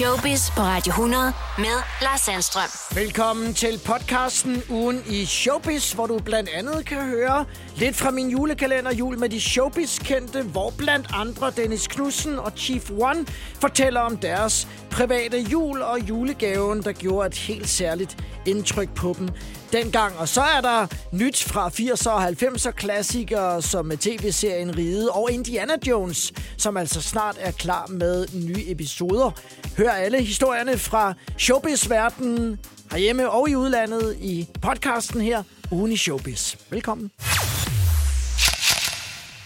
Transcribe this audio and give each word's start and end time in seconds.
Showbiz 0.00 0.50
på 0.50 0.60
Radio 0.60 0.90
100 0.90 1.32
med 1.58 1.76
Lars 2.02 2.20
Sandstrøm. 2.20 2.68
Velkommen 2.94 3.54
til 3.54 3.80
podcasten 3.84 4.62
Ugen 4.70 5.02
i 5.06 5.24
Showbiz, 5.24 5.92
hvor 5.92 6.06
du 6.06 6.18
blandt 6.18 6.48
andet 6.48 6.86
kan 6.86 7.08
høre 7.08 7.44
lidt 7.76 7.96
fra 7.96 8.10
min 8.10 8.30
julekalender 8.30 8.94
Jul 8.94 9.18
med 9.18 9.28
de 9.28 9.40
Showbiz-kendte, 9.40 10.42
hvor 10.42 10.72
blandt 10.78 11.06
andre 11.12 11.52
Dennis 11.56 11.86
Knudsen 11.86 12.38
og 12.38 12.52
Chief 12.56 12.90
One 12.90 13.26
fortæller 13.60 14.00
om 14.00 14.16
deres 14.16 14.68
private 14.90 15.40
jul 15.40 15.82
og 15.82 15.98
julegaven, 16.08 16.82
der 16.82 16.92
gjorde 16.92 17.26
et 17.26 17.34
helt 17.34 17.68
særligt 17.68 18.16
indtryk 18.46 18.94
på 18.94 19.14
dem 19.18 19.28
dengang. 19.72 20.18
Og 20.18 20.28
så 20.28 20.40
er 20.40 20.60
der 20.60 20.86
nyt 21.12 21.42
fra 21.42 21.68
80'er 21.68 22.10
og 22.10 22.28
90'er 22.28 22.70
klassikere 22.70 23.62
som 23.62 23.90
tv-serien 23.90 24.76
Ride 24.78 25.10
og 25.10 25.30
Indiana 25.30 25.74
Jones, 25.86 26.32
som 26.56 26.76
altså 26.76 27.02
snart 27.02 27.36
er 27.40 27.50
klar 27.50 27.86
med 27.86 28.26
nye 28.32 28.70
episoder. 28.70 29.30
Hør 29.76 29.89
alle 29.92 30.22
historierne 30.22 30.78
fra 30.78 31.14
showbiz-verdenen 31.38 32.58
herhjemme 32.92 33.30
og 33.30 33.50
i 33.50 33.56
udlandet 33.56 34.16
i 34.20 34.48
podcasten 34.62 35.20
her, 35.20 35.42
Ugen 35.70 35.92
i 35.92 35.96
Showbiz. 35.96 36.56
Velkommen. 36.70 37.10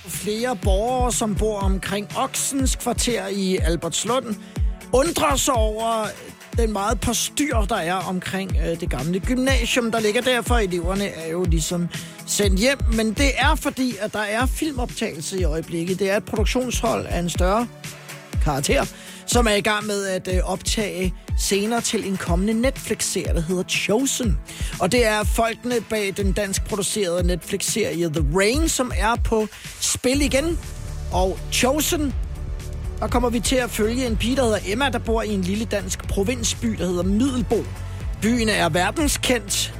Flere 0.06 0.56
borgere, 0.56 1.12
som 1.12 1.34
bor 1.34 1.58
omkring 1.58 2.08
Oksens 2.16 2.76
kvarter 2.76 3.26
i 3.26 3.56
Albertslund, 3.56 4.34
undrer 4.92 5.36
sig 5.36 5.54
over 5.54 6.06
den 6.56 6.72
meget 6.72 7.00
postyr, 7.00 7.60
der 7.60 7.76
er 7.76 7.94
omkring 7.94 8.56
øh, 8.66 8.80
det 8.80 8.90
gamle 8.90 9.20
gymnasium, 9.20 9.92
der 9.92 10.00
ligger 10.00 10.20
der, 10.20 10.42
for 10.42 10.54
Eleverne 10.54 11.06
er 11.08 11.28
jo 11.28 11.44
ligesom 11.44 11.88
sendt 12.26 12.60
hjem, 12.60 12.78
men 12.92 13.12
det 13.12 13.30
er 13.38 13.54
fordi, 13.54 13.96
at 14.00 14.12
der 14.12 14.22
er 14.22 14.46
filmoptagelse 14.46 15.40
i 15.40 15.44
øjeblikket. 15.44 15.98
Det 15.98 16.10
er 16.10 16.16
et 16.16 16.24
produktionshold 16.24 17.06
af 17.06 17.18
en 17.18 17.30
større 17.30 17.66
karakter, 18.44 18.84
som 19.26 19.46
er 19.46 19.54
i 19.54 19.60
gang 19.60 19.86
med 19.86 20.06
at 20.06 20.28
øh, 20.34 20.40
optage 20.44 21.14
senere 21.38 21.80
til 21.80 22.08
en 22.08 22.16
kommende 22.16 22.52
Netflix-serie, 22.52 23.34
der 23.34 23.40
hedder 23.40 23.62
Chosen. 23.62 24.38
Og 24.80 24.92
det 24.92 25.06
er 25.06 25.24
folkene 25.24 25.74
bag 25.90 26.14
den 26.16 26.32
dansk 26.32 26.64
producerede 26.64 27.26
Netflix-serie 27.26 28.08
The 28.08 28.24
Rain, 28.34 28.68
som 28.68 28.92
er 28.96 29.16
på 29.24 29.48
spil 29.80 30.22
igen. 30.22 30.58
Og 31.12 31.38
Chosen 31.52 32.14
der 33.04 33.10
kommer 33.10 33.30
vi 33.30 33.40
til 33.40 33.56
at 33.56 33.70
følge 33.70 34.06
en 34.06 34.16
pige, 34.16 34.36
der 34.36 34.42
hedder 34.42 34.58
Emma, 34.66 34.88
der 34.88 34.98
bor 34.98 35.22
i 35.22 35.28
en 35.28 35.40
lille 35.40 35.64
dansk 35.64 36.08
provinsby, 36.08 36.68
der 36.68 36.86
hedder 36.86 37.02
Middelbo. 37.02 37.64
Byen 38.22 38.48
er 38.48 38.68
verdenskendt, 38.68 39.74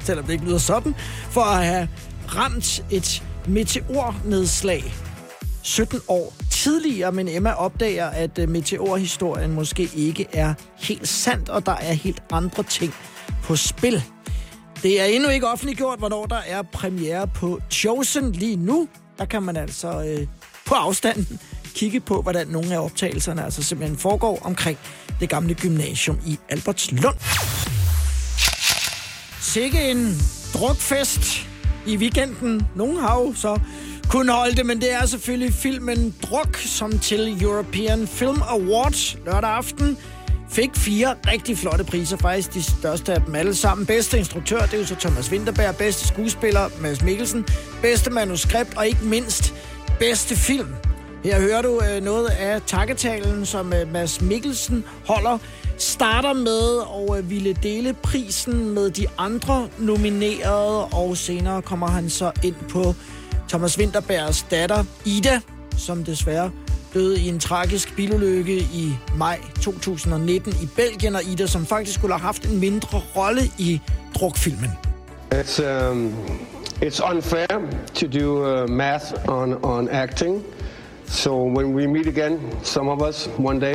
selvom 0.00 0.24
det 0.24 0.32
ikke 0.32 0.44
lyder 0.44 0.58
sådan, 0.58 0.94
for 1.30 1.40
at 1.40 1.64
have 1.64 1.88
ramt 2.28 2.84
et 2.90 3.22
meteornedslag 3.46 4.94
17 5.62 6.00
år 6.08 6.34
tidligere, 6.58 7.12
men 7.12 7.28
Emma 7.28 7.52
opdager, 7.52 8.06
at 8.06 8.38
øh, 8.38 8.48
meteorhistorien 8.48 9.52
måske 9.54 9.90
ikke 9.94 10.26
er 10.32 10.54
helt 10.76 11.08
sandt, 11.08 11.48
og 11.48 11.66
der 11.66 11.72
er 11.72 11.92
helt 11.92 12.22
andre 12.32 12.62
ting 12.62 12.94
på 13.42 13.56
spil. 13.56 14.02
Det 14.82 15.00
er 15.00 15.04
endnu 15.04 15.28
ikke 15.28 15.48
offentliggjort, 15.48 15.98
hvornår 15.98 16.26
der 16.26 16.40
er 16.46 16.62
premiere 16.62 17.26
på 17.26 17.60
Chosen 17.70 18.32
lige 18.32 18.56
nu. 18.56 18.88
Der 19.18 19.24
kan 19.24 19.42
man 19.42 19.56
altså 19.56 20.04
øh, 20.04 20.26
på 20.66 20.74
afstanden 20.74 21.40
kigge 21.78 22.00
på, 22.00 22.22
hvordan 22.22 22.46
nogle 22.46 22.74
af 22.74 22.78
optagelserne 22.78 23.44
altså 23.44 23.62
simpelthen 23.62 23.98
foregår 23.98 24.38
omkring 24.44 24.78
det 25.20 25.28
gamle 25.28 25.54
gymnasium 25.54 26.18
i 26.26 26.38
Albertslund. 26.48 27.16
Sikke 29.40 29.90
en 29.90 30.16
drukfest 30.54 31.48
i 31.86 31.96
weekenden. 31.96 32.66
Nogen 32.76 32.96
har 32.96 33.20
jo 33.20 33.34
så 33.34 33.58
kun 34.08 34.28
holde 34.28 34.56
det, 34.56 34.66
men 34.66 34.80
det 34.80 34.92
er 34.92 35.06
selvfølgelig 35.06 35.54
filmen 35.54 36.14
Druk, 36.22 36.56
som 36.56 36.98
til 36.98 37.42
European 37.42 38.06
Film 38.06 38.42
Awards 38.42 39.16
lørdag 39.26 39.50
aften 39.50 39.96
fik 40.50 40.70
fire 40.76 41.14
rigtig 41.26 41.58
flotte 41.58 41.84
priser, 41.84 42.16
faktisk 42.16 42.54
de 42.54 42.62
største 42.62 43.12
af 43.12 43.20
dem 43.20 43.34
alle 43.34 43.54
sammen. 43.54 43.86
Bedste 43.86 44.18
instruktør, 44.18 44.60
det 44.60 44.74
er 44.74 44.78
jo 44.78 44.86
så 44.86 44.94
Thomas 44.94 45.30
Winterberg, 45.30 45.76
bedste 45.76 46.08
skuespiller, 46.08 46.68
Mads 46.80 47.02
Mikkelsen, 47.02 47.46
bedste 47.82 48.10
manuskript 48.10 48.76
og 48.76 48.86
ikke 48.86 49.04
mindst 49.04 49.54
bedste 49.98 50.36
film. 50.36 50.68
Her 51.24 51.40
hører 51.40 51.62
du 51.62 51.80
øh, 51.90 52.02
noget 52.02 52.26
af 52.26 52.62
takketalen, 52.66 53.46
som 53.46 53.72
øh, 53.72 53.92
Mads 53.92 54.20
Mikkelsen 54.20 54.84
holder. 55.06 55.38
Starter 55.78 56.32
med 56.32 56.80
at 57.12 57.18
øh, 57.18 57.30
ville 57.30 57.52
dele 57.62 57.92
prisen 58.02 58.74
med 58.74 58.90
de 58.90 59.06
andre 59.18 59.68
nominerede, 59.78 60.84
og 60.84 61.16
senere 61.16 61.62
kommer 61.62 61.86
han 61.86 62.10
så 62.10 62.32
ind 62.44 62.56
på 62.68 62.94
Thomas 63.48 63.78
Winterbergs 63.78 64.46
datter, 64.50 64.84
Ida, 65.04 65.40
som 65.76 66.04
desværre 66.04 66.50
døde 66.94 67.20
i 67.20 67.28
en 67.28 67.40
tragisk 67.40 67.96
bilulykke 67.96 68.58
i 68.58 68.92
maj 69.16 69.38
2019 69.62 70.52
i 70.62 70.68
Belgien, 70.76 71.16
og 71.16 71.24
Ida, 71.24 71.46
som 71.46 71.66
faktisk 71.66 71.98
skulle 71.98 72.14
have 72.14 72.26
haft 72.26 72.46
en 72.46 72.60
mindre 72.60 73.00
rolle 73.16 73.40
i 73.58 73.80
drukfilmen. 74.14 74.70
It's, 75.34 75.60
um, 75.60 76.14
it's 76.82 77.00
unfair 77.10 77.46
to 77.94 78.06
do 78.06 78.44
uh, 78.44 78.70
math 78.70 79.28
on, 79.28 79.64
on 79.64 79.88
acting. 79.88 80.44
So 81.06 81.44
when 81.44 81.74
we 81.74 81.86
meet 81.86 82.06
again, 82.06 82.40
some 82.62 82.88
of 82.88 83.08
us, 83.08 83.28
one 83.38 83.60
day, 83.60 83.74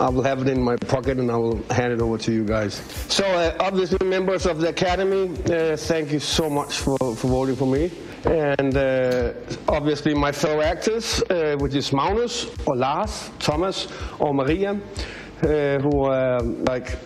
I 0.00 0.08
will 0.08 0.22
have 0.22 0.40
it 0.42 0.48
in 0.48 0.62
my 0.62 0.76
pocket 0.76 1.18
and 1.18 1.30
I 1.30 1.36
will 1.36 1.62
hand 1.70 1.92
it 1.92 2.00
over 2.00 2.18
to 2.18 2.32
you 2.32 2.44
guys. 2.44 2.74
So 3.08 3.24
uh, 3.24 3.56
obviously 3.60 4.06
members 4.06 4.46
of 4.46 4.60
the 4.60 4.68
Academy, 4.68 5.30
uh, 5.44 5.76
thank 5.76 6.12
you 6.12 6.18
so 6.18 6.50
much 6.50 6.78
for, 6.78 6.98
for 6.98 7.28
voting 7.28 7.56
for 7.56 7.66
me. 7.66 7.90
And 8.24 8.76
uh, 8.76 9.34
obviously 9.68 10.14
my 10.14 10.32
fellow 10.32 10.62
actors, 10.62 11.22
uh, 11.30 11.56
which 11.58 11.74
is 11.74 11.92
Magnus 11.92 12.46
or 12.66 12.76
Lars, 12.76 13.30
Thomas 13.38 13.88
or 14.18 14.34
Maria, 14.34 14.72
uh, 14.72 15.78
who 15.78 16.04
are 16.04 16.40
like 16.40 16.98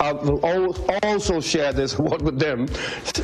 I 0.00 0.12
will 0.12 0.86
also 1.02 1.40
share 1.40 1.72
this 1.72 1.94
award 1.98 2.22
with 2.22 2.38
them. 2.38 2.66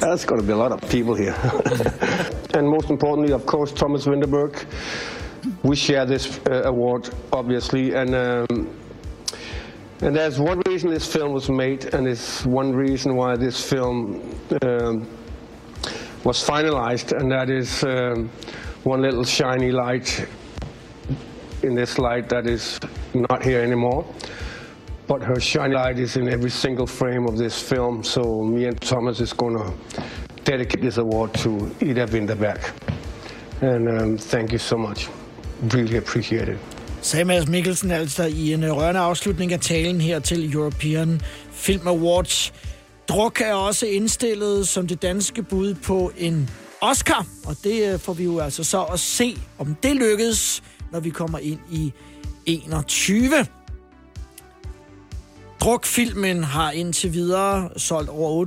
That's 0.01 0.25
going 0.25 0.41
to 0.41 0.47
be 0.47 0.53
a 0.53 0.57
lot 0.57 0.73
of 0.73 0.81
people 0.91 1.15
here. 1.15 1.35
and 2.55 2.69
most 2.69 2.91
importantly, 2.91 3.33
of 3.33 3.47
course, 3.47 3.73
Thomas 3.73 4.07
Winterberg, 4.07 4.65
we 5.63 5.77
share 5.77 6.05
this 6.05 6.41
uh, 6.47 6.63
award, 6.65 7.11
obviously, 7.33 7.95
and 7.95 8.15
um, 8.15 8.71
and 10.05 10.15
there's 10.15 10.39
one 10.39 10.61
reason 10.67 10.91
this 10.91 11.11
film 11.11 11.33
was 11.33 11.49
made, 11.49 11.95
and 11.95 12.07
it's 12.07 12.45
one 12.45 12.73
reason 12.75 13.17
why 13.17 13.37
this 13.37 13.59
film 13.67 14.21
um, 14.61 15.09
was 16.25 16.47
finalized, 16.47 17.19
and 17.19 17.33
that 17.33 17.49
is 17.49 17.83
um, 17.85 18.29
one 18.83 19.01
little 19.01 19.25
shiny 19.25 19.73
light 19.73 20.27
in 21.63 21.75
this 21.75 21.99
light 21.99 22.29
that 22.29 22.47
is 22.47 22.79
not 23.15 23.43
here 23.43 23.63
anymore. 23.63 24.05
But 25.07 25.23
her 25.23 25.41
shiny 25.41 25.75
light 25.75 25.99
is 25.99 26.19
in 26.19 26.29
every 26.29 26.51
single 26.51 26.87
frame 26.87 27.27
of 27.27 27.39
this 27.39 27.63
film, 27.63 28.05
so 28.05 28.43
me 28.43 28.67
and 28.67 28.79
Thomas 28.83 29.21
is 29.21 29.33
going 29.33 29.57
to 29.57 29.73
dedicate 30.45 30.83
this 30.83 30.99
award 30.99 31.33
to 31.35 31.75
Ida 31.81 32.07
Winterberg. 32.09 32.61
And 33.63 33.89
um, 33.89 34.19
thank 34.19 34.53
you 34.53 34.59
so 34.59 34.77
much. 34.77 35.09
really 35.73 35.97
appreciate 35.97 36.51
it. 36.51 36.59
Sagde 37.05 37.25
Mads 37.25 37.49
Mikkelsen 37.49 37.91
altså 37.91 38.25
i 38.25 38.53
en 38.53 38.65
øh, 38.65 38.77
rørende 38.77 39.01
afslutning 39.01 39.53
af 39.53 39.61
talen 39.61 40.01
her 40.01 40.19
til 40.19 40.55
European 40.55 41.21
Film 41.53 41.89
Awards. 41.89 42.53
Druk 43.09 43.41
er 43.41 43.55
også 43.55 43.87
indstillet 43.87 44.69
som 44.69 44.87
det 44.87 45.03
danske 45.03 45.43
bud 45.43 45.75
på 45.75 46.13
en 46.19 46.51
Oscar, 46.81 47.27
og 47.47 47.57
det 47.65 47.93
øh, 47.93 47.99
får 47.99 48.13
vi 48.13 48.25
jo 48.25 48.39
altså 48.39 48.65
så 48.65 48.83
at 48.83 49.01
se, 49.01 49.37
om 49.59 49.75
det 49.83 49.97
lykkes, 49.97 50.63
når 50.93 51.01
vi 51.01 51.11
kommer 51.11 51.39
ind 51.39 51.59
i 51.71 51.93
21. 52.47 53.47
Drukfilmen 55.61 56.45
har 56.45 56.71
indtil 56.71 57.13
videre 57.13 57.71
solgt 57.77 58.11
over 58.11 58.47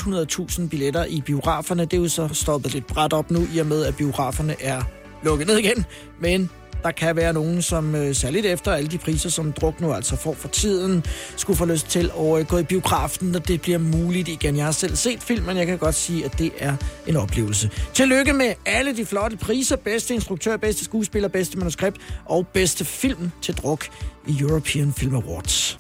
800.000 0.62 0.68
billetter 0.68 1.06
i 1.06 1.22
biograferne. 1.22 1.86
Det 1.86 1.94
er 1.94 2.02
jo 2.02 2.10
så 2.10 2.30
stoppet 2.34 2.74
lidt 2.74 2.88
bræt 2.88 3.14
op 3.14 3.32
nu, 3.32 3.48
i 3.54 3.60
og 3.60 3.66
med 3.66 3.86
at 3.86 3.96
biograferne 3.96 4.56
er 4.62 4.82
lukket 5.24 5.48
ned 5.48 5.58
igen. 5.58 5.86
Men 6.20 6.50
der 6.88 6.92
kan 6.92 7.16
være 7.16 7.34
nogen, 7.34 7.62
som 7.62 7.96
øh, 7.96 8.16
særligt 8.16 8.46
efter 8.46 8.72
alle 8.72 8.90
de 8.90 8.98
priser, 8.98 9.30
som 9.30 9.52
druk 9.52 9.82
nu 9.82 9.94
altså 9.94 10.16
får 10.16 10.34
for 10.34 10.48
tiden, 10.48 11.06
skulle 11.36 11.58
få 11.58 11.66
lyst 11.66 11.88
til 11.90 12.12
at 12.20 12.40
øh, 12.40 12.46
gå 12.46 12.58
i 12.58 12.64
biografen, 12.64 13.28
når 13.28 13.40
det 13.40 13.62
bliver 13.62 13.78
muligt 13.78 14.28
igen. 14.28 14.58
Jeg 14.58 14.66
har 14.66 14.72
selv 14.72 14.96
set 14.96 15.24
filmen, 15.24 15.58
jeg 15.58 15.66
kan 15.66 15.78
godt 15.78 15.96
sige, 15.96 16.26
at 16.26 16.40
det 16.40 16.52
er 16.58 16.76
en 17.08 17.16
oplevelse. 17.16 17.70
Tillykke 17.94 18.34
med 18.34 18.54
alle 18.66 18.98
de 18.98 19.06
flotte 19.06 19.38
priser. 19.38 19.76
Bedste 19.76 20.14
instruktør, 20.14 20.58
bedste 20.58 20.86
skuespiller, 20.86 21.30
bedste 21.30 21.58
manuskript 21.58 21.98
og 22.26 22.48
bedste 22.48 22.86
film 22.86 23.32
til 23.42 23.58
druk 23.58 23.86
i 24.28 24.42
European 24.42 24.94
Film 24.94 25.16
Awards. 25.16 25.78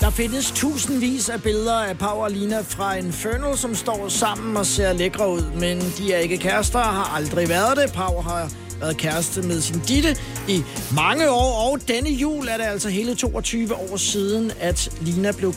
Der 0.00 0.10
findes 0.10 0.50
tusindvis 0.50 1.28
af 1.28 1.42
billeder 1.42 1.74
af 1.74 1.98
Pau 1.98 2.24
og 2.24 2.30
Lina 2.30 2.60
fra 2.60 2.94
Infernal, 2.94 3.58
som 3.58 3.74
står 3.74 4.08
sammen 4.08 4.56
og 4.56 4.66
ser 4.66 4.92
lækre 4.92 5.30
ud, 5.30 5.42
men 5.60 5.80
de 5.98 6.12
er 6.12 6.18
ikke 6.18 6.38
kærester 6.38 6.78
og 6.78 6.94
har 6.94 7.16
aldrig 7.16 7.48
været 7.48 7.76
det. 7.76 7.92
Pau 7.92 8.20
har 8.20 8.50
været 8.82 8.96
kæreste 8.96 9.42
med 9.42 9.60
sin 9.60 9.80
Ditte 9.88 10.16
i 10.48 10.62
mange 10.94 11.30
år, 11.30 11.70
og 11.70 11.78
denne 11.88 12.10
jul 12.10 12.48
er 12.48 12.56
det 12.56 12.64
altså 12.64 12.88
hele 12.88 13.14
22 13.14 13.74
år 13.74 13.96
siden, 13.96 14.52
at 14.60 14.90
Lina 15.00 15.32
blev 15.32 15.54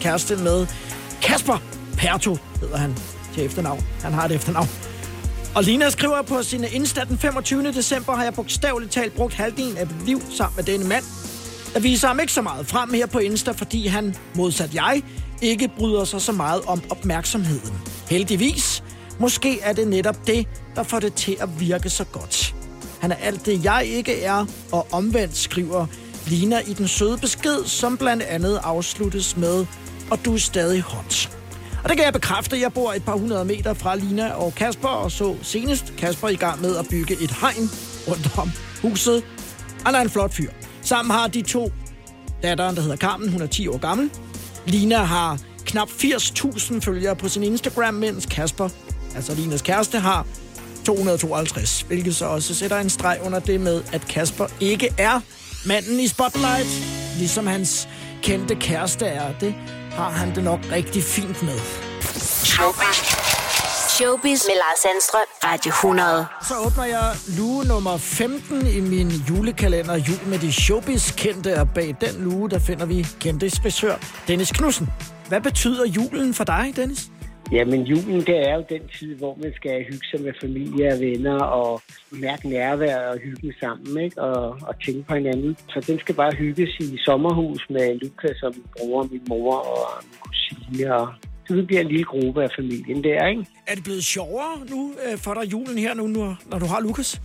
kæreste 0.00 0.36
med 0.36 0.66
Kasper 1.22 1.62
Perto, 1.96 2.36
hedder 2.60 2.76
han 2.76 2.96
til 3.34 3.44
efternavn. 3.44 3.84
Han 4.02 4.12
har 4.12 4.24
et 4.24 4.32
efternavn. 4.32 4.68
Og 5.54 5.62
Lina 5.62 5.90
skriver 5.90 6.22
på 6.22 6.42
sin 6.42 6.64
Insta 6.72 7.04
den 7.08 7.18
25. 7.18 7.72
december, 7.72 8.14
har 8.14 8.24
jeg 8.24 8.34
bogstaveligt 8.34 8.92
talt 8.92 9.14
brugt 9.14 9.34
halvdelen 9.34 9.76
af 9.76 9.86
mit 9.86 10.06
liv 10.06 10.22
sammen 10.30 10.56
med 10.56 10.64
denne 10.64 10.88
mand. 10.88 11.04
Jeg 11.74 11.82
viser 11.82 12.08
ham 12.08 12.20
ikke 12.20 12.32
så 12.32 12.42
meget 12.42 12.66
frem 12.66 12.92
her 12.94 13.06
på 13.06 13.18
Insta, 13.18 13.50
fordi 13.50 13.86
han, 13.86 14.14
modsat 14.34 14.74
jeg, 14.74 15.02
ikke 15.42 15.70
bryder 15.78 16.04
sig 16.04 16.22
så 16.22 16.32
meget 16.32 16.62
om 16.66 16.82
opmærksomheden. 16.90 17.80
Heldigvis. 18.10 18.82
Måske 19.18 19.60
er 19.60 19.72
det 19.72 19.88
netop 19.88 20.26
det, 20.26 20.46
der 20.76 20.82
får 20.82 21.00
det 21.00 21.14
til 21.14 21.36
at 21.40 21.60
virke 21.60 21.90
så 21.90 22.04
godt. 22.04 22.43
Han 23.04 23.12
er 23.12 23.16
alt 23.16 23.46
det, 23.46 23.64
jeg 23.64 23.86
ikke 23.86 24.22
er, 24.22 24.46
og 24.72 24.86
omvendt 24.92 25.36
skriver 25.36 25.86
Lina 26.26 26.58
i 26.58 26.72
den 26.72 26.88
søde 26.88 27.18
besked, 27.18 27.64
som 27.64 27.96
blandt 27.96 28.22
andet 28.22 28.60
afsluttes 28.62 29.36
med, 29.36 29.66
og 30.10 30.24
du 30.24 30.34
er 30.34 30.38
stadig 30.38 30.82
hot. 30.82 31.30
Og 31.82 31.88
det 31.88 31.96
kan 31.96 32.04
jeg 32.04 32.12
bekræfte. 32.12 32.60
Jeg 32.60 32.72
bor 32.72 32.92
et 32.92 33.04
par 33.04 33.16
hundrede 33.16 33.44
meter 33.44 33.74
fra 33.74 33.96
Lina 33.96 34.30
og 34.30 34.54
Kasper, 34.54 34.88
og 34.88 35.10
så 35.10 35.36
senest 35.42 35.92
Kasper 35.98 36.28
i 36.28 36.36
gang 36.36 36.60
med 36.60 36.76
at 36.76 36.86
bygge 36.90 37.14
et 37.14 37.30
hegn 37.30 37.70
rundt 38.08 38.38
om 38.38 38.50
huset. 38.82 39.24
Han 39.86 39.94
er 39.94 40.00
en 40.00 40.10
flot 40.10 40.34
fyr. 40.34 40.50
Sammen 40.82 41.10
har 41.10 41.28
de 41.28 41.42
to 41.42 41.72
datteren, 42.42 42.76
der 42.76 42.82
hedder 42.82 42.96
Carmen. 42.96 43.28
Hun 43.28 43.42
er 43.42 43.46
10 43.46 43.68
år 43.68 43.78
gammel. 43.78 44.10
Lina 44.66 44.96
har 44.96 45.38
knap 45.64 45.88
80.000 45.88 46.80
følgere 46.80 47.16
på 47.16 47.28
sin 47.28 47.42
Instagram, 47.42 47.94
mens 47.94 48.26
Kasper, 48.26 48.68
altså 49.14 49.34
Linas 49.34 49.62
kæreste, 49.62 49.98
har 49.98 50.26
252, 50.84 51.80
hvilket 51.80 52.16
så 52.16 52.26
også 52.26 52.54
sætter 52.54 52.78
en 52.78 52.90
streg 52.90 53.18
under 53.22 53.38
det 53.38 53.60
med, 53.60 53.82
at 53.92 54.08
Kasper 54.08 54.46
ikke 54.60 54.88
er 54.98 55.20
manden 55.66 56.00
i 56.00 56.08
Spotlight, 56.08 56.68
ligesom 57.18 57.46
hans 57.46 57.88
kendte 58.22 58.54
kæreste 58.54 59.06
er. 59.06 59.38
Det 59.40 59.54
har 59.92 60.10
han 60.10 60.34
det 60.34 60.44
nok 60.44 60.60
rigtig 60.70 61.02
fint 61.02 61.42
med. 61.42 61.58
Showbiz 63.88 64.42
med 64.46 64.54
Lars 64.54 64.78
Sandstrøm. 64.82 65.20
Radio 65.44 65.68
100. 65.68 66.26
Så 66.48 66.54
åbner 66.66 66.84
jeg 66.84 67.16
luge 67.38 67.64
nummer 67.64 67.96
15 67.96 68.66
i 68.66 68.80
min 68.80 69.08
julekalender 69.08 69.94
Jul 69.94 70.26
med 70.26 70.38
de 70.38 70.52
showbiz-kendte, 70.52 71.60
og 71.60 71.68
bag 71.74 71.96
den 72.00 72.24
luge, 72.24 72.50
der 72.50 72.58
finder 72.58 72.86
vi 72.86 73.06
kendte 73.20 73.50
spæsør 73.50 73.94
Dennis 74.28 74.50
Knudsen. 74.50 74.88
Hvad 75.28 75.40
betyder 75.40 75.86
julen 75.86 76.34
for 76.34 76.44
dig, 76.44 76.72
Dennis? 76.76 77.00
Jamen, 77.52 77.82
julen, 77.82 78.20
det 78.20 78.48
er 78.48 78.54
jo 78.54 78.64
den 78.68 78.82
tid, 78.98 79.14
hvor 79.14 79.38
man 79.42 79.52
skal 79.56 79.84
hygge 79.84 80.06
sig 80.10 80.20
med 80.20 80.32
familie 80.40 80.92
og 80.92 81.00
venner 81.00 81.38
og 81.42 81.82
mærke 82.10 82.48
nærvær 82.48 82.98
og 82.98 83.18
hygge 83.18 83.54
sammen, 83.60 84.04
ikke? 84.04 84.22
Og, 84.22 84.58
og 84.68 84.74
tænke 84.84 85.02
på 85.08 85.14
hinanden. 85.14 85.56
Så 85.68 85.84
den 85.86 85.98
skal 85.98 86.14
bare 86.14 86.32
hygges 86.32 86.70
i 86.80 86.98
sommerhus 86.98 87.66
med 87.70 87.98
Lukas 88.00 88.42
og 88.42 88.52
min 88.56 88.64
bror, 88.76 89.02
min 89.02 89.22
mor 89.28 89.54
og 89.54 90.02
min 90.02 90.18
kusine. 90.20 90.94
Og 90.94 91.08
så 91.48 91.54
det 91.56 91.66
bliver 91.66 91.80
en 91.80 91.88
lille 91.88 92.04
gruppe 92.04 92.42
af 92.42 92.48
familien 92.58 93.04
der, 93.04 93.26
ikke? 93.26 93.46
Er 93.66 93.74
det 93.74 93.84
blevet 93.84 94.04
sjovere 94.04 94.66
nu 94.70 94.92
øh, 95.06 95.18
for 95.18 95.34
dig 95.34 95.52
julen 95.52 95.78
her 95.78 95.94
nu, 95.94 96.06
når, 96.06 96.36
når 96.46 96.58
du 96.58 96.66
har 96.66 96.80
Lukas? 96.80 97.20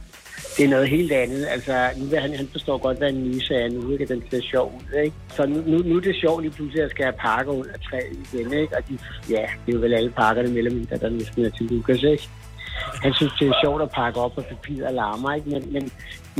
Det 0.57 0.65
er 0.65 0.69
noget 0.69 0.89
helt 0.89 1.12
andet. 1.12 1.47
Altså, 1.50 1.89
nu 1.97 2.06
vil 2.06 2.19
han, 2.19 2.33
han 2.33 2.47
forstår 2.51 2.77
godt, 2.77 2.97
hvad 2.97 3.09
en 3.09 3.24
nyse 3.24 3.56
er 3.56 3.69
nu, 3.69 3.91
ikke? 3.91 4.06
Den 4.06 4.24
ser 4.31 4.41
sjov 4.41 4.74
ud, 4.77 5.00
ikke? 5.00 5.15
Så 5.36 5.45
nu, 5.45 5.63
nu, 5.68 5.77
nu 5.77 5.97
er 5.97 6.01
det 6.01 6.15
sjovt 6.15 6.41
lige 6.41 6.51
pludselig, 6.51 6.80
at 6.80 6.83
jeg 6.83 6.89
skal 6.89 7.06
have 7.06 7.13
pakker 7.13 7.53
under 7.53 7.77
træet 7.89 8.18
igen, 8.33 8.53
ikke? 8.53 8.77
Og 8.77 8.83
de, 8.89 8.97
ja, 9.30 9.45
det 9.65 9.71
er 9.71 9.77
jo 9.77 9.80
vel 9.80 9.94
alle 9.94 10.12
pakkerne 10.12 10.50
mellem 10.50 10.86
der, 10.86 10.97
der 10.97 11.09
næsten 11.09 11.45
er 11.45 11.50
til 11.50 11.65
Lukas, 11.65 12.03
ikke? 12.03 12.30
Han 13.04 13.14
synes, 13.14 13.34
det 13.40 13.48
er 13.48 13.58
sjovt 13.64 13.81
at 13.81 13.92
pakke 13.92 14.20
op, 14.20 14.38
og 14.38 14.46
papir 14.46 14.88
og 14.88 14.94
larmer, 14.94 15.34
ikke? 15.36 15.50
Men, 15.50 15.74
men 15.74 15.92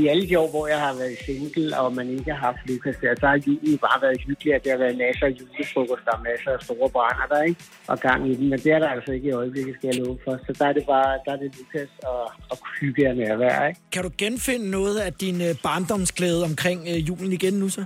i 0.02 0.06
alle 0.06 0.28
de 0.28 0.38
år, 0.38 0.50
hvor 0.50 0.66
jeg 0.66 0.80
har 0.86 0.94
været 1.02 1.18
single, 1.26 1.78
og 1.80 1.94
man 1.94 2.06
ikke 2.10 2.30
har 2.32 2.40
haft 2.46 2.60
Lukas 2.68 2.96
der, 3.02 3.14
så 3.20 3.26
har 3.26 3.38
julen 3.46 3.78
bare 3.78 4.02
været 4.02 4.20
hyggelig, 4.26 4.54
at 4.54 4.64
det 4.64 4.70
har 4.72 4.78
været 4.78 4.96
masser 5.06 5.26
af 5.26 5.34
julefrokoster 5.40 6.12
og 6.16 6.22
masser 6.28 6.50
af 6.56 6.60
store 6.66 6.88
brænder 6.96 7.26
der, 7.32 7.42
ikke? 7.42 7.60
Og 7.92 7.98
gang 8.06 8.20
i 8.30 8.34
den. 8.38 8.48
Men 8.50 8.58
det 8.58 8.72
er 8.72 8.78
der 8.78 8.88
altså 8.88 9.12
ikke 9.12 9.28
i 9.28 9.32
øjeblikket, 9.42 9.74
skal 9.74 9.86
jeg 9.92 9.98
love 10.04 10.18
for. 10.24 10.34
Så 10.46 10.50
der 10.58 10.66
er 10.70 10.72
det 10.72 10.84
bare, 10.94 11.10
der 11.24 11.32
er 11.32 11.40
det 11.42 11.50
Lukas 11.58 11.92
og, 12.10 12.22
og 12.50 12.56
hygge 12.80 13.08
og 13.10 13.16
nærvær, 13.16 13.68
ikke? 13.68 13.80
Kan 13.92 14.02
du 14.02 14.10
genfinde 14.18 14.70
noget 14.70 14.96
af 15.06 15.12
din 15.12 15.38
øh, 15.48 15.54
barndomsglæde 15.62 16.44
omkring 16.50 16.80
øh, 16.92 17.08
julen 17.08 17.32
igen 17.32 17.54
nu 17.54 17.68
så? 17.68 17.84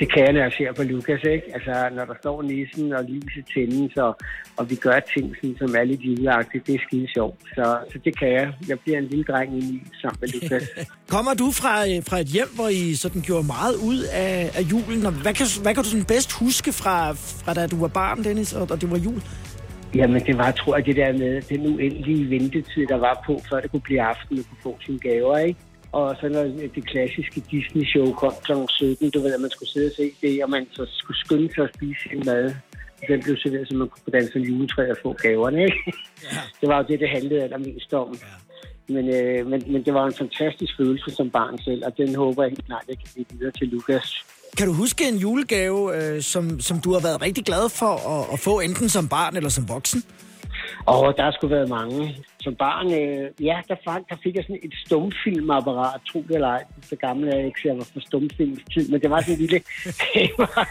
Det 0.00 0.12
kan 0.12 0.22
jeg, 0.24 0.32
når 0.32 0.40
jeg 0.40 0.52
ser 0.58 0.72
på 0.72 0.82
Lukas, 0.82 1.22
ikke? 1.22 1.46
Altså, 1.54 1.74
når 1.96 2.04
der 2.04 2.16
står 2.20 2.42
nissen 2.42 2.92
og 2.92 3.04
lyset 3.04 3.44
tændes, 3.54 3.96
og, 3.96 4.12
og 4.56 4.70
vi 4.70 4.76
gør 4.86 4.98
ting, 5.14 5.26
sådan, 5.36 5.56
som 5.58 5.70
er 5.78 5.84
lidt 5.84 6.00
juleagtigt, 6.00 6.66
det 6.66 6.74
er 6.74 6.82
skide 6.86 7.08
sjovt. 7.16 7.40
Så, 7.56 7.65
så 7.90 7.98
det 8.04 8.18
kan 8.18 8.28
jeg. 8.32 8.52
Jeg 8.68 8.80
bliver 8.80 8.98
en 8.98 9.04
lille 9.04 9.24
dreng 9.24 9.58
i 9.58 9.82
sammen 10.00 10.18
med 10.20 10.28
Lukas. 10.28 10.68
Kommer 11.14 11.34
du 11.34 11.50
fra, 11.50 11.74
øh, 11.88 12.02
fra 12.08 12.18
et 12.18 12.26
hjem, 12.26 12.48
hvor 12.54 12.68
I 12.68 12.94
sådan 12.94 13.22
gjorde 13.22 13.46
meget 13.46 13.74
ud 13.90 14.00
af, 14.12 14.50
af 14.58 14.62
julen? 14.72 15.06
Og 15.06 15.12
hvad 15.12 15.34
kan, 15.34 15.46
hvad 15.62 15.74
kan 15.74 15.82
du 15.84 15.88
sådan 15.88 16.04
bedst 16.04 16.32
huske 16.32 16.72
fra, 16.72 17.12
fra 17.12 17.54
da 17.54 17.66
du 17.66 17.76
var 17.76 17.88
barn, 17.88 18.24
Dennis, 18.24 18.52
og, 18.52 18.66
og 18.70 18.80
det 18.80 18.90
var 18.90 18.98
jul? 18.98 19.22
Jamen, 19.94 20.22
det 20.26 20.38
var, 20.38 20.50
tror 20.50 20.76
jeg, 20.76 20.86
det 20.86 20.96
der 20.96 21.12
med 21.12 21.42
den 21.42 21.74
uendelige 21.74 22.30
ventetid, 22.30 22.86
der 22.86 22.96
var 22.96 23.22
på, 23.26 23.40
før 23.50 23.60
det 23.60 23.70
kunne 23.70 23.80
blive 23.80 24.02
aften 24.02 24.38
og 24.38 24.44
kunne 24.48 24.62
få 24.62 24.78
sine 24.86 24.98
gaver, 24.98 25.38
ikke? 25.38 25.60
Og 25.92 26.16
så 26.20 26.28
når 26.28 26.42
det 26.74 26.86
klassiske 26.86 27.42
Disney-show 27.50 28.12
kom 28.12 28.32
kl. 28.44 28.52
17, 28.68 29.10
du 29.10 29.20
ved, 29.20 29.34
at 29.34 29.40
man 29.40 29.50
skulle 29.50 29.70
sidde 29.70 29.86
og 29.86 29.96
se 29.96 30.12
det, 30.22 30.44
og 30.44 30.50
man 30.50 30.66
så 30.72 30.86
skulle 30.90 31.18
skynde 31.18 31.54
sig 31.54 31.64
at 31.64 31.70
spise 31.74 32.00
sin 32.10 32.22
mad. 32.26 32.54
Den 33.08 33.22
blev 33.22 33.36
serveret, 33.36 33.68
så 33.68 33.74
man 33.74 33.88
kunne 33.88 34.12
danse 34.12 34.38
en 34.38 34.44
juletræ 34.44 34.90
og 34.90 34.96
få 35.02 35.12
gaverne, 35.12 35.62
ikke? 35.64 35.92
Ja. 36.22 36.38
Det 36.60 36.68
var 36.68 36.76
jo 36.78 36.84
det, 36.88 37.00
det 37.00 37.08
handlede 37.08 37.42
allermest 37.42 37.94
om. 37.94 38.08
Ja. 38.12 38.34
Men, 38.94 39.08
øh, 39.14 39.46
men, 39.46 39.62
men 39.72 39.84
det 39.84 39.94
var 39.94 40.06
en 40.06 40.14
fantastisk 40.14 40.72
følelse 40.76 41.10
som 41.10 41.30
barn 41.30 41.58
selv, 41.58 41.82
og 41.86 41.92
den 41.96 42.14
håber 42.14 42.42
jeg 42.42 42.50
helt 42.50 42.66
klart, 42.66 42.84
jeg 42.88 42.98
kan 42.98 43.08
give 43.14 43.26
videre 43.30 43.50
til 43.50 43.68
Lukas. 43.68 44.24
Kan 44.58 44.66
du 44.66 44.72
huske 44.72 45.08
en 45.08 45.16
julegave, 45.16 45.96
øh, 45.96 46.22
som, 46.22 46.60
som 46.60 46.80
du 46.80 46.92
har 46.92 47.00
været 47.00 47.22
rigtig 47.22 47.44
glad 47.44 47.68
for 47.80 47.92
at, 48.14 48.32
at 48.32 48.38
få, 48.40 48.60
enten 48.60 48.88
som 48.88 49.08
barn 49.08 49.36
eller 49.36 49.50
som 49.50 49.68
voksen? 49.68 50.02
Og 50.86 51.14
der 51.16 51.22
har 51.22 51.30
sgu 51.30 51.46
været 51.46 51.68
mange. 51.68 52.16
Som 52.46 52.54
barn, 52.54 52.86
øh, 53.00 53.26
ja, 53.48 53.56
der, 53.68 53.76
fandt, 53.88 54.04
der 54.10 54.16
fik 54.24 54.34
jeg 54.36 54.44
sådan 54.44 54.58
et 54.62 54.74
stumfilmapparat, 54.86 56.00
tro 56.10 56.18
det 56.28 56.34
eller 56.34 56.48
ej. 56.48 56.64
Så 56.90 56.96
gammel 56.96 57.28
er 57.28 57.36
jeg 57.36 57.46
ikke, 57.46 57.60
så 57.62 57.68
jeg 57.68 57.76
var 57.76 57.88
for 57.92 58.00
stumfilmstid, 58.00 58.88
men 58.90 59.00
det 59.02 59.10
var 59.10 59.20
sådan 59.20 59.34
en 59.34 59.40
lille 59.40 59.60
kamera, 60.12 60.62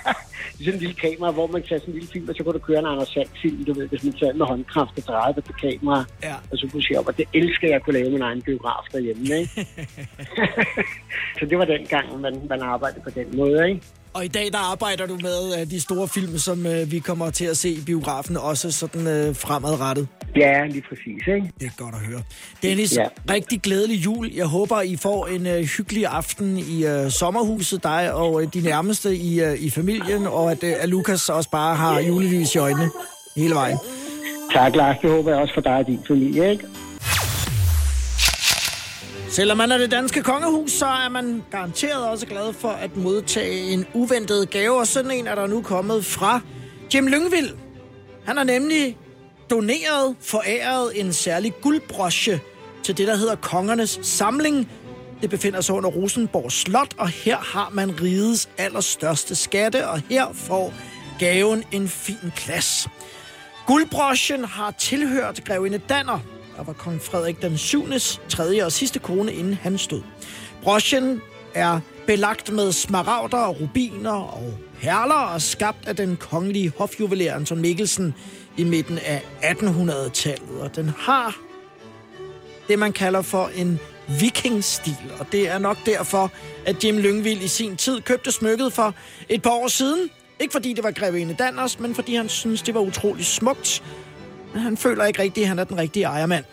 sådan 0.57 0.74
en 0.74 0.80
lille 0.80 0.95
kamera, 1.06 1.31
hvor 1.31 1.48
man 1.48 1.62
tager 1.63 1.80
sådan 1.80 1.94
en 1.94 2.00
lille 2.00 2.12
film, 2.13 2.30
og 2.30 2.36
så 2.36 2.44
kunne 2.44 2.54
du 2.60 2.63
køre 2.69 2.80
en 2.80 2.86
Anders 2.86 3.07
Sand-film, 3.07 3.63
du 3.66 3.74
ved, 3.74 3.88
hvis 3.88 4.04
man 4.04 4.13
tager 4.13 4.33
med 4.33 4.45
håndkraft 4.45 4.94
og 5.00 5.04
drejede 5.07 5.42
på 5.42 5.54
kamera, 5.63 6.06
Ja. 6.24 6.36
og 6.51 6.57
så 6.57 6.68
kunne 6.72 6.83
se 6.83 6.94
op, 7.00 7.07
og 7.07 7.18
det 7.18 7.25
elsker 7.33 7.68
jeg 7.68 7.75
at 7.75 7.83
kunne 7.83 7.98
lave 8.00 8.12
min 8.12 8.22
egen 8.22 8.42
biograf 8.42 8.86
derhjemme, 8.92 9.24
ikke? 9.39 9.68
så 11.39 11.44
det 11.50 11.57
var 11.57 11.66
den 11.66 11.86
gang, 11.86 12.22
man, 12.22 12.33
man 12.50 12.62
arbejdede 12.62 13.01
på 13.04 13.10
den 13.10 13.27
måde, 13.38 13.69
ikke? 13.69 13.81
Og 14.15 14.25
i 14.25 14.27
dag 14.27 14.51
der 14.51 14.71
arbejder 14.71 15.06
du 15.06 15.17
med 15.21 15.59
øh, 15.59 15.71
de 15.71 15.81
store 15.81 16.07
film, 16.07 16.38
som 16.38 16.65
øh, 16.65 16.91
vi 16.91 17.00
kommer 17.00 17.29
til 17.29 17.45
at 17.45 17.57
se 17.57 17.69
i 17.69 17.81
biografen, 17.85 18.38
også 18.38 18.71
sådan 18.71 19.07
øh, 19.07 19.35
fremadrettet. 19.35 20.07
Ja, 20.35 20.65
lige 20.65 20.83
præcis, 20.89 21.27
ikke? 21.27 21.51
Det 21.59 21.65
er 21.65 21.83
godt 21.83 21.95
at 21.95 22.01
høre. 22.01 22.21
Dennis, 22.63 22.97
ja. 22.97 23.06
Rigtig 23.29 23.62
glædelig 23.62 24.06
jul. 24.06 24.31
Jeg 24.33 24.45
håber, 24.45 24.81
I 24.81 24.95
får 24.95 25.27
en 25.27 25.47
øh, 25.47 25.62
hyggelig 25.77 26.06
aften 26.06 26.57
i 26.57 26.85
øh, 26.85 27.12
sommerhuset, 27.12 27.83
dig 27.83 28.13
og 28.13 28.41
øh, 28.41 28.47
de 28.53 28.62
nærmeste 28.62 29.15
i, 29.15 29.41
øh, 29.41 29.60
i 29.60 29.69
familien, 29.69 30.27
og 30.27 30.51
at, 30.51 30.63
at 30.63 30.89
Lukas 30.89 31.29
også 31.29 31.50
bare 31.50 31.75
har 31.75 32.00
julelys 32.00 32.55
i 32.55 32.57
øjnene 32.57 32.89
hele 33.38 33.55
vejen. 33.55 33.77
Tak, 34.53 34.75
Lars. 34.75 34.98
Det 35.01 35.10
håber 35.10 35.31
jeg 35.31 35.39
også 35.39 35.53
for 35.53 35.62
dig 35.62 35.75
og 35.75 35.88
din 35.88 36.00
familie, 36.07 36.51
ikke? 36.51 36.65
Selvom 39.36 39.58
man 39.58 39.72
er 39.72 39.77
det 39.77 39.92
danske 39.92 40.24
kongehus, 40.24 40.72
så 40.72 40.86
er 40.86 41.10
man 41.10 41.44
garanteret 41.51 42.10
også 42.10 42.25
glad 42.25 42.54
for 42.54 42.70
at 42.70 42.98
modtage 42.98 43.60
en 43.60 43.86
uventet 43.94 44.50
gave, 44.50 44.80
og 44.80 44.88
sådan 44.88 45.12
en 45.12 45.27
er 45.27 45.36
der 45.36 45.48
nu 45.48 45.62
kommet 45.62 46.06
fra 46.06 46.39
Jim 46.94 47.08
Lyngvild. 47.08 47.50
Han 48.25 48.38
har 48.38 48.44
nemlig 48.44 48.98
doneret, 49.50 50.15
foræret 50.22 51.00
en 51.00 51.13
særlig 51.13 51.54
guldbrosje 51.62 52.39
til 52.84 52.98
det, 52.98 53.08
der 53.08 53.15
hedder 53.15 53.36
Kongernes 53.36 54.00
Samling. 54.01 54.70
Det 55.22 55.30
befinder 55.30 55.62
sig 55.62 55.75
under 55.75 55.89
Rosenborg 55.89 56.51
Slot, 56.51 56.94
og 56.98 57.08
her 57.08 57.38
har 57.38 57.70
man 57.74 58.01
rigets 58.01 58.50
allerstørste 58.58 59.36
skatte, 59.36 59.88
og 59.88 60.01
her 60.10 60.25
får 60.34 60.74
gaven 61.20 61.63
en 61.72 61.88
fin 61.88 62.32
plads. 62.36 62.88
Guldbrochen 63.68 64.46
har 64.46 64.72
tilhørt 64.72 65.44
grevinde 65.46 65.77
Danner, 65.77 66.20
der 66.57 66.63
var 66.63 66.74
kong 66.74 67.01
Frederik 67.01 67.41
den 67.41 67.57
7. 67.57 67.85
tredje 68.29 68.65
og 68.65 68.71
sidste 68.71 69.00
kone, 69.00 69.33
inden 69.33 69.53
han 69.53 69.77
stod. 69.77 70.01
Brochen 70.63 71.21
er 71.53 71.79
belagt 72.07 72.51
med 72.51 72.71
smaragder 72.71 73.38
og 73.38 73.62
rubiner 73.62 74.12
og 74.12 74.53
perler 74.81 75.33
og 75.33 75.41
skabt 75.41 75.88
af 75.88 75.95
den 75.95 76.17
kongelige 76.17 76.74
hofjuveler 76.77 77.35
Anton 77.35 77.62
Mikkelsen 77.62 78.13
i 78.57 78.63
midten 78.63 78.97
af 78.97 79.21
1800-tallet. 79.41 80.62
Og 80.62 80.75
den 80.75 80.89
har 80.97 81.35
det, 82.67 82.79
man 82.79 82.93
kalder 82.93 83.21
for 83.21 83.50
en 83.55 83.79
vikingstil. 84.19 85.12
Og 85.19 85.27
det 85.31 85.50
er 85.50 85.57
nok 85.57 85.77
derfor, 85.85 86.31
at 86.65 86.83
Jim 86.83 86.97
Lyngvild 86.97 87.41
i 87.41 87.47
sin 87.47 87.77
tid 87.77 88.01
købte 88.01 88.31
smykket 88.31 88.74
for 88.74 88.93
et 89.29 89.41
par 89.41 89.51
år 89.51 89.67
siden. 89.67 90.09
Ikke 90.39 90.51
fordi 90.51 90.74
det 90.74 90.83
var 90.83 90.91
grevinde 90.91 91.35
Danners, 91.39 91.79
men 91.79 91.95
fordi 91.95 92.15
han 92.15 92.29
synes 92.29 92.62
det 92.62 92.74
var 92.74 92.81
utrolig 92.81 93.25
smukt. 93.25 93.83
Han 94.55 94.77
føler 94.77 95.05
ikke 95.05 95.21
rigtigt, 95.21 95.43
at 95.43 95.47
han 95.47 95.59
er 95.59 95.63
den 95.63 95.77
rigtige 95.77 96.05
ejermand. 96.05 96.45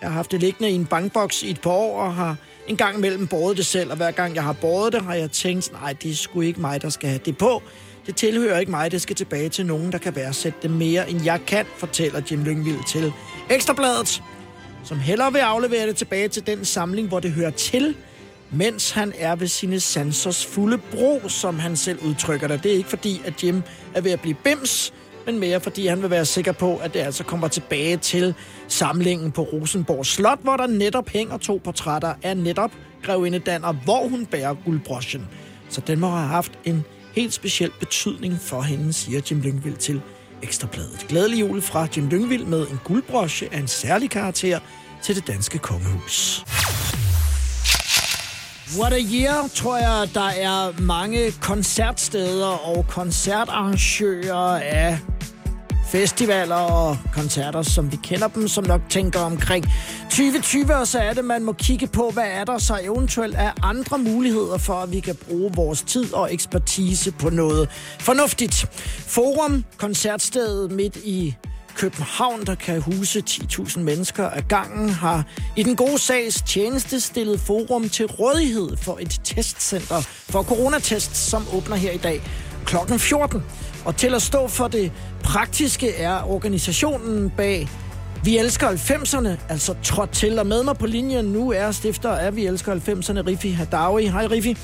Jeg 0.00 0.10
har 0.10 0.14
haft 0.14 0.32
det 0.32 0.40
liggende 0.40 0.70
i 0.70 0.74
en 0.74 0.86
bankboks 0.86 1.42
i 1.42 1.50
et 1.50 1.60
par 1.60 1.70
år, 1.70 2.00
og 2.00 2.14
har 2.14 2.36
en 2.66 2.76
gang 2.76 2.96
imellem 2.96 3.26
båret 3.26 3.56
det 3.56 3.66
selv. 3.66 3.90
Og 3.90 3.96
hver 3.96 4.10
gang 4.10 4.34
jeg 4.34 4.44
har 4.44 4.52
båret 4.52 4.92
det, 4.92 5.02
har 5.02 5.14
jeg 5.14 5.30
tænkt, 5.30 5.72
nej, 5.72 5.92
det 5.92 6.10
er 6.10 6.14
sgu 6.14 6.40
ikke 6.40 6.60
mig, 6.60 6.82
der 6.82 6.88
skal 6.88 7.08
have 7.08 7.20
det 7.24 7.38
på. 7.38 7.62
Det 8.06 8.16
tilhører 8.16 8.58
ikke 8.58 8.70
mig, 8.70 8.92
det 8.92 9.02
skal 9.02 9.16
tilbage 9.16 9.48
til 9.48 9.66
nogen, 9.66 9.92
der 9.92 9.98
kan 9.98 10.16
værdsætte 10.16 10.58
det 10.62 10.70
mere, 10.70 11.10
end 11.10 11.24
jeg 11.24 11.40
kan, 11.46 11.66
fortæller 11.76 12.22
Jim 12.30 12.44
Lyngvild 12.44 12.88
til 12.88 13.12
Ekstrabladet, 13.50 14.22
som 14.84 14.98
hellere 14.98 15.32
vil 15.32 15.38
aflevere 15.38 15.86
det 15.86 15.96
tilbage 15.96 16.28
til 16.28 16.46
den 16.46 16.64
samling, 16.64 17.08
hvor 17.08 17.20
det 17.20 17.32
hører 17.32 17.50
til, 17.50 17.96
mens 18.50 18.90
han 18.90 19.12
er 19.18 19.36
ved 19.36 19.48
sine 19.48 19.80
sansers 19.80 20.46
fulde 20.46 20.78
bro, 20.78 21.28
som 21.28 21.58
han 21.58 21.76
selv 21.76 21.98
udtrykker 22.02 22.48
det. 22.48 22.62
Det 22.62 22.72
er 22.72 22.76
ikke 22.76 22.88
fordi, 22.88 23.22
at 23.24 23.44
Jim 23.44 23.62
er 23.94 24.00
ved 24.00 24.10
at 24.10 24.20
blive 24.20 24.34
bims, 24.34 24.92
men 25.26 25.38
mere 25.38 25.60
fordi 25.60 25.86
han 25.86 26.02
vil 26.02 26.10
være 26.10 26.24
sikker 26.24 26.52
på, 26.52 26.76
at 26.76 26.94
det 26.94 27.00
altså 27.00 27.24
kommer 27.24 27.48
tilbage 27.48 27.96
til 27.96 28.34
samlingen 28.68 29.32
på 29.32 29.42
Rosenborg 29.42 30.06
Slot, 30.06 30.38
hvor 30.42 30.56
der 30.56 30.66
netop 30.66 31.08
hænger 31.08 31.36
to 31.38 31.60
portrætter 31.64 32.14
af 32.22 32.36
netop 32.36 32.70
grevinde 33.02 33.38
Danner, 33.38 33.72
hvor 33.72 34.08
hun 34.08 34.26
bærer 34.26 34.54
guldbroschen. 34.64 35.28
Så 35.68 35.80
den 35.80 36.00
må 36.00 36.08
have 36.08 36.28
haft 36.28 36.52
en 36.64 36.84
helt 37.12 37.32
speciel 37.32 37.70
betydning 37.80 38.38
for 38.40 38.62
hende, 38.62 38.92
siger 38.92 39.20
Jim 39.30 39.40
Lyngvild 39.40 39.76
til 39.76 40.00
Ekstrabladet. 40.42 41.06
Glædelig 41.08 41.40
jul 41.40 41.62
fra 41.62 41.88
Jim 41.96 42.08
Lyngvild 42.08 42.44
med 42.44 42.66
en 42.68 42.80
guldbrosje 42.84 43.48
af 43.52 43.58
en 43.58 43.68
særlig 43.68 44.10
karakter 44.10 44.58
til 45.02 45.16
det 45.16 45.26
danske 45.26 45.58
kongehus. 45.58 46.44
What 48.78 48.92
a 48.92 49.00
year, 49.00 49.48
tror 49.54 49.76
jeg, 49.76 50.08
der 50.14 50.28
er 50.28 50.80
mange 50.80 51.32
koncertsteder 51.32 52.46
og 52.46 52.86
koncertarrangører 52.88 54.60
af 54.62 54.98
festivaler 55.90 56.54
og 56.54 56.98
koncerter, 57.14 57.62
som 57.62 57.92
vi 57.92 57.98
kender 58.04 58.28
dem, 58.28 58.48
som 58.48 58.64
nok 58.64 58.80
tænker 58.88 59.20
omkring 59.20 59.64
2020, 60.02 60.74
og 60.74 60.86
så 60.86 60.98
er 60.98 61.12
det, 61.12 61.24
man 61.24 61.44
må 61.44 61.52
kigge 61.52 61.86
på, 61.86 62.10
hvad 62.10 62.24
er 62.26 62.44
der 62.44 62.58
så 62.58 62.78
eventuelt 62.82 63.34
er 63.38 63.52
andre 63.62 63.98
muligheder 63.98 64.58
for, 64.58 64.74
at 64.74 64.92
vi 64.92 65.00
kan 65.00 65.16
bruge 65.28 65.52
vores 65.54 65.82
tid 65.82 66.14
og 66.14 66.34
ekspertise 66.34 67.12
på 67.12 67.30
noget 67.30 67.68
fornuftigt. 68.00 68.54
Forum, 69.06 69.64
koncertstedet 69.76 70.70
midt 70.70 70.96
i 70.96 71.34
København, 71.76 72.46
der 72.46 72.54
kan 72.54 72.80
huse 72.80 73.22
10.000 73.30 73.80
mennesker 73.80 74.30
ad 74.30 74.42
gangen, 74.48 74.88
har 74.88 75.24
i 75.56 75.62
den 75.62 75.76
gode 75.76 75.98
sags 75.98 76.42
tjeneste 76.42 77.00
stillet 77.00 77.40
forum 77.40 77.88
til 77.88 78.06
rådighed 78.06 78.76
for 78.76 78.98
et 79.00 79.20
testcenter 79.24 80.00
for 80.04 80.42
coronatests, 80.42 81.18
som 81.18 81.46
åbner 81.54 81.76
her 81.76 81.92
i 81.92 81.96
dag 81.96 82.22
kl. 82.66 82.76
14. 82.98 83.42
Og 83.84 83.96
til 83.96 84.14
at 84.14 84.22
stå 84.22 84.48
for 84.48 84.68
det 84.68 84.92
praktiske 85.24 85.94
er 85.94 86.30
organisationen 86.30 87.30
bag 87.30 87.68
Vi 88.24 88.38
elsker 88.38 88.68
90'erne, 88.68 89.52
altså 89.52 89.74
trådt 89.82 90.10
til. 90.10 90.38
Og 90.38 90.46
med 90.46 90.62
mig 90.62 90.76
på 90.76 90.86
linjen 90.86 91.24
nu 91.24 91.52
er 91.52 91.70
stifter 91.70 92.10
af 92.10 92.36
Vi 92.36 92.46
elsker 92.46 92.74
90'erne, 92.74 93.26
Rifi 93.26 93.50
Hadawi. 93.50 94.06
Hej 94.06 94.26
Rifi. 94.26 94.56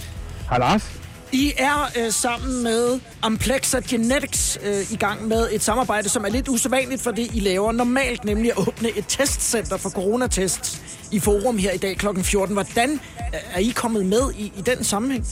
Hej 0.49 0.59
Lars. 0.59 1.08
I 1.33 1.53
er 1.59 2.05
øh, 2.05 2.13
sammen 2.13 2.63
med 2.63 3.01
Amplexa 3.23 3.81
Genetics 3.89 4.59
øh, 4.67 4.93
i 4.93 4.97
gang 4.97 5.29
med 5.29 5.49
et 5.53 5.63
samarbejde, 5.63 6.09
som 6.09 6.25
er 6.25 6.29
lidt 6.29 6.49
usædvanligt 6.49 7.03
for 7.03 7.11
det, 7.11 7.35
I 7.35 7.41
laver 7.41 7.73
normalt, 7.73 8.25
nemlig 8.25 8.51
at 8.51 8.69
åbne 8.69 8.89
et 8.89 9.05
testcenter 9.09 9.77
for 9.77 9.91
coronatests 9.91 10.83
i 11.13 11.21
Forum 11.21 11.59
her 11.59 11.73
i 11.73 11.77
dag 11.77 11.97
kl. 11.97 12.07
14. 12.23 12.55
Hvordan 12.55 12.91
øh, 12.91 13.55
er 13.55 13.59
I 13.59 13.73
kommet 13.77 14.07
med 14.07 14.33
i, 14.39 14.53
i 14.59 14.61
den 14.67 14.85
sammenhæng? 14.85 15.25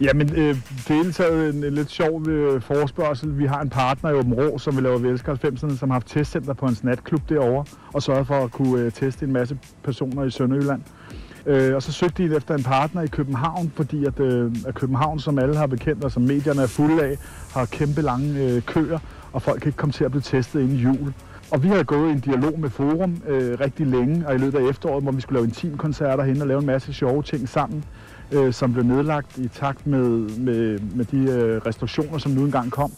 Jamen, 0.00 0.32
øh, 0.36 0.56
det 0.88 1.06
er 1.06 1.12
taget 1.12 1.54
en, 1.54 1.64
en 1.64 1.74
lidt 1.74 1.90
sjov 1.90 2.28
øh, 2.28 2.62
forespørgsel. 2.62 3.38
Vi 3.38 3.46
har 3.46 3.60
en 3.60 3.70
partner 3.70 4.10
i 4.10 4.14
Åben 4.14 4.34
Rå, 4.34 4.58
som 4.58 4.76
vi 4.76 4.80
laver 4.80 4.98
Velsker 4.98 5.34
90'erne, 5.34 5.78
som 5.78 5.90
har 5.90 5.94
haft 5.94 6.08
testcenter 6.08 6.54
på 6.54 6.66
en 6.66 6.76
natklub 6.82 7.28
derovre, 7.28 7.64
og 7.92 8.02
sørget 8.02 8.26
for 8.26 8.44
at 8.44 8.50
kunne 8.50 8.80
øh, 8.80 8.92
teste 8.92 9.24
en 9.24 9.32
masse 9.32 9.58
personer 9.84 10.24
i 10.24 10.30
Sønderjylland. 10.30 10.80
Øh, 10.80 11.01
Øh, 11.46 11.74
og 11.74 11.82
så 11.82 11.92
søgte 11.92 12.28
de 12.28 12.36
efter 12.36 12.54
en 12.54 12.62
partner 12.62 13.02
i 13.02 13.06
København, 13.06 13.72
fordi 13.74 14.04
at, 14.04 14.20
øh, 14.20 14.54
at 14.66 14.74
København, 14.74 15.20
som 15.20 15.38
alle 15.38 15.56
har 15.56 15.66
bekendt, 15.66 16.04
og 16.04 16.12
som 16.12 16.22
medierne 16.22 16.62
er 16.62 16.66
fulde 16.66 17.02
af, 17.04 17.18
har 17.52 17.64
kæmpe 17.64 18.02
lange 18.02 18.40
øh, 18.40 18.62
køer, 18.62 18.98
og 19.32 19.42
folk 19.42 19.60
kan 19.60 19.68
ikke 19.68 19.76
komme 19.76 19.92
til 19.92 20.04
at 20.04 20.10
blive 20.10 20.22
testet 20.22 20.60
inden 20.60 20.76
jul. 20.76 21.12
Og 21.50 21.62
vi 21.62 21.68
har 21.68 21.82
gået 21.82 22.08
i 22.08 22.12
en 22.12 22.20
dialog 22.20 22.60
med 22.60 22.70
Forum 22.70 23.22
øh, 23.28 23.60
rigtig 23.60 23.86
længe, 23.86 24.28
og 24.28 24.34
i 24.34 24.38
løbet 24.38 24.58
af 24.58 24.70
efteråret, 24.70 25.02
hvor 25.02 25.12
vi 25.12 25.20
skulle 25.20 25.38
lave 25.38 25.46
intimkoncerter 25.46 26.24
hen 26.24 26.40
og 26.40 26.46
lave 26.46 26.60
en 26.60 26.66
masse 26.66 26.92
sjove 26.92 27.22
ting 27.22 27.48
sammen, 27.48 27.84
øh, 28.32 28.52
som 28.52 28.72
blev 28.72 28.84
nedlagt 28.84 29.38
i 29.38 29.48
takt 29.48 29.86
med, 29.86 30.08
med, 30.38 30.78
med 30.94 31.04
de 31.04 31.32
øh, 31.32 31.60
restriktioner, 31.66 32.18
som 32.18 32.32
nu 32.32 32.44
engang 32.44 32.70
kom. 32.70 32.92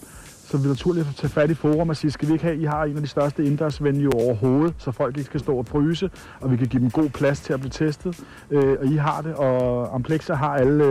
Så 0.44 0.58
vi 0.58 0.68
naturligt 0.68 1.06
tage 1.16 1.30
fat 1.30 1.50
i 1.50 1.54
forum 1.54 1.88
og 1.88 1.96
sige, 1.96 2.10
skal 2.10 2.28
vi 2.28 2.32
ikke 2.32 2.44
have, 2.44 2.56
I 2.56 2.64
har 2.64 2.84
en 2.84 2.96
af 2.96 3.02
de 3.02 3.08
største 3.08 3.42
indendørsvenue 3.42 4.14
overhovedet, 4.14 4.74
så 4.78 4.90
folk 4.90 5.16
ikke 5.16 5.26
skal 5.26 5.40
stå 5.40 5.56
og 5.56 5.66
fryse, 5.66 6.10
og 6.40 6.50
vi 6.50 6.56
kan 6.56 6.66
give 6.66 6.82
dem 6.82 6.90
god 6.90 7.08
plads 7.08 7.40
til 7.40 7.52
at 7.52 7.60
blive 7.60 7.70
testet. 7.70 8.20
Øh, 8.50 8.76
og 8.80 8.86
I 8.86 8.96
har 8.96 9.20
det, 9.20 9.34
og 9.34 9.94
Amplexa 9.94 10.34
har 10.34 10.54
alle 10.54 10.84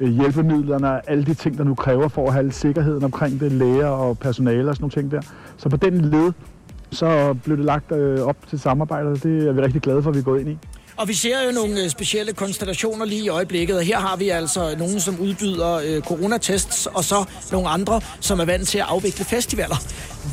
øh, 0.00 0.08
hjælpemidlerne, 0.08 1.10
alle 1.10 1.24
de 1.24 1.34
ting, 1.34 1.58
der 1.58 1.64
nu 1.64 1.74
kræver 1.74 2.08
for 2.08 2.26
at 2.26 2.32
have 2.32 2.52
sikkerheden 2.52 3.04
omkring 3.04 3.40
det, 3.40 3.52
læger 3.52 3.86
og 3.86 4.18
personale 4.18 4.68
og 4.68 4.74
sådan 4.74 4.82
nogle 4.82 4.92
ting 4.92 5.10
der. 5.10 5.20
Så 5.56 5.68
på 5.68 5.76
den 5.76 6.00
led, 6.00 6.32
så 6.90 7.34
blev 7.44 7.56
det 7.56 7.64
lagt 7.64 7.92
øh, 7.92 8.20
op 8.20 8.36
til 8.48 8.60
samarbejdet, 8.60 9.12
og 9.12 9.22
det 9.22 9.48
er 9.48 9.52
vi 9.52 9.60
rigtig 9.60 9.82
glade 9.82 10.02
for, 10.02 10.10
at 10.10 10.14
vi 10.14 10.20
er 10.20 10.24
gået 10.24 10.40
ind 10.40 10.48
i. 10.48 10.58
Og 10.98 11.08
vi 11.08 11.14
ser 11.14 11.44
jo 11.46 11.52
nogle 11.52 11.82
øh, 11.82 11.88
specielle 11.88 12.32
konstellationer 12.32 13.04
lige 13.04 13.24
i 13.24 13.28
øjeblikket, 13.28 13.76
og 13.76 13.82
her 13.82 13.98
har 13.98 14.16
vi 14.16 14.28
altså 14.28 14.74
nogen, 14.78 15.00
som 15.00 15.20
udbyder 15.20 15.74
øh, 15.74 16.02
coronatests, 16.02 16.86
og 16.86 17.04
så 17.04 17.24
nogle 17.52 17.68
andre, 17.68 18.00
som 18.20 18.40
er 18.40 18.44
vant 18.44 18.68
til 18.68 18.78
at 18.78 18.84
afvikle 18.88 19.24
festivaler. 19.24 19.76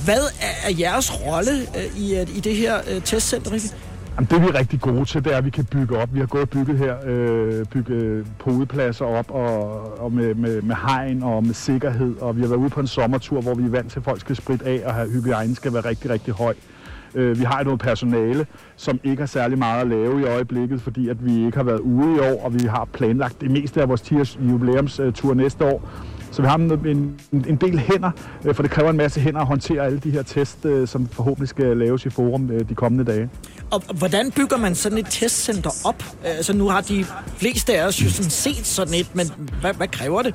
Hvad 0.05 0.21
er, 0.41 0.75
jeres 0.79 1.25
rolle 1.25 1.51
øh, 1.51 2.01
i, 2.01 2.15
øh, 2.15 2.37
i 2.37 2.39
det 2.39 2.55
her 2.55 2.77
øh, 2.91 3.01
testcenter, 3.01 3.51
Rikke? 3.51 3.67
Jamen, 4.15 4.27
det 4.31 4.41
vi 4.41 4.47
er 4.47 4.59
rigtig 4.59 4.81
gode 4.81 5.05
til, 5.05 5.23
det 5.23 5.33
er, 5.33 5.37
at 5.37 5.45
vi 5.45 5.49
kan 5.49 5.65
bygge 5.65 5.97
op. 5.97 6.09
Vi 6.13 6.19
har 6.19 6.25
gået 6.25 6.41
og 6.41 6.49
bygget 6.49 6.77
her, 6.77 6.95
øh, 7.05 7.65
bygge 7.65 7.93
øh, 7.93 8.25
podepladser 8.39 9.05
op 9.05 9.31
og, 9.31 9.81
og 9.99 10.11
med, 10.11 10.35
med, 10.35 10.61
med 10.61 10.75
hegn 10.87 11.23
og 11.23 11.43
med 11.43 11.53
sikkerhed. 11.53 12.15
Og 12.21 12.35
vi 12.35 12.41
har 12.41 12.47
været 12.47 12.59
ude 12.59 12.69
på 12.69 12.79
en 12.79 12.87
sommertur, 12.87 13.41
hvor 13.41 13.53
vi 13.53 13.63
er 13.63 13.69
vant 13.69 13.91
til, 13.91 13.99
at 13.99 14.03
folk 14.03 14.21
skal 14.21 14.35
spritte 14.35 14.65
af 14.65 14.81
og 14.85 14.93
have 14.93 15.09
hygiejne 15.09 15.55
skal 15.55 15.73
være 15.73 15.85
rigtig, 15.85 16.09
rigtig 16.09 16.33
høj. 16.33 16.53
Øh, 16.53 16.74
Øh, 17.15 17.39
vi 17.39 17.43
har 17.43 17.63
noget 17.63 17.79
personale, 17.79 18.45
som 18.75 18.99
ikke 19.03 19.21
har 19.21 19.27
særlig 19.27 19.57
meget 19.57 19.81
at 19.81 19.87
lave 19.87 20.21
i 20.21 20.23
øjeblikket, 20.23 20.81
fordi 20.81 21.09
at 21.09 21.25
vi 21.25 21.45
ikke 21.45 21.57
har 21.57 21.63
været 21.63 21.79
ude 21.79 22.15
i 22.15 22.19
år, 22.19 22.45
og 22.45 22.53
vi 22.53 22.59
har 22.59 22.87
planlagt 22.93 23.41
det 23.41 23.51
meste 23.51 23.81
af 23.81 23.89
vores 23.89 24.01
10 24.01 24.15
jubilæumstur 24.39 25.33
næste 25.33 25.65
år. 25.65 25.89
Så 26.31 26.41
vi 26.41 26.47
har 26.47 26.55
en, 26.55 27.19
en 27.31 27.55
del 27.55 27.79
hænder, 27.79 28.11
øh, 28.45 28.55
for 28.55 28.63
det 28.63 28.71
kræver 28.71 28.89
en 28.89 28.97
masse 28.97 29.19
hænder 29.19 29.41
at 29.41 29.47
håndtere 29.47 29.85
alle 29.85 29.99
de 29.99 30.11
her 30.11 30.23
test, 30.23 30.65
øh, 30.65 30.87
som 30.87 31.07
forhåbentlig 31.07 31.49
skal 31.49 31.77
laves 31.77 32.05
i 32.05 32.09
forum 32.09 32.51
de 32.69 32.75
kommende 32.75 33.11
dage. 33.11 33.29
Og 33.71 33.81
hvordan 33.97 34.31
bygger 34.31 34.57
man 34.57 34.75
sådan 34.75 34.97
et 34.97 35.07
testcenter 35.09 35.69
op? 35.85 36.03
Altså 36.23 36.53
nu 36.53 36.67
har 36.67 36.81
de 36.81 37.05
fleste 37.37 37.77
af 37.77 37.87
os 37.87 38.03
jo 38.03 38.09
sådan 38.09 38.31
set 38.31 38.65
sådan 38.65 38.93
et, 38.93 39.15
men 39.15 39.25
hvad, 39.61 39.73
hvad 39.73 39.87
kræver 39.87 40.21
det? 40.21 40.33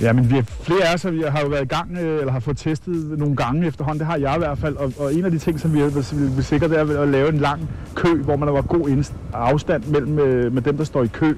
Ja, 0.00 0.12
men 0.12 0.30
vi 0.30 0.38
er 0.38 0.42
flere 0.42 0.88
af 0.88 0.94
os, 0.94 1.12
vi 1.12 1.22
har 1.22 1.40
jo 1.40 1.46
været 1.46 1.64
i 1.64 1.68
gang, 1.68 1.98
øh, 1.98 2.20
eller 2.20 2.32
har 2.32 2.40
fået 2.40 2.56
testet 2.56 3.18
nogle 3.18 3.36
gange 3.36 3.66
efterhånden. 3.66 3.98
Det 3.98 4.06
har 4.06 4.16
jeg 4.16 4.34
i 4.34 4.38
hvert 4.38 4.58
fald. 4.58 4.76
Og, 4.76 4.92
og 4.98 5.14
en 5.14 5.24
af 5.24 5.30
de 5.30 5.38
ting, 5.38 5.60
som 5.60 5.74
vi 5.74 5.82
vil 5.82 5.94
det 5.94 6.62
er 6.62 7.02
at 7.02 7.08
lave 7.08 7.28
en 7.28 7.38
lang 7.38 7.70
kø, 7.94 8.22
hvor 8.22 8.36
man 8.36 8.48
har 8.48 8.62
god 8.62 9.04
afstand 9.32 9.84
mellem 9.84 10.18
øh, 10.18 10.52
med 10.52 10.62
dem, 10.62 10.76
der 10.76 10.84
står 10.84 11.02
i 11.02 11.06
kø. 11.06 11.28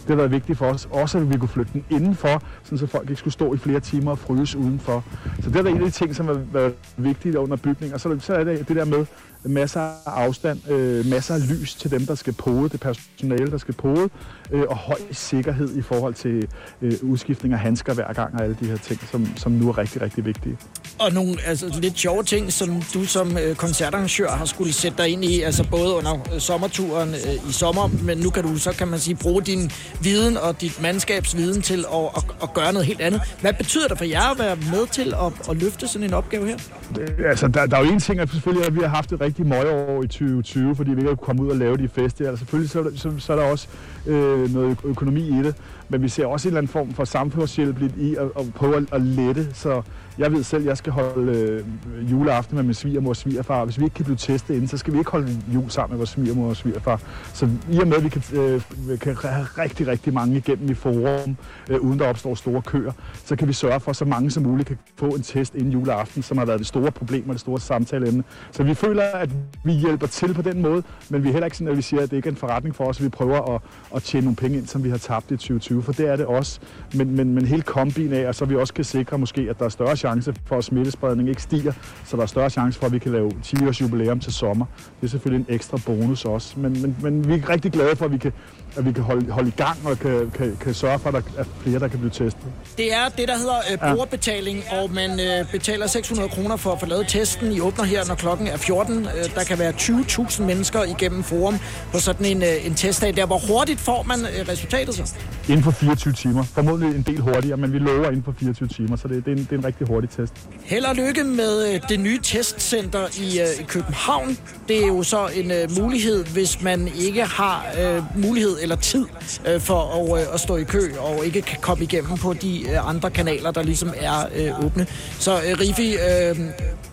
Det 0.00 0.10
har 0.10 0.16
været 0.16 0.30
vigtigt 0.30 0.58
for 0.58 0.66
os. 0.66 0.88
Også 0.90 1.18
at 1.18 1.30
vi 1.30 1.36
kunne 1.36 1.48
flytte 1.48 1.72
den 1.72 1.84
indenfor, 1.90 2.42
så 2.62 2.86
folk 2.86 3.10
ikke 3.10 3.18
skulle 3.18 3.32
stå 3.32 3.54
i 3.54 3.56
flere 3.56 3.80
timer 3.80 4.10
og 4.10 4.18
fryse 4.18 4.58
udenfor. 4.58 5.04
Så 5.42 5.50
det 5.50 5.56
er 5.56 5.70
en 5.70 5.76
af 5.76 5.82
de 5.82 5.90
ting, 5.90 6.16
som 6.16 6.26
har 6.26 6.40
været 6.52 6.72
vigtigt 6.96 7.36
under 7.36 7.56
bygning. 7.56 7.94
Og 7.94 8.00
så, 8.00 8.16
så 8.20 8.34
er 8.34 8.44
det 8.44 8.68
det 8.68 8.76
der 8.76 8.84
med, 8.84 9.06
masser 9.44 9.80
af 9.80 9.96
afstand, 10.06 10.70
øh, 10.70 11.06
masser 11.06 11.34
af 11.34 11.50
lys 11.50 11.74
til 11.74 11.90
dem, 11.90 12.06
der 12.06 12.14
skal 12.14 12.32
pode, 12.32 12.68
det 12.68 12.80
personale, 12.80 13.46
der 13.50 13.58
skal 13.58 13.74
pode, 13.74 14.10
øh, 14.50 14.62
og 14.68 14.76
høj 14.76 14.98
sikkerhed 15.10 15.76
i 15.76 15.82
forhold 15.82 16.14
til 16.14 16.48
øh, 16.82 16.92
udskiftning 17.02 17.54
af 17.54 17.60
handsker 17.60 17.94
hver 17.94 18.12
gang 18.12 18.34
og 18.34 18.44
alle 18.44 18.56
de 18.60 18.66
her 18.66 18.76
ting, 18.76 19.00
som, 19.10 19.26
som 19.36 19.52
nu 19.52 19.68
er 19.68 19.78
rigtig, 19.78 20.02
rigtig 20.02 20.24
vigtige. 20.24 20.58
Og 20.98 21.12
nogle 21.12 21.36
altså, 21.46 21.78
lidt 21.80 21.98
sjove 21.98 22.22
ting, 22.22 22.52
som 22.52 22.82
du 22.94 23.04
som 23.04 23.38
øh, 23.38 23.56
koncertarrangør 23.56 24.30
har 24.30 24.44
skulle 24.44 24.72
sætte 24.72 24.98
dig 24.98 25.08
ind 25.08 25.24
i, 25.24 25.40
altså 25.40 25.64
både 25.70 25.94
under 25.94 26.34
øh, 26.34 26.40
sommerturen 26.40 27.08
øh, 27.08 27.48
i 27.48 27.52
sommer, 27.52 27.90
men 28.02 28.18
nu 28.18 28.30
kan 28.30 28.42
du 28.42 28.56
så, 28.58 28.72
kan 28.72 28.88
man 28.88 28.98
sige, 28.98 29.16
bruge 29.16 29.42
din 29.42 29.70
viden 30.02 30.36
og 30.36 30.60
dit 30.60 30.82
mandskabs 30.82 31.36
viden 31.36 31.62
til 31.62 31.84
at, 31.92 32.04
at, 32.16 32.24
at 32.42 32.54
gøre 32.54 32.72
noget 32.72 32.86
helt 32.86 33.00
andet. 33.00 33.20
Hvad 33.40 33.52
betyder 33.52 33.88
det 33.88 33.98
for 33.98 34.04
jer 34.04 34.30
at 34.30 34.38
være 34.38 34.56
med 34.56 34.86
til 34.86 35.14
at, 35.14 35.50
at 35.50 35.56
løfte 35.56 35.88
sådan 35.88 36.06
en 36.06 36.14
opgave 36.14 36.46
her? 36.46 36.56
Øh, 37.00 37.08
altså, 37.28 37.48
der, 37.48 37.66
der 37.66 37.76
er 37.76 37.84
jo 37.84 37.92
en 37.92 38.00
ting, 38.00 38.20
at 38.20 38.30
selvfølgelig 38.30 38.66
at 38.66 38.74
vi 38.74 38.80
har 38.80 38.88
haft 38.88 39.12
et 39.12 39.20
rigtig 39.20 39.46
møgår 39.46 40.02
i 40.02 40.06
2020, 40.06 40.76
fordi 40.76 40.90
vi 40.90 41.00
ikke 41.00 41.08
har 41.08 41.16
komme 41.16 41.42
ud 41.42 41.50
og 41.50 41.56
lave 41.56 41.76
de 41.76 41.88
festivaler. 41.88 42.36
Selvfølgelig 42.36 42.70
så, 42.70 42.90
så, 42.96 43.12
så 43.18 43.32
er 43.32 43.36
der 43.36 43.44
også 43.44 43.68
øh, 44.06 44.54
noget 44.54 44.76
økonomi 44.84 45.20
i 45.20 45.42
det, 45.42 45.54
men 45.94 46.02
vi 46.02 46.08
ser 46.08 46.26
også 46.26 46.48
en 46.48 46.50
eller 46.50 46.58
anden 46.58 46.72
form 46.72 46.92
for 46.92 47.04
samfundshjælp 47.04 47.82
i 47.82 48.16
at, 48.16 48.26
at 48.38 48.54
prøve 48.54 48.76
at, 48.76 48.84
at 48.92 49.02
lette, 49.02 49.54
så 49.54 49.82
jeg 50.18 50.32
ved 50.32 50.42
selv, 50.42 50.62
at 50.62 50.68
jeg 50.68 50.76
skal 50.76 50.92
holde 50.92 51.32
øh, 51.32 52.10
juleaften 52.10 52.56
med 52.56 52.64
min 52.64 52.74
svigermor 52.74 53.10
og 53.10 53.16
svigerfar. 53.16 53.64
Hvis 53.64 53.78
vi 53.78 53.84
ikke 53.84 53.94
kan 53.94 54.04
blive 54.04 54.16
testet 54.16 54.54
inden, 54.54 54.68
så 54.68 54.76
skal 54.76 54.92
vi 54.92 54.98
ikke 54.98 55.10
holde 55.10 55.28
jul 55.54 55.70
sammen 55.70 55.92
med 55.92 55.98
vores 55.98 56.10
svigermor 56.10 56.48
og 56.48 56.56
svigerfar. 56.56 57.00
Så 57.34 57.48
i 57.70 57.78
og 57.78 57.86
med, 57.86 57.96
at 57.96 58.04
vi 58.04 58.08
kan, 58.08 58.22
øh, 58.32 58.62
kan 59.00 59.16
have 59.16 59.46
rigtig, 59.58 59.86
rigtig 59.86 60.14
mange 60.14 60.36
igennem 60.36 60.70
i 60.70 60.74
forum, 60.74 61.36
øh, 61.70 61.80
uden 61.80 61.98
der 61.98 62.08
opstår 62.08 62.34
store 62.34 62.62
køer, 62.62 62.92
så 63.24 63.36
kan 63.36 63.48
vi 63.48 63.52
sørge 63.52 63.80
for, 63.80 63.90
at 63.90 63.96
så 63.96 64.04
mange 64.04 64.30
som 64.30 64.42
muligt 64.42 64.68
kan 64.68 64.78
få 64.96 65.06
en 65.06 65.22
test 65.22 65.54
inden 65.54 65.72
juleaften, 65.72 66.22
som 66.22 66.38
har 66.38 66.44
været 66.44 66.58
det 66.58 66.66
store 66.66 66.90
problem 66.90 67.28
og 67.28 67.32
det 67.32 67.40
store 67.40 67.60
samtaleemne. 67.60 68.24
Så 68.50 68.62
vi 68.62 68.74
føler, 68.74 69.02
at 69.02 69.30
vi 69.64 69.72
hjælper 69.72 70.06
til 70.06 70.34
på 70.34 70.42
den 70.42 70.62
måde, 70.62 70.82
men 71.08 71.22
vi 71.22 71.28
er 71.28 71.32
heller 71.32 71.46
ikke 71.46 71.56
sådan, 71.56 71.70
at 71.70 71.76
vi 71.76 71.82
siger, 71.82 72.02
at 72.02 72.10
det 72.10 72.16
ikke 72.16 72.26
er 72.26 72.32
en 72.32 72.36
forretning 72.36 72.76
for 72.76 72.84
os. 72.84 73.02
Vi 73.02 73.08
prøver 73.08 73.54
at, 73.54 73.60
at 73.96 74.02
tjene 74.02 74.24
nogle 74.24 74.36
penge 74.36 74.58
ind, 74.58 74.66
som 74.66 74.84
vi 74.84 74.90
har 74.90 74.98
tabt 74.98 75.30
i 75.30 75.36
2020, 75.36 75.82
for 75.84 75.92
det 75.92 76.08
er 76.08 76.16
det 76.16 76.26
også. 76.26 76.60
Men, 76.94 77.16
men, 77.16 77.34
men 77.34 77.46
hele 77.46 77.62
kombin 77.62 78.12
af, 78.12 78.28
og 78.28 78.34
så 78.34 78.44
vi 78.44 78.56
også 78.56 78.74
kan 78.74 78.84
sikre 78.84 79.18
måske, 79.18 79.46
at 79.50 79.58
der 79.58 79.64
er 79.64 79.68
større 79.68 79.96
chance 79.96 80.34
for, 80.46 80.58
at 80.58 80.64
smittespredning 80.64 81.28
ikke 81.28 81.42
stiger, 81.42 81.72
så 82.04 82.16
der 82.16 82.22
er 82.22 82.26
større 82.26 82.50
chance 82.50 82.78
for, 82.78 82.86
at 82.86 82.92
vi 82.92 82.98
kan 82.98 83.12
lave 83.12 83.30
10 83.42 83.66
års 83.66 83.80
jubilæum 83.80 84.20
til 84.20 84.32
sommer. 84.32 84.66
Det 85.00 85.06
er 85.06 85.10
selvfølgelig 85.10 85.46
en 85.48 85.54
ekstra 85.54 85.78
bonus 85.86 86.24
også. 86.24 86.60
Men, 86.60 86.82
men, 86.82 86.96
men 87.02 87.28
vi 87.28 87.34
er 87.34 87.48
rigtig 87.48 87.72
glade 87.72 87.96
for, 87.96 88.04
at 88.04 88.12
vi 88.12 88.18
kan, 88.18 88.32
at 88.76 88.86
vi 88.86 88.92
kan 88.92 89.02
holde, 89.02 89.32
holde 89.32 89.48
i 89.48 89.52
gang 89.56 89.78
og 89.84 89.98
kan, 89.98 90.30
kan, 90.34 90.56
kan 90.60 90.74
sørge 90.74 90.98
for, 90.98 91.08
at 91.08 91.14
der 91.14 91.20
er 91.38 91.44
flere, 91.62 91.78
der 91.78 91.88
kan 91.88 91.98
blive 91.98 92.10
testet. 92.10 92.42
Det 92.78 92.94
er 92.94 93.08
det, 93.08 93.28
der 93.28 93.36
hedder 93.38 93.58
øh, 93.72 93.78
brugerbetaling, 93.78 94.64
og 94.70 94.90
man 94.92 95.20
øh, 95.20 95.50
betaler 95.52 95.86
600 95.86 96.28
kroner 96.28 96.56
for 96.56 96.72
at 96.72 96.80
få 96.80 96.86
lavet 96.86 97.08
testen. 97.08 97.52
I 97.52 97.60
åbner 97.60 97.84
her, 97.84 98.04
når 98.08 98.14
klokken 98.14 98.46
er 98.46 98.56
14. 98.56 98.98
Øh, 98.98 99.34
der 99.34 99.44
kan 99.44 99.58
være 99.58 99.72
20.000 99.72 100.42
mennesker 100.42 100.82
igennem 100.82 101.22
forum 101.22 101.58
på 101.92 101.98
sådan 101.98 102.26
en, 102.26 102.42
øh, 102.42 102.66
en 102.66 102.74
testdag. 102.74 103.16
Der, 103.16 103.26
hvor 103.26 103.38
hurtigt 103.48 103.80
får 103.80 104.02
man 104.02 104.20
øh, 104.20 104.48
resultatet 104.48 104.94
så? 104.94 105.14
Inden 105.48 105.62
for 105.62 105.70
24 105.70 106.12
timer. 106.12 106.42
Formodentlig 106.42 106.96
en 106.96 107.02
del 107.02 107.20
hurtigere, 107.20 107.56
men 107.56 107.72
vi 107.72 107.78
lover 107.78 108.08
inden 108.08 108.22
for 108.24 108.34
24 108.38 108.68
timer, 108.68 108.96
så 108.96 109.08
det, 109.08 109.24
det, 109.24 109.32
er, 109.32 109.36
en, 109.36 109.38
det 109.38 109.52
er 109.52 109.58
en 109.58 109.64
rigtig 109.64 109.86
hurtig 109.86 110.10
test. 110.10 110.32
Held 110.64 110.84
og 110.84 110.94
lykke 110.94 111.24
med 111.24 111.74
øh, 111.74 111.80
det 111.88 112.00
nye 112.00 112.18
testcenter 112.22 113.06
i, 113.20 113.40
øh, 113.40 113.46
i 113.60 113.62
København. 113.62 114.38
Det 114.68 114.82
er 114.82 114.86
jo 114.86 115.02
så 115.02 115.28
en 115.34 115.50
øh, 115.50 115.70
mulighed, 115.80 116.24
hvis 116.24 116.62
man 116.62 116.88
ikke 116.98 117.24
har 117.24 117.66
øh, 117.80 118.02
mulighed 118.18 118.56
eller 118.64 118.76
tid 118.76 119.06
øh, 119.46 119.60
for 119.60 120.14
at, 120.14 120.22
øh, 120.22 120.34
at 120.34 120.40
stå 120.40 120.56
i 120.56 120.64
kø 120.64 120.92
og 120.98 121.26
ikke 121.26 121.42
kan 121.42 121.58
komme 121.60 121.84
igennem 121.84 122.16
på 122.18 122.32
de 122.32 122.70
øh, 122.70 122.88
andre 122.88 123.10
kanaler, 123.10 123.50
der 123.50 123.62
ligesom 123.62 123.94
er 123.96 124.26
øh, 124.34 124.64
åbne. 124.64 124.86
Så 125.18 125.32
øh, 125.36 125.60
Rifi, 125.60 125.96
øh, 125.96 126.36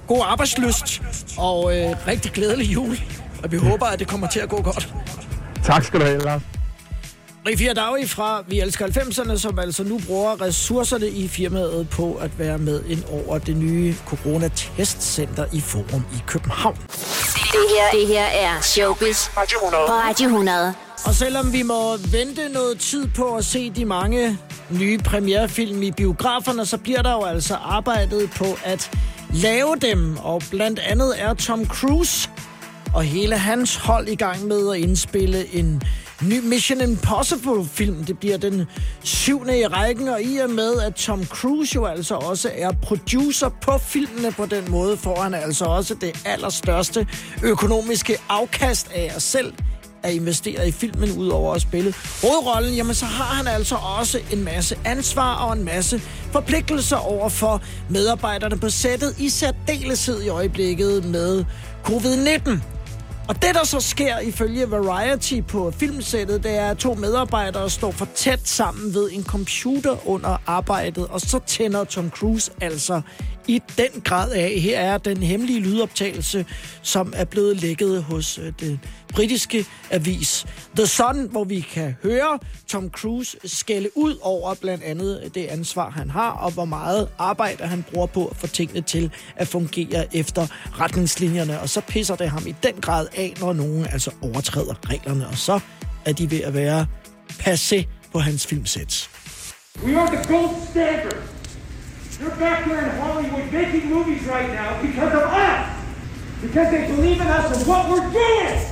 god 0.08 0.22
arbejdsløst 0.25 1.01
og 1.38 1.78
øh, 1.78 1.96
rigtig 2.08 2.32
glædelig 2.32 2.74
jul. 2.74 3.00
Og 3.44 3.51
vi 3.51 3.58
håber, 3.58 3.86
at 3.86 4.00
det 4.00 4.08
kommer 4.08 4.28
til 4.28 4.40
at 4.40 4.50
gå 4.50 4.62
godt. 4.62 4.94
Tak 5.63 5.84
skal 5.84 6.00
du 6.00 6.06
have, 6.06 6.20
Lars. 6.20 6.42
Riffi 7.48 7.68
Adawi 7.68 8.08
fra 8.08 8.44
Vi 8.48 8.60
Elsker 8.60 8.88
90'erne, 8.88 9.38
som 9.38 9.60
altså 9.60 9.84
nu 9.84 10.00
bruger 10.08 10.42
ressourcerne 10.42 11.08
i 11.08 11.28
firmaet 11.28 11.90
på 11.90 12.13
at 12.13 12.40
være 12.40 12.58
med 12.58 12.84
ind 12.84 13.04
over 13.12 13.38
det 13.38 13.58
nye 13.58 13.96
coronatestcenter 14.06 15.46
i 15.54 15.62
Forum 15.62 16.06
i 16.13 16.22
København. 16.28 16.75
Det 16.75 17.66
her, 17.70 18.00
det 18.00 18.08
her 18.08 18.25
er 18.25 18.62
Showbiz 18.62 19.30
på 19.30 19.40
Radio 19.40 20.28
100. 20.28 20.74
Og 21.05 21.15
selvom 21.15 21.53
vi 21.53 21.63
må 21.63 21.98
vente 21.98 22.50
noget 22.50 22.79
tid 22.79 23.08
på 23.08 23.36
at 23.36 23.46
se 23.46 23.70
de 23.70 23.86
mange 23.86 24.38
nye 24.70 24.98
premierefilm 24.98 25.84
i 25.84 25.91
biograferne, 25.91 26.65
så 26.65 26.77
bliver 26.77 27.01
der 27.01 27.12
jo 27.12 27.24
altså 27.24 27.55
arbejdet 27.55 28.29
på 28.38 28.46
at 28.63 28.91
lave 29.34 29.75
dem. 29.81 30.17
Og 30.17 30.41
blandt 30.51 30.79
andet 30.79 31.13
er 31.17 31.34
Tom 31.34 31.65
Cruise 31.65 32.29
og 32.93 33.03
hele 33.03 33.38
hans 33.38 33.75
hold 33.75 34.08
i 34.08 34.15
gang 34.15 34.48
med 34.48 34.74
at 34.74 34.79
indspille 34.79 35.55
en 35.55 35.81
ny 36.22 36.39
Mission 36.43 36.81
Impossible-film. 36.81 38.03
Det 38.03 38.20
bliver 38.20 38.38
den 38.38 38.65
syvende 39.03 39.60
i 39.60 39.67
rækken, 39.67 40.08
og 40.08 40.22
i 40.22 40.38
og 40.38 40.50
med, 40.50 40.81
at 40.81 40.96
Tom 40.96 41.25
Cruise 41.25 41.75
jo 41.75 41.86
altså 41.86 42.15
også 42.15 42.51
er 42.55 42.72
producer 42.72 43.50
på 43.50 43.77
filmene 43.77 44.31
på 44.31 44.46
den 44.46 44.72
måde, 44.72 44.98
får 44.98 45.22
han 45.22 45.34
altså 45.34 45.65
også 45.65 45.96
det 45.96 46.22
allerstørste 46.25 47.08
økonomiske 47.43 48.17
afkast 48.29 48.91
af 48.96 49.12
at 49.15 49.22
selv 49.22 49.53
at 50.03 50.13
investere 50.13 50.67
i 50.67 50.72
filmen, 50.72 51.12
udover 51.17 51.53
at 51.53 51.62
spille 51.62 51.93
hovedrollen, 52.22 52.74
jamen 52.74 52.96
så 52.96 53.05
har 53.05 53.36
han 53.36 53.48
altså 53.48 53.75
også 53.75 54.20
en 54.31 54.43
masse 54.43 54.77
ansvar 54.86 55.36
og 55.36 55.53
en 55.53 55.63
masse 55.63 56.01
forpligtelser 56.31 56.98
over 56.98 57.29
for 57.29 57.62
medarbejderne 57.89 58.58
på 58.58 58.70
sættet, 58.70 59.20
i 59.20 59.29
særdeleshed 59.29 60.22
i 60.22 60.27
øjeblikket 60.27 61.05
med 61.05 61.46
covid-19. 61.88 62.51
Og 63.27 63.41
det, 63.41 63.55
der 63.55 63.63
så 63.63 63.79
sker 63.79 64.20
ifølge 64.20 64.72
Variety 64.72 65.41
på 65.48 65.72
filmsættet, 65.72 66.43
det 66.43 66.58
er, 66.58 66.70
at 66.72 66.77
to 66.77 66.93
medarbejdere 66.93 67.70
står 67.70 67.91
for 67.91 68.08
tæt 68.15 68.39
sammen 68.43 68.93
ved 68.93 69.10
en 69.12 69.24
computer 69.24 70.08
under 70.08 70.38
arbejdet, 70.48 71.08
og 71.08 71.22
så 71.22 71.39
tænder 71.48 71.84
Tom 71.84 72.10
Cruise 72.10 72.51
altså 72.62 73.01
i 73.48 73.62
den 73.77 74.01
grad 74.03 74.31
af. 74.31 74.60
Her 74.60 74.79
er 74.79 74.98
den 74.98 75.17
hemmelige 75.17 75.60
lydoptagelse, 75.60 76.45
som 76.81 77.13
er 77.15 77.25
blevet 77.25 77.57
lækket 77.57 78.03
hos 78.03 78.38
øh, 78.38 78.53
den 78.60 78.79
britiske 79.13 79.65
avis 79.91 80.45
The 80.75 80.88
Sun, 80.88 81.27
hvor 81.31 81.43
vi 81.43 81.60
kan 81.60 81.95
høre 82.03 82.39
Tom 82.67 82.89
Cruise 82.89 83.38
skælde 83.45 83.89
ud 83.95 84.17
over 84.21 84.55
blandt 84.55 84.83
andet 84.83 85.31
det 85.36 85.45
ansvar, 85.45 85.89
han 85.89 86.10
har, 86.10 86.29
og 86.29 86.51
hvor 86.51 86.65
meget 86.65 87.07
arbejde 87.17 87.63
han 87.63 87.83
bruger 87.91 88.07
på 88.07 88.25
at 88.25 88.36
få 88.36 88.47
tingene 88.47 88.82
til 88.82 89.12
at 89.36 89.47
fungere 89.47 90.15
efter 90.15 90.47
retningslinjerne. 90.80 91.60
Og 91.60 91.69
så 91.69 91.82
pisser 91.82 92.15
det 92.15 92.30
ham 92.30 92.47
i 92.47 92.56
den 92.63 92.73
grad 92.82 93.08
af, 93.15 93.34
når 93.39 93.54
nogen 93.54 93.86
altså 93.86 94.12
overtræder 94.21 94.89
reglerne, 94.89 95.27
og 95.27 95.38
så 95.38 95.60
er 96.06 96.13
de 96.13 96.32
ved 96.32 96.41
at 96.41 96.54
være 96.54 96.86
passé 97.39 97.86
på 98.12 98.19
hans 98.19 98.47
filmsæt. 98.47 99.10
We 99.86 99.99
are 99.99 100.15
the 100.15 100.34
gold 100.34 100.56
standard. 100.69 101.31
You're 102.19 102.36
back 102.36 102.65
here 102.65 102.80
in 102.80 102.89
Hollywood 102.97 103.52
making 103.52 103.89
movies 103.89 104.24
right 104.26 104.50
now 104.50 104.82
because 104.82 105.13
of 105.13 105.21
us. 105.21 105.86
Because 106.41 106.71
they 106.71 106.88
believe 106.88 107.21
in 107.21 107.28
us 107.28 107.58
and 107.58 107.67
what 107.67 107.89
we're 107.89 108.12
doing. 108.12 108.65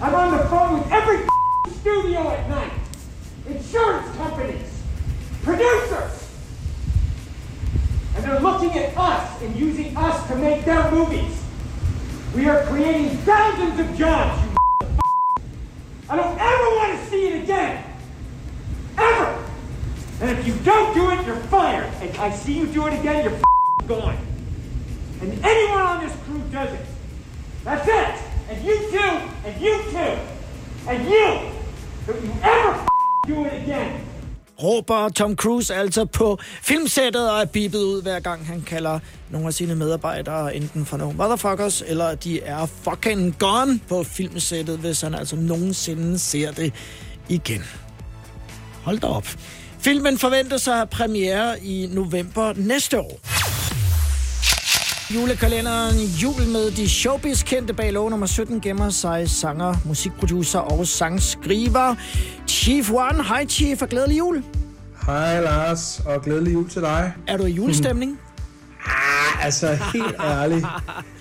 I'm 0.00 0.14
on 0.14 0.36
the 0.36 0.44
phone 0.46 0.78
with 0.78 0.90
every 0.90 1.26
studio 1.80 2.30
at 2.30 2.48
night. 2.48 2.72
Insurance 3.46 4.16
companies. 4.16 4.82
Producers. 5.42 6.30
And 8.16 8.24
they're 8.24 8.40
looking 8.40 8.76
at 8.78 8.96
us 8.96 9.42
and 9.42 9.54
using 9.54 9.96
us 9.96 10.26
to 10.28 10.36
make 10.36 10.64
their 10.64 10.90
movies. 10.90 11.42
We 12.34 12.48
are 12.48 12.64
creating 12.66 13.10
thousands 13.18 13.78
of 13.78 13.96
jobs, 13.96 14.42
you 14.42 14.88
I 16.08 16.16
don't 16.16 16.38
ever 16.38 16.64
want 16.76 16.98
to 16.98 17.10
see 17.10 17.28
it 17.28 17.42
again. 17.42 17.91
And 20.22 20.38
if 20.38 20.46
you 20.46 20.54
don't 20.64 20.94
do 20.94 21.10
it, 21.10 21.26
you're 21.26 21.44
fired. 21.50 21.90
And 22.00 22.16
I 22.16 22.30
see 22.30 22.52
you 22.58 22.66
do 22.66 22.86
it 22.86 22.94
again, 23.00 23.24
you're 23.24 23.40
gone. 23.88 24.16
And 25.20 25.32
anyone 25.44 25.80
on 25.80 26.04
this 26.04 26.14
crew 26.24 26.40
does 26.52 26.72
it. 26.72 26.86
That's 27.64 27.88
it. 27.88 28.14
And 28.48 28.64
you 28.64 28.76
too, 28.92 29.14
and 29.46 29.60
you 29.60 29.74
too, 29.90 30.14
and 30.90 30.98
you. 31.12 31.28
Don't 32.06 32.22
you 32.24 32.34
ever 32.42 32.86
do 33.26 33.44
it 33.46 33.62
again. 33.62 34.00
råber 34.62 35.08
Tom 35.08 35.36
Cruise 35.36 35.74
altså 35.74 36.04
på 36.04 36.38
filmsættet 36.62 37.30
og 37.30 37.40
er 37.40 37.44
bippet 37.44 37.78
ud, 37.78 38.02
hver 38.02 38.20
gang 38.20 38.46
han 38.46 38.62
kalder 38.62 38.98
nogle 39.30 39.46
af 39.46 39.54
sine 39.54 39.74
medarbejdere 39.74 40.56
enten 40.56 40.86
for 40.86 40.96
nogle 40.96 41.16
motherfuckers, 41.16 41.82
eller 41.86 42.14
de 42.14 42.40
er 42.40 42.66
fucking 42.66 43.38
gone 43.38 43.80
på 43.88 44.02
filmsættet, 44.02 44.78
hvis 44.78 45.00
han 45.00 45.14
altså 45.14 45.36
nogensinde 45.36 46.18
ser 46.18 46.52
det 46.52 46.72
igen. 47.28 47.64
Hold 48.84 48.98
da 48.98 49.06
op. 49.06 49.26
Filmen 49.84 50.18
forventes 50.18 50.68
at 50.68 50.74
have 50.74 50.86
premiere 50.86 51.64
i 51.64 51.88
november 51.92 52.52
næste 52.56 53.00
år. 53.00 53.20
Julekalenderen 55.14 55.96
Jul 56.22 56.46
med 56.52 56.70
de 56.70 56.88
showbiz 56.88 57.42
kendte 57.42 57.74
bag 57.74 57.92
lov 57.92 58.10
nummer 58.10 58.26
17 58.26 58.60
gemmer 58.60 58.90
sig 58.90 59.30
sanger, 59.30 59.74
musikproducer 59.84 60.58
og 60.58 60.86
sangskriver. 60.86 61.94
Chief 62.48 62.90
One, 62.90 63.24
hej 63.24 63.46
Chief, 63.46 63.82
og 63.82 63.88
glædelig 63.88 64.18
jul. 64.18 64.44
Hej 65.06 65.40
Lars, 65.40 66.02
og 66.06 66.22
glædelig 66.22 66.52
jul 66.52 66.68
til 66.70 66.82
dig. 66.82 67.12
Er 67.28 67.36
du 67.36 67.44
i 67.44 67.50
julestemning? 67.50 68.10
Ah, 68.12 68.31
altså 69.42 69.78
helt 69.94 70.16
ærligt. 70.20 70.66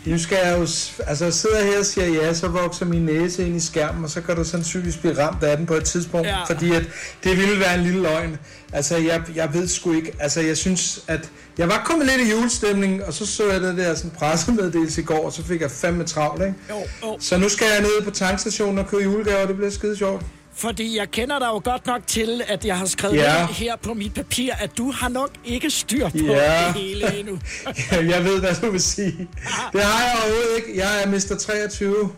Nu 0.06 0.18
skal 0.20 0.38
jeg 0.44 0.54
jo, 0.58 0.62
altså 1.08 1.24
jeg 1.24 1.34
sidder 1.34 1.64
her 1.64 1.80
og 1.80 1.86
siger 1.86 2.08
ja, 2.08 2.34
så 2.34 2.48
vokser 2.48 2.86
min 2.86 3.02
næse 3.02 3.46
ind 3.48 3.56
i 3.56 3.60
skærmen, 3.60 4.04
og 4.04 4.10
så 4.10 4.22
kan 4.22 4.36
du 4.36 4.44
sandsynligvis 4.44 4.98
blive 4.98 5.20
ramt 5.26 5.44
af 5.44 5.58
den 5.58 5.66
på 5.66 5.74
et 5.74 5.84
tidspunkt, 5.84 6.28
Ja. 6.28 6.44
fordi 6.44 6.72
at 6.76 6.84
det 7.24 7.38
ville 7.38 7.60
være 7.60 7.76
en 7.76 7.84
lille 7.84 8.02
løgn. 8.02 8.38
Altså 8.74 8.98
jeg, 8.98 9.22
jeg 9.36 9.54
ved 9.54 9.68
sgu 9.68 9.94
ikke, 9.94 10.12
altså 10.20 10.42
jeg 10.42 10.58
synes, 10.58 11.04
at 11.08 11.30
jeg 11.58 11.68
var 11.68 11.82
kommet 11.86 12.08
lidt 12.08 12.28
i 12.28 12.32
julestemning, 12.32 13.06
og 13.06 13.14
så 13.14 13.26
så 13.26 13.52
jeg 13.52 13.62
det 13.62 13.78
der 13.78 13.96
sådan 13.96 14.12
pressemeddelelse 14.12 15.02
i 15.02 15.04
går, 15.04 15.26
og 15.26 15.34
så 15.34 15.44
fik 15.44 15.62
jeg 15.62 15.72
fandme 15.72 16.04
travlt, 16.04 16.42
ikke? 16.44 16.56
Jo, 16.70 16.76
jo. 17.04 17.18
Så 17.20 17.38
nu 17.38 17.50
skal 17.50 17.68
jeg 17.74 17.82
ned 17.82 18.02
på 18.04 18.12
tankstationen 18.12 18.78
og 18.80 18.88
købe 18.88 19.04
julegaver, 19.04 19.46
det 19.48 19.56
bliver 19.56 19.72
skide 19.72 19.98
sjovt. 19.98 20.22
Fordi 20.56 20.98
jeg 20.98 21.12
kender 21.12 21.40
dig 21.40 21.46
jo 21.48 21.62
godt 21.64 21.86
nok 21.86 22.08
til, 22.08 22.42
at 22.48 22.66
jeg 22.66 22.78
har 22.78 22.86
skrevet 22.86 23.16
Ja. 23.16 23.46
her 23.48 23.76
på 23.76 23.94
mit 23.94 24.14
papir, 24.14 24.54
at 24.60 24.78
du 24.78 24.92
har 24.92 25.10
nok 25.10 25.30
ikke 25.46 25.70
styr 25.70 26.10
på 26.10 26.18
Ja. 26.18 26.64
det 26.68 26.82
hele 26.82 27.20
endnu. 27.20 27.40
jeg 28.14 28.24
ved, 28.26 28.40
hvad 28.40 28.56
du 28.62 28.72
vil 28.72 28.82
sige. 28.82 29.12
Det 29.74 29.82
har 29.84 30.04
jeg 30.06 30.14
overhovedet 30.24 30.58
ikke. 30.68 30.80
Jeg 30.80 31.04
er 31.04 31.08
Mr. 31.08 31.36
23. 31.40 32.12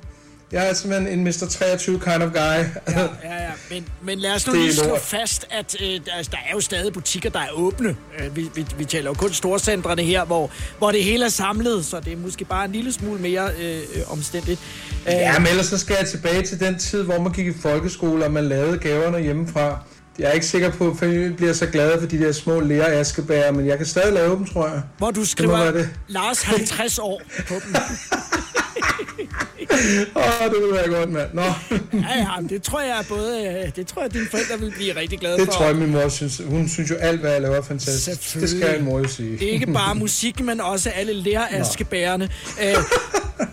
Jeg 0.54 0.70
er 0.70 0.74
simpelthen 0.74 1.20
en 1.20 1.24
Mr. 1.24 1.48
23 1.50 2.00
kind 2.00 2.24
of 2.24 2.32
guy. 2.32 2.40
Ja, 2.40 2.64
ja, 2.90 3.08
ja. 3.24 3.50
Men, 3.70 3.86
men 4.04 4.20
lad 4.20 4.32
os 4.34 4.48
nu 4.48 4.54
Det 4.54 4.62
lige 4.62 4.74
slå 4.74 4.98
fast, 4.98 5.46
at 5.52 5.76
øh, 5.82 5.88
der, 5.88 6.12
altså, 6.18 6.32
der 6.32 6.38
er 6.50 6.52
jo 6.54 6.60
stadig 6.62 6.94
butikker, 6.94 7.30
der 7.30 7.40
er 7.40 7.50
åbne. 7.54 7.96
Øh, 8.20 8.36
vi, 8.36 8.50
vi, 8.56 8.66
vi 8.78 8.86
taler 8.86 9.10
jo 9.10 9.14
kun 9.14 9.34
storcentrene 9.34 10.04
her, 10.04 10.26
hvor, 10.26 10.52
hvor 10.78 10.92
det 10.92 11.04
hele 11.04 11.26
er 11.26 11.30
samlet, 11.30 11.86
så 11.86 12.00
det 12.00 12.14
er 12.14 12.18
måske 12.18 12.46
bare 12.46 12.66
en 12.66 12.72
lille 12.72 12.94
smule 12.94 13.22
mere 13.22 13.50
øh, 13.60 13.78
øh, 13.96 14.12
omstændigt. 14.12 14.60
Øh, 15.08 15.14
Ja, 15.14 15.40
men 15.40 15.48
ellers 15.48 15.66
så 15.66 15.78
skal 15.78 15.96
jeg 16.00 16.08
tilbage 16.10 16.42
til 16.42 16.60
den 16.60 16.80
tid, 16.80 17.04
hvor 17.04 17.20
man 17.22 17.32
gik 17.32 17.48
i 17.48 17.54
folkeskole, 17.62 18.26
og 18.26 18.32
man 18.32 18.44
lavede 18.46 18.78
gaverne 18.78 19.20
hjemmefra. 19.20 19.80
Jeg 20.20 20.28
er 20.28 20.32
ikke 20.32 20.46
sikker 20.46 20.72
på, 20.72 20.90
at 20.92 20.98
familien 21.00 21.36
bliver 21.36 21.54
så 21.54 21.66
glade 21.68 22.00
for 22.00 22.08
de 22.08 22.20
der 22.20 22.32
små 22.32 22.60
lære 22.60 22.88
askebærer, 22.94 23.52
men 23.52 23.68
jeg 23.68 23.78
kan 23.78 23.86
stadig 23.88 24.14
lave 24.14 24.36
dem, 24.36 24.46
tror 24.46 24.68
jeg. 24.68 24.82
hvor 24.98 25.12
du 25.12 25.26
skriver 25.26 25.58
være 25.58 25.74
det. 25.74 25.90
Lars 26.08 26.42
50 26.42 27.00
år 27.00 27.22
på 27.48 27.54
dem. 27.66 27.76
Åh, 30.16 30.24
det 30.54 30.58
vil 30.64 30.72
være 30.74 30.88
godt, 31.00 31.10
mand. 31.12 31.30
Nå. 31.34 31.42
Ja, 31.94 32.18
ja, 32.18 32.40
men 32.42 32.50
det 32.50 32.64
tror 32.64 32.82
jeg 32.82 33.06
både, 33.10 33.62
øh, 33.66 33.72
det 33.76 33.88
tror 33.88 34.02
jeg, 34.02 34.14
dine 34.14 34.28
forældre 34.32 34.60
vil 34.60 34.72
blive 34.76 34.96
rigtig 34.96 35.20
glade 35.20 35.38
Det 35.38 35.46
for. 35.46 35.52
tror 35.54 35.66
jeg, 35.66 35.76
min 35.76 35.92
mor 35.92 36.10
synes. 36.10 36.42
Hun 36.46 36.70
synes 36.70 36.90
jo 36.90 36.96
alt, 36.96 37.20
hvad 37.20 37.32
jeg 37.32 37.42
laver, 37.42 37.56
er 37.56 37.62
fantastisk. 37.62 38.34
Det 38.34 38.50
skal 38.50 38.80
en 38.80 38.86
mor 38.86 39.00
jo 39.00 39.08
sige. 39.08 39.38
Ikke 39.38 39.74
bare 39.74 39.96
musik, 39.96 40.40
men 40.40 40.62
også 40.62 40.90
alle 40.90 41.14
læreraskebærerne. 41.14 42.30
Øh, 42.64 42.76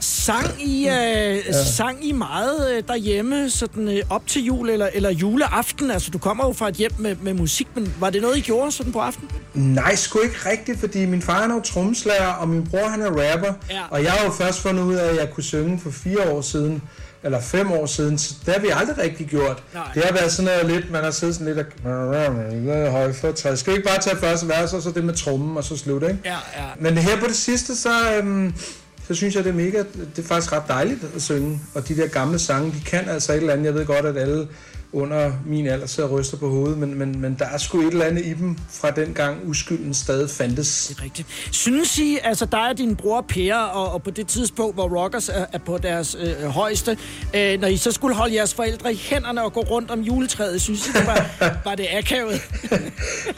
sang, 0.01 0.63
I, 0.63 0.89
øh, 0.89 0.93
ja. 0.93 1.65
sang 1.65 2.07
I 2.07 2.13
meget 2.13 2.77
øh, 2.77 2.83
derhjemme 2.89 3.51
sådan, 3.51 3.89
øh, 3.89 4.03
op 4.11 4.27
til 4.27 4.45
jul 4.45 4.71
eller, 4.71 4.89
eller 4.95 5.11
juleaften? 5.11 5.91
Altså, 5.91 6.11
du 6.11 6.19
kommer 6.19 6.47
jo 6.47 6.53
fra 6.53 6.69
et 6.69 6.75
hjem 6.75 6.93
med, 6.99 7.17
med 7.23 7.35
musik, 7.35 7.69
men 7.75 7.95
var 8.01 8.11
det 8.11 8.23
noget, 8.23 8.37
I 8.37 8.41
gjorde 8.41 8.73
sådan 8.73 8.93
på 8.93 8.99
aftenen? 8.99 9.31
Nej, 9.55 9.95
sgu 9.95 10.19
ikke 10.21 10.51
rigtigt, 10.51 10.81
fordi 10.81 11.07
min 11.07 11.23
far 11.23 11.41
han 11.41 11.51
er 11.51 11.55
jo 11.55 11.61
trommeslager, 11.61 12.33
og 12.33 12.49
min 12.49 12.67
bror 12.67 12.89
han 12.89 13.03
er 13.03 13.07
rapper. 13.07 13.53
Ja. 13.71 13.83
Og 13.91 14.03
jeg 14.05 14.13
har 14.13 14.25
jo 14.25 14.31
først 14.33 14.61
fundet 14.61 14.83
ud 14.83 14.95
af, 14.95 15.09
at 15.09 15.17
jeg 15.17 15.31
kunne 15.35 15.45
synge 15.45 15.81
for 15.81 15.91
fire 15.91 16.31
år 16.31 16.41
siden, 16.41 16.83
eller 17.23 17.41
fem 17.41 17.73
år 17.73 17.87
siden, 17.87 18.19
så 18.19 18.35
det 18.47 18.55
har 18.55 18.61
vi 18.61 18.69
aldrig 18.73 18.99
rigtig 18.99 19.27
gjort. 19.27 19.63
Nej. 19.75 19.83
Det 19.95 20.05
har 20.05 20.13
været 20.13 20.33
sådan 20.33 20.45
noget 20.45 20.75
lidt, 20.75 20.91
man 20.91 21.05
har 21.05 21.11
siddet 21.11 21.35
sådan 21.35 21.55
lidt 21.55 21.67
og 21.85 22.91
høj 22.91 23.13
for 23.13 23.33
træ. 23.33 23.55
Skal 23.57 23.73
vi 23.73 23.77
ikke 23.77 23.89
bare 23.89 24.01
tage 24.01 24.17
første 24.17 24.49
vers, 24.49 24.73
og 24.73 24.83
så 24.83 24.91
det 24.91 25.05
med 25.05 25.15
trommen, 25.15 25.57
og 25.57 25.65
så 25.65 25.77
slut, 25.77 26.03
ikke? 26.03 26.19
Ja, 26.25 26.31
ja. 26.31 26.65
Men 26.81 26.99
her 26.99 27.21
på 27.21 27.27
det 27.27 27.37
sidste, 27.37 27.77
så, 27.77 28.15
øhm, 28.17 28.55
så 29.11 29.15
synes 29.15 29.35
jeg, 29.35 29.45
det 29.45 29.51
er 29.51 29.55
mega, 29.55 29.79
det 30.17 30.25
er 30.25 30.29
faktisk 30.29 30.53
ret 30.53 30.63
dejligt 30.69 31.01
at 31.17 31.23
synge. 31.23 31.61
Og 31.75 31.89
de 31.89 31.97
der 31.97 32.07
gamle 32.07 32.39
sange, 32.39 32.73
de 32.73 32.81
kan 32.87 33.09
altså 33.09 33.33
et 33.33 33.37
eller 33.37 33.53
andet. 33.53 33.65
Jeg 33.65 33.75
ved 33.75 33.87
godt, 33.87 34.07
at 34.07 34.17
alle 34.17 34.49
under 34.93 35.33
min 35.47 35.67
alder 35.67 35.87
sidder 35.87 36.09
og 36.09 36.19
ryster 36.19 36.37
på 36.37 36.49
hovedet, 36.49 36.79
men, 36.79 36.99
men, 36.99 37.21
men 37.21 37.37
der 37.39 37.45
er 37.45 37.59
sgu 37.59 37.81
et 37.81 37.87
eller 37.87 38.05
andet 38.05 38.27
i 38.27 38.35
dem 38.35 38.57
fra 38.71 38.91
den 38.91 39.15
gang 39.15 39.39
uskylden 39.47 39.95
stadig 39.95 40.31
fandtes. 40.31 40.87
Det 40.89 40.99
er 40.99 41.03
rigtigt. 41.03 41.29
Synes 41.53 41.99
I, 41.99 42.19
altså 42.23 42.47
dig 42.47 42.69
og 42.69 42.79
din 42.79 42.97
bror 42.97 43.21
Per, 43.29 43.55
og, 43.55 43.93
og 43.93 44.03
på 44.03 44.11
det 44.11 44.27
tidspunkt, 44.27 44.75
hvor 44.75 45.03
Rockers 45.03 45.29
er, 45.29 45.47
er 45.53 45.59
på 45.59 45.79
deres 45.79 46.17
øh, 46.21 46.49
højeste, 46.49 46.99
øh, 47.35 47.61
når 47.61 47.69
I 47.69 47.77
så 47.77 47.93
skulle 47.93 48.15
holde 48.15 48.35
jeres 48.35 48.55
forældre 48.55 48.93
i 48.93 48.97
hænderne 48.97 49.43
og 49.43 49.53
gå 49.53 49.61
rundt 49.61 49.91
om 49.91 50.01
juletræet, 50.01 50.63
synes 50.63 50.89
I, 50.89 50.93
det 50.93 51.07
var, 51.07 51.27
var 51.69 51.75
det 51.75 51.87
akavet? 51.91 52.43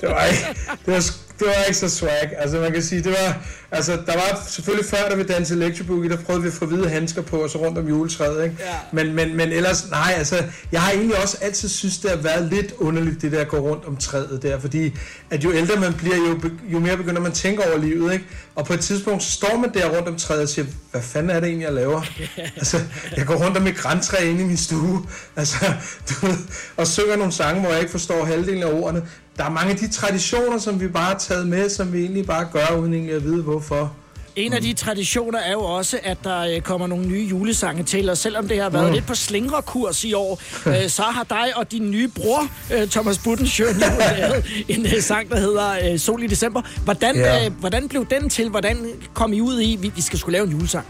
Det 0.00 0.08
var 0.08 0.24
ikke, 0.24 0.46
det 0.86 0.94
var, 0.94 1.14
det 1.42 1.50
var 1.56 1.64
ikke 1.64 1.78
så 1.78 1.88
swag. 1.88 2.32
Altså 2.38 2.60
man 2.60 2.72
kan 2.72 2.82
sige, 2.82 3.02
det 3.02 3.10
var, 3.10 3.42
altså 3.70 3.92
der 3.92 4.14
var 4.14 4.42
selvfølgelig 4.48 4.90
før, 4.90 5.08
da 5.10 5.14
vi 5.14 5.22
dansede 5.22 5.64
Electro 5.64 5.84
Boogie, 5.84 6.10
der 6.10 6.16
prøvede 6.16 6.42
vi 6.42 6.48
at 6.48 6.54
få 6.54 6.66
hvide 6.66 6.88
handsker 6.88 7.22
på, 7.22 7.36
og 7.36 7.50
så 7.50 7.58
rundt 7.58 7.78
om 7.78 7.88
juletræet, 7.88 8.44
ikke? 8.44 8.56
Ja. 8.60 8.74
Men, 8.92 9.14
men, 9.14 9.36
men 9.36 9.52
ellers, 9.52 9.90
nej, 9.90 10.14
altså, 10.16 10.44
jeg 10.72 10.82
har 10.82 10.92
egentlig 10.92 11.22
også 11.22 11.38
altid 11.40 11.68
synes, 11.68 11.98
det 11.98 12.10
har 12.10 12.16
været 12.16 12.48
lidt 12.52 12.72
underligt, 12.78 13.22
det 13.22 13.32
der 13.32 13.40
at 13.40 13.48
gå 13.48 13.58
rundt 13.58 13.84
om 13.84 13.96
træet 13.96 14.42
der, 14.42 14.60
fordi 14.60 14.94
at 15.30 15.44
jo 15.44 15.52
ældre 15.52 15.80
man 15.80 15.94
bliver, 15.94 16.16
jo, 16.16 16.40
jo 16.72 16.78
mere 16.78 16.96
begynder 16.96 17.20
man 17.20 17.30
at 17.30 17.36
tænke 17.36 17.68
over 17.68 17.78
livet, 17.78 18.12
ikke? 18.12 18.24
Og 18.54 18.66
på 18.66 18.72
et 18.72 18.80
tidspunkt, 18.80 19.22
så 19.22 19.32
står 19.32 19.56
man 19.56 19.74
der 19.74 19.96
rundt 19.96 20.08
om 20.08 20.16
træet 20.16 20.42
og 20.42 20.48
siger, 20.48 20.66
hvad 20.90 21.02
fanden 21.02 21.30
er 21.30 21.40
det 21.40 21.46
egentlig, 21.46 21.64
jeg 21.64 21.74
laver? 21.74 22.02
altså, 22.56 22.80
jeg 23.16 23.26
går 23.26 23.34
rundt 23.34 23.56
om 23.56 23.66
et 23.66 23.76
græntræ 23.76 24.30
inde 24.30 24.40
i 24.40 24.44
min 24.44 24.56
stue, 24.56 25.06
altså, 25.36 25.72
du 26.10 26.26
ved, 26.26 26.36
og 26.76 26.86
synger 26.86 27.16
nogle 27.16 27.32
sange, 27.32 27.60
hvor 27.60 27.70
jeg 27.70 27.80
ikke 27.80 27.90
forstår 27.90 28.24
halvdelen 28.24 28.62
af 28.62 28.72
ordene. 28.72 29.02
Der 29.36 29.44
er 29.44 29.50
mange 29.50 29.70
af 29.70 29.76
de 29.76 29.88
traditioner, 29.88 30.58
som 30.58 30.80
vi 30.80 30.88
bare 30.88 31.04
har 31.04 31.18
taget 31.18 31.46
med, 31.46 31.70
som 31.70 31.92
vi 31.92 32.00
egentlig 32.00 32.26
bare 32.26 32.48
gør, 32.52 32.76
uden 32.80 32.94
egentlig 32.94 33.14
at 33.14 33.24
vide 33.24 33.42
hvorfor. 33.42 33.92
En 34.36 34.52
af 34.52 34.62
de 34.62 34.72
traditioner 34.72 35.38
er 35.38 35.52
jo 35.52 35.60
også, 35.60 35.98
at 36.02 36.18
der 36.24 36.40
øh, 36.40 36.60
kommer 36.60 36.86
nogle 36.86 37.06
nye 37.06 37.22
julesange 37.22 37.82
til, 37.82 38.10
og 38.10 38.18
selvom 38.18 38.48
det 38.48 38.60
har 38.60 38.70
været 38.70 38.86
mm. 38.86 38.92
lidt 38.92 39.06
på 39.06 39.14
slingrekurs 39.14 40.04
i 40.04 40.12
år, 40.12 40.42
øh, 40.66 40.88
så 40.98 41.02
har 41.02 41.24
dig 41.24 41.56
og 41.56 41.72
din 41.72 41.90
nye 41.90 42.08
bror, 42.08 42.48
øh, 42.74 42.88
Thomas 42.88 43.18
Buttensjøen, 43.18 43.74
jo 43.74 43.86
lavet 44.18 44.64
en 44.68 44.86
øh, 44.86 45.02
sang, 45.02 45.30
der 45.30 45.40
hedder 45.40 45.92
øh, 45.92 45.98
Sol 45.98 46.22
i 46.22 46.26
december. 46.26 46.62
Hvordan, 46.84 47.18
øh, 47.18 47.52
hvordan 47.60 47.88
blev 47.88 48.06
den 48.06 48.28
til? 48.28 48.48
Hvordan 48.48 48.86
kom 49.14 49.32
I 49.32 49.40
ud 49.40 49.60
i, 49.60 49.76
vi, 49.76 49.92
vi 49.94 50.02
skal 50.02 50.18
skulle 50.18 50.32
lave 50.32 50.46
en 50.46 50.52
julesang? 50.52 50.86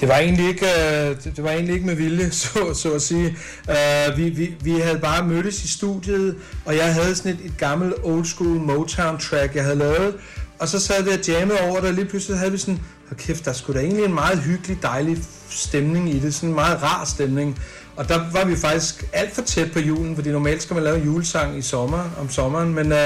Det 0.00 0.08
var 0.08 0.16
egentlig 0.16 0.48
ikke, 0.48 0.66
øh, 0.66 1.16
det, 1.24 1.32
det 1.36 1.44
var 1.44 1.50
egentlig 1.50 1.74
ikke 1.74 1.86
med 1.86 1.94
vilje, 1.94 2.30
så, 2.42 2.74
så 2.74 2.92
at 2.92 3.02
sige. 3.02 3.36
Uh, 3.68 4.18
vi, 4.18 4.28
vi, 4.28 4.54
vi 4.60 4.70
havde 4.70 4.98
bare 4.98 5.26
mødtes 5.26 5.64
i 5.64 5.68
studiet, 5.68 6.36
og 6.64 6.76
jeg 6.76 6.94
havde 6.94 7.16
sådan 7.16 7.32
et, 7.32 7.38
et 7.44 7.58
gammelt 7.58 7.94
old 8.02 8.24
school 8.24 8.60
Motown 8.60 9.18
track, 9.18 9.54
jeg 9.54 9.64
havde 9.64 9.76
lavet. 9.76 10.14
Og 10.58 10.68
så 10.68 10.80
sad 10.80 11.02
vi 11.02 11.10
og 11.10 11.28
jammede 11.28 11.60
over 11.60 11.80
det, 11.80 11.88
og 11.88 11.94
lige 11.94 12.04
pludselig 12.04 12.38
havde 12.38 12.52
vi 12.52 12.58
sådan, 12.58 12.80
hold 13.08 13.18
kæft, 13.18 13.44
der 13.44 13.52
skulle 13.52 13.80
da 13.80 13.84
egentlig 13.84 14.04
en 14.04 14.14
meget 14.14 14.38
hyggelig, 14.38 14.78
dejlig 14.82 15.18
stemning 15.48 16.10
i 16.10 16.18
det. 16.18 16.34
Sådan 16.34 16.48
en 16.48 16.54
meget 16.54 16.82
rar 16.82 17.04
stemning. 17.04 17.58
Og 17.96 18.08
der 18.08 18.20
var 18.32 18.44
vi 18.44 18.56
faktisk 18.56 19.04
alt 19.12 19.34
for 19.34 19.42
tæt 19.42 19.72
på 19.72 19.78
julen, 19.78 20.14
fordi 20.14 20.30
normalt 20.30 20.62
skal 20.62 20.74
man 20.74 20.84
lave 20.84 20.96
en 20.96 21.04
julesang 21.04 21.58
i 21.58 21.62
sommer, 21.62 22.10
om 22.20 22.30
sommeren, 22.30 22.74
men 22.74 22.92
uh, 22.92 22.98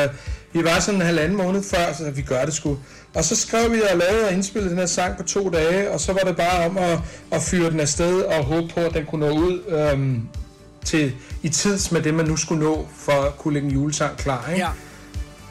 vi 0.52 0.64
var 0.64 0.80
sådan 0.80 1.00
en 1.00 1.06
halvanden 1.06 1.36
måned 1.36 1.62
før, 1.62 1.92
så 1.98 2.10
vi 2.10 2.22
gør 2.22 2.44
det 2.44 2.54
sgu. 2.54 2.78
Og 3.14 3.24
så 3.24 3.36
skrev 3.36 3.72
vi 3.72 3.80
og 3.92 3.98
lavede 3.98 4.26
og 4.26 4.32
indspillede 4.32 4.70
den 4.70 4.78
her 4.78 4.86
sang 4.86 5.16
på 5.16 5.22
to 5.22 5.48
dage, 5.50 5.90
og 5.90 6.00
så 6.00 6.12
var 6.12 6.20
det 6.20 6.36
bare 6.36 6.66
om 6.66 6.78
at, 6.78 6.98
at 7.30 7.42
fyre 7.42 7.70
den 7.70 7.80
afsted 7.80 8.22
og 8.22 8.44
håbe 8.44 8.68
på, 8.74 8.80
at 8.80 8.94
den 8.94 9.06
kunne 9.06 9.28
nå 9.28 9.32
ud 9.38 9.60
øhm, 9.68 10.28
til, 10.84 11.12
i 11.42 11.48
tids 11.48 11.92
med 11.92 12.02
det, 12.02 12.14
man 12.14 12.26
nu 12.26 12.36
skulle 12.36 12.64
nå 12.64 12.86
for 12.96 13.12
at 13.12 13.38
kunne 13.38 13.54
lægge 13.54 13.68
en 13.68 13.74
julesang 13.74 14.16
klar. 14.16 14.48
Ikke? 14.50 14.64
Ja. 14.64 14.70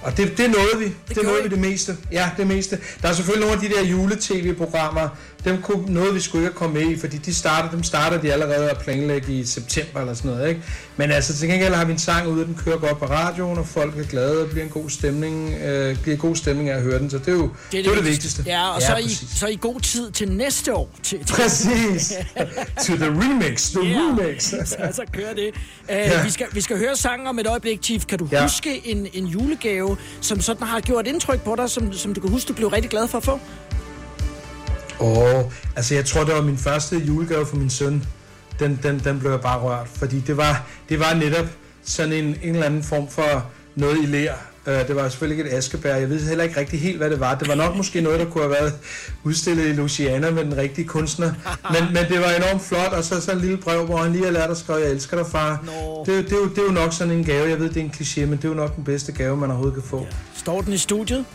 Og 0.01 0.17
det, 0.17 0.37
det 0.37 0.49
nåede 0.49 0.77
vi. 0.79 0.85
Det, 0.85 1.15
det 1.15 1.23
nåede 1.23 1.43
vi 1.43 1.49
det 1.49 1.59
meste. 1.59 1.97
Ja, 2.11 2.29
det 2.37 2.47
meste. 2.47 2.79
Der 3.01 3.09
er 3.09 3.13
selvfølgelig 3.13 3.47
nogle 3.47 3.63
af 3.63 3.69
de 3.69 3.75
der 3.75 3.83
jule-tv-programmer, 3.89 5.09
dem 5.45 5.61
kunne, 5.61 5.93
nåede 5.93 6.13
vi 6.13 6.19
sgu 6.19 6.37
ikke 6.37 6.49
at 6.49 6.55
komme 6.55 6.79
med 6.79 6.91
i, 6.91 6.99
fordi 6.99 7.17
de 7.17 7.33
starter, 7.33 7.71
dem 7.71 7.83
starter 7.83 8.21
de 8.21 8.33
allerede 8.33 8.69
at 8.69 8.77
planlægge 8.77 9.33
i 9.33 9.45
september 9.45 9.99
eller 9.99 10.13
sådan 10.13 10.31
noget. 10.31 10.49
Ikke? 10.49 10.61
Men 10.97 11.11
altså 11.11 11.37
til 11.37 11.49
gengæld 11.49 11.73
har 11.73 11.85
vi 11.85 11.91
en 11.91 11.99
sang 11.99 12.27
ude, 12.27 12.45
den 12.45 12.59
kører 12.65 12.77
godt 12.77 12.99
på 12.99 13.05
radioen, 13.05 13.57
og 13.57 13.67
folk 13.67 13.97
er 13.97 14.03
glade 14.03 14.43
og 14.43 14.49
bliver 14.49 14.63
en 14.63 14.69
god 14.69 14.89
stemning, 14.89 15.53
øh, 15.53 16.01
bliver 16.01 16.17
god 16.17 16.35
stemning 16.35 16.69
af 16.69 16.75
at 16.75 16.81
høre 16.81 16.99
den. 16.99 17.09
Så 17.09 17.17
det 17.17 17.27
er 17.27 17.31
jo 17.31 17.49
det, 17.71 17.79
er 17.79 17.83
det, 17.83 17.97
det 17.97 18.05
vigtigste. 18.05 18.43
Ja, 18.45 18.69
og 18.69 18.81
så, 18.81 18.93
er 18.93 18.97
I, 18.97 19.03
præcis. 19.03 19.29
så 19.35 19.47
I 19.47 19.57
god 19.61 19.79
tid 19.79 20.11
til 20.11 20.31
næste 20.31 20.73
år. 20.73 20.89
Til, 21.03 21.25
til, 21.25 21.33
Præcis. 21.35 22.13
to 22.87 22.95
the 22.95 23.07
remix. 23.07 23.69
The 23.69 23.89
Ja, 23.89 23.97
remix. 23.97 24.43
så, 24.69 24.89
så 24.93 25.01
kører 25.13 25.33
det. 25.33 25.51
Uh, 25.89 26.25
vi, 26.25 26.29
skal, 26.31 26.47
vi 26.51 26.61
skal 26.61 26.77
høre 26.77 26.95
sangen 26.95 27.27
om 27.27 27.39
et 27.39 27.47
øjeblik, 27.47 27.79
Chief. 27.83 28.05
Kan 28.05 28.19
du 28.19 28.27
ja. 28.31 28.37
Ja. 28.37 28.43
huske 28.43 28.87
en, 28.87 29.07
en 29.13 29.25
julegave, 29.25 29.88
som 30.21 30.41
sådan 30.41 30.67
har 30.67 30.79
gjort 30.79 31.07
indtryk 31.07 31.41
på 31.41 31.55
dig, 31.55 31.69
som, 31.69 31.93
som 31.93 32.13
du 32.13 32.21
kan 32.21 32.29
huske, 32.29 32.47
du 32.47 32.53
blev 32.53 32.67
rigtig 32.67 32.91
glad 32.91 33.07
for 33.07 33.17
at 33.17 33.23
få? 33.23 33.39
Åh, 34.99 35.17
oh, 35.17 35.51
altså 35.75 35.95
jeg 35.95 36.05
tror, 36.05 36.23
det 36.23 36.35
var 36.35 36.41
min 36.41 36.57
første 36.57 36.97
julegave 36.97 37.45
for 37.45 37.55
min 37.55 37.69
søn. 37.69 38.03
Den, 38.59 38.79
den, 38.83 38.99
den 38.99 39.19
blev 39.19 39.31
jeg 39.31 39.41
bare 39.41 39.59
rørt, 39.59 39.87
fordi 39.87 40.19
det 40.19 40.37
var, 40.37 40.67
det 40.89 40.99
var 40.99 41.13
netop 41.13 41.45
sådan 41.83 42.13
en, 42.13 42.25
en 42.25 42.53
eller 42.53 42.65
anden 42.65 42.83
form 42.83 43.09
for 43.09 43.45
noget 43.75 43.97
i 44.03 44.05
lær. 44.05 44.48
Uh, 44.69 44.87
det 44.87 44.95
var 44.95 45.09
selvfølgelig 45.09 45.43
ikke 45.43 45.51
et 45.51 45.57
askebær. 45.57 45.95
Jeg 45.95 46.09
ved 46.09 46.27
heller 46.27 46.43
ikke 46.43 46.59
rigtig 46.59 46.79
helt, 46.81 46.97
hvad 46.97 47.09
det 47.09 47.19
var. 47.19 47.35
Det 47.35 47.47
var 47.47 47.55
nok 47.55 47.75
måske 47.75 48.01
noget, 48.01 48.19
der 48.19 48.25
kunne 48.25 48.43
have 48.43 48.51
været 48.51 48.73
udstillet 49.23 49.65
i 49.67 49.71
Louisiana 49.71 50.31
med 50.31 50.43
den 50.45 50.57
rigtige 50.57 50.87
kunstner. 50.87 51.31
Men, 51.73 51.93
men 51.93 52.03
det 52.09 52.19
var 52.19 52.29
enormt 52.31 52.61
flot, 52.61 52.93
og 52.93 53.03
så 53.03 53.21
sådan 53.21 53.37
en 53.37 53.41
lille 53.41 53.57
brev, 53.57 53.85
hvor 53.85 53.97
han 53.97 54.11
lige 54.11 54.23
har 54.23 54.31
lært 54.31 54.49
at 54.49 54.57
skrive, 54.57 54.77
jeg 54.79 54.89
elsker 54.91 55.17
dig, 55.17 55.25
far. 55.31 55.63
Det, 56.05 56.13
er 56.13 56.17
jo- 56.17 56.23
det, 56.23 56.31
er 56.31 56.37
jo, 56.37 56.49
det 56.49 56.57
er 56.57 56.63
jo 56.63 56.71
nok 56.71 56.93
sådan 56.93 57.13
en 57.13 57.23
gave. 57.23 57.49
Jeg 57.49 57.59
ved, 57.59 57.69
det 57.69 57.77
er 57.77 57.81
en 57.81 57.93
kliché, 57.95 58.19
men 58.19 58.31
det 58.37 58.45
er 58.45 58.49
jo 58.49 58.55
nok 58.55 58.75
den 58.75 58.83
bedste 58.83 59.11
gave, 59.11 59.37
man 59.37 59.49
overhovedet 59.49 59.73
kan 59.73 59.83
få. 59.89 60.07
Står 60.37 60.61
den 60.61 60.73
i 60.73 60.77
studiet? 60.77 61.25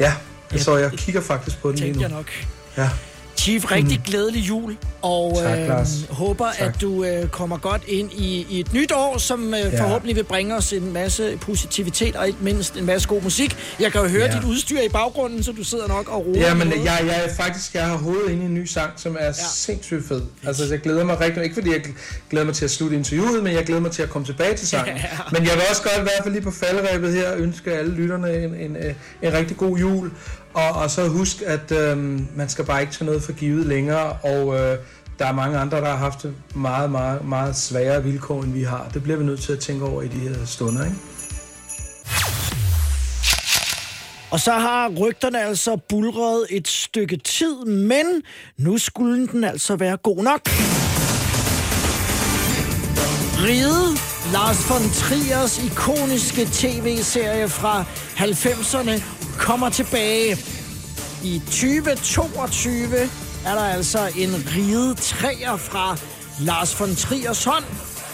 Ja, 0.00 0.12
jeg, 0.52 0.60
så 0.60 0.76
jeg 0.76 0.90
kigger 0.92 1.20
faktisk 1.20 1.58
på 1.62 1.68
den 1.70 1.78
lige 1.78 1.92
nu. 1.92 2.00
jeg 2.00 2.08
nok. 2.10 2.30
Ja. 2.76 2.88
Chief, 3.48 3.70
rigtig 3.70 4.00
glædelig 4.06 4.48
jul, 4.48 4.76
og 5.02 5.38
Tak, 5.42 5.58
Lars. 5.68 5.88
håber, 6.10 6.48
Tak. 6.58 6.68
at 6.74 6.80
du 6.80 7.04
øh, 7.04 7.28
kommer 7.28 7.58
godt 7.58 7.82
ind 7.88 8.12
i, 8.12 8.46
i 8.50 8.60
et 8.60 8.72
nyt 8.72 8.92
år, 8.92 9.18
som 9.18 9.54
øh, 9.54 9.60
Ja. 9.60 9.82
forhåbentlig 9.82 10.16
vil 10.16 10.24
bringe 10.24 10.56
os 10.56 10.72
en 10.72 10.92
masse 10.92 11.38
positivitet 11.40 12.16
og 12.16 12.26
ikke 12.26 12.38
mindst 12.42 12.76
en 12.76 12.86
masse 12.86 13.08
god 13.08 13.22
musik. 13.22 13.56
Jeg 13.80 13.92
kan 13.92 14.00
jo 14.00 14.08
høre 14.08 14.24
Ja. 14.30 14.36
dit 14.36 14.44
udstyr 14.44 14.80
i 14.80 14.88
baggrunden, 14.88 15.42
så 15.42 15.52
du 15.52 15.64
sidder 15.64 15.88
nok 15.88 16.08
og 16.08 16.26
roer. 16.26 16.38
Ja, 16.38 16.54
men 16.54 16.72
jeg, 16.72 16.84
jeg 16.84 17.22
er 17.26 17.34
faktisk, 17.34 17.74
jeg 17.74 17.86
har 17.86 17.96
hovedet 17.96 18.30
inde 18.30 18.42
i 18.42 18.46
en 18.46 18.54
ny 18.54 18.64
sang, 18.64 18.90
som 18.96 19.16
er 19.20 19.24
ja. 19.24 19.32
sindssygt 19.54 20.08
fed. 20.08 20.22
Altså, 20.46 20.64
jeg 20.70 20.80
glæder 20.80 21.04
mig 21.04 21.20
rigtig, 21.20 21.42
ikke 21.42 21.54
fordi 21.54 21.70
jeg 21.72 21.80
glæder 22.30 22.46
mig 22.46 22.54
til 22.54 22.64
at 22.64 22.70
slutte 22.70 22.96
interviewet, 22.96 23.42
men 23.44 23.52
jeg 23.54 23.64
glæder 23.64 23.80
mig 23.80 23.90
til 23.90 24.02
at 24.02 24.10
komme 24.10 24.26
tilbage 24.26 24.56
til 24.56 24.68
sangen. 24.68 24.96
Ja. 24.96 25.02
Men 25.32 25.42
jeg 25.44 25.52
vil 25.54 25.62
også 25.70 25.82
godt 25.82 25.94
i 25.98 26.02
hvert 26.02 26.20
fald 26.22 26.34
lige 26.34 26.42
på 26.44 26.50
faldrebet 26.50 27.12
her 27.14 27.34
ønske 27.36 27.72
alle 27.72 27.94
lytterne 27.94 28.34
en, 28.44 28.54
en, 28.54 28.76
en, 28.76 28.94
en 29.22 29.32
rigtig 29.32 29.56
god 29.56 29.78
jul. 29.78 30.10
Og, 30.58 30.82
og 30.82 30.90
så 30.90 31.08
husk, 31.08 31.42
at 31.46 31.72
øh, 31.72 31.98
man 32.36 32.48
skal 32.48 32.64
bare 32.64 32.80
ikke 32.80 32.92
tage 32.92 33.06
noget 33.06 33.22
for 33.22 33.32
givet 33.32 33.66
længere, 33.66 34.12
og 34.12 34.54
øh, 34.54 34.78
der 35.18 35.26
er 35.26 35.32
mange 35.32 35.58
andre, 35.58 35.76
der 35.76 35.84
har 35.84 35.96
haft 35.96 36.26
meget, 36.54 36.90
meget, 36.90 37.24
meget 37.28 37.56
sværere 37.56 38.04
vilkår, 38.04 38.42
end 38.42 38.52
vi 38.52 38.62
har. 38.62 38.90
Det 38.94 39.02
bliver 39.02 39.18
vi 39.18 39.24
nødt 39.24 39.40
til 39.40 39.52
at 39.52 39.58
tænke 39.58 39.84
over 39.84 40.02
i 40.02 40.08
de 40.08 40.18
her 40.18 40.44
stunder, 40.44 40.84
ikke? 40.84 40.96
Og 44.30 44.40
så 44.40 44.52
har 44.52 44.88
rygterne 44.88 45.42
altså 45.42 45.76
bulret 45.88 46.46
et 46.50 46.68
stykke 46.68 47.16
tid, 47.16 47.64
men 47.64 48.06
nu 48.56 48.78
skulle 48.78 49.28
den 49.28 49.44
altså 49.44 49.76
være 49.76 49.96
god 49.96 50.22
nok. 50.22 50.40
Ride, 53.44 53.98
Lars 54.32 54.70
von 54.70 54.90
Triers 54.90 55.64
ikoniske 55.64 56.48
tv-serie 56.52 57.48
fra 57.48 57.84
90'erne, 58.16 59.17
kommer 59.38 59.70
tilbage. 59.70 60.38
I 61.24 61.42
2022 61.46 62.96
er 63.46 63.54
der 63.54 63.64
altså 63.64 63.98
en 64.16 64.46
ride 64.56 64.94
træer 64.94 65.56
fra 65.56 65.96
Lars 66.40 66.80
von 66.80 66.96
Triers 66.96 67.44
hånd, 67.44 67.64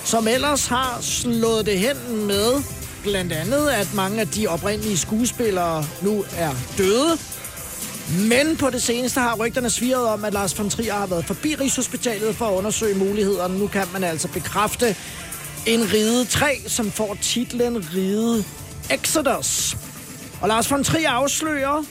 som 0.05 0.29
ellers 0.29 0.67
har 0.67 0.99
slået 1.01 1.67
det 1.67 1.79
hen 1.79 2.27
med 2.27 2.63
blandt 3.03 3.33
andet, 3.33 3.69
at 3.69 3.95
mange 3.95 4.21
af 4.21 4.29
de 4.29 4.47
oprindelige 4.47 4.99
skuespillere 4.99 5.85
nu 6.03 6.25
er 6.37 6.51
døde. 6.79 7.19
Men 8.29 8.57
på 8.57 8.71
det 8.71 8.83
seneste 8.83 9.21
har 9.21 9.37
rygterne 9.37 9.71
svirret 9.71 10.07
om, 10.07 10.25
at 10.25 10.33
Lars 10.33 10.59
von 10.59 10.71
Trier 10.71 10.95
har 10.95 11.07
været 11.07 11.25
forbi 11.25 11.55
Rigshospitalet 11.55 12.37
for 12.37 12.45
at 12.45 12.53
undersøge 12.53 12.95
mulighederne. 12.95 13.59
Nu 13.59 13.67
kan 13.67 13.87
man 13.93 14.05
altså 14.05 14.29
bekræfte 14.29 14.97
en 15.67 15.93
ride 15.93 16.25
3, 16.25 16.61
som 16.67 16.91
får 16.91 17.17
titlen 17.23 17.85
Ride 17.95 18.45
Exodus. 18.91 19.77
Og 20.41 20.49
Lars 20.49 20.71
von 20.71 20.85
Trier 20.85 21.11
afslører 21.11 21.83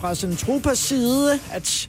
fra 0.00 0.14
Centropas 0.14 0.78
side, 0.78 1.40
at 1.52 1.88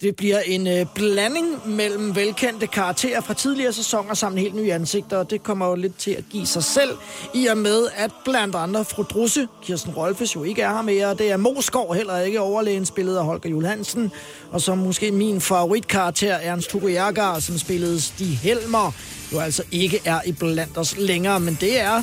det 0.00 0.16
bliver 0.16 0.40
en 0.40 0.66
øh, 0.66 0.86
blanding 0.94 1.46
mellem 1.68 2.14
velkendte 2.14 2.66
karakterer 2.66 3.20
fra 3.20 3.34
tidligere 3.34 3.72
sæsoner 3.72 4.14
sammen 4.14 4.38
helt 4.38 4.54
nye 4.54 4.72
ansigter, 4.72 5.16
og 5.16 5.30
det 5.30 5.42
kommer 5.42 5.68
jo 5.68 5.74
lidt 5.74 5.98
til 5.98 6.10
at 6.10 6.24
give 6.30 6.46
sig 6.46 6.64
selv, 6.64 6.90
i 7.34 7.46
og 7.46 7.58
med, 7.58 7.86
at 7.96 8.10
blandt 8.24 8.54
andre 8.54 8.84
fru 8.84 9.02
Drusse, 9.02 9.48
Kirsten 9.62 9.92
Rolfes 9.92 10.34
jo 10.34 10.42
ikke 10.42 10.62
er 10.62 10.74
her 10.74 10.82
mere, 10.82 11.06
og 11.06 11.18
det 11.18 11.30
er 11.30 11.36
Moskov 11.36 11.94
heller 11.94 12.20
ikke 12.20 12.40
overlægen 12.40 12.86
spillet 12.86 13.16
af 13.16 13.24
Holger 13.24 13.50
Jul 13.50 13.64
Hansen, 13.64 14.12
og 14.50 14.60
som 14.60 14.78
måske 14.78 15.12
min 15.12 15.40
favoritkarakter, 15.40 16.34
Ernst 16.34 16.72
Hugo 16.72 16.88
Jærgar, 16.88 17.38
som 17.38 17.58
spillede 17.58 18.00
Stig 18.00 18.38
Helmer, 18.38 18.92
jo 19.32 19.38
altså 19.38 19.62
ikke 19.72 20.00
er 20.04 20.20
i 20.26 20.32
blandt 20.32 20.78
os 20.78 20.96
længere, 20.98 21.40
men 21.40 21.58
det 21.60 21.80
er 21.80 22.02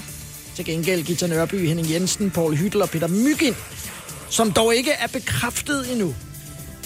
til 0.55 0.65
gengæld 0.65 1.03
Gita 1.03 1.27
Nørby, 1.27 1.67
Henning 1.67 1.91
Jensen, 1.91 2.31
Paul 2.31 2.55
Hyttel 2.55 2.81
og 2.81 2.89
Peter 2.89 3.07
Mygind, 3.07 3.55
som 4.29 4.51
dog 4.51 4.75
ikke 4.75 4.91
er 4.91 5.07
bekræftet 5.07 5.91
endnu. 5.91 6.15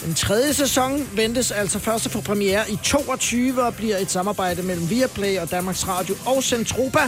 Den 0.06 0.14
tredje 0.14 0.54
sæson 0.54 1.10
ventes 1.16 1.52
altså 1.52 1.80
først 1.80 2.06
at 2.06 2.12
få 2.12 2.22
premiere 2.22 2.72
i 2.72 2.78
22 2.84 3.64
og 3.64 3.76
bliver 3.76 3.98
et 3.98 4.12
samarbejde 4.12 4.64
mellem 4.64 4.90
Viaplay 4.90 5.40
og 5.40 5.52
Danmarks 5.52 5.88
Radio 5.88 6.16
og 6.26 6.44
Centropa, 6.44 7.00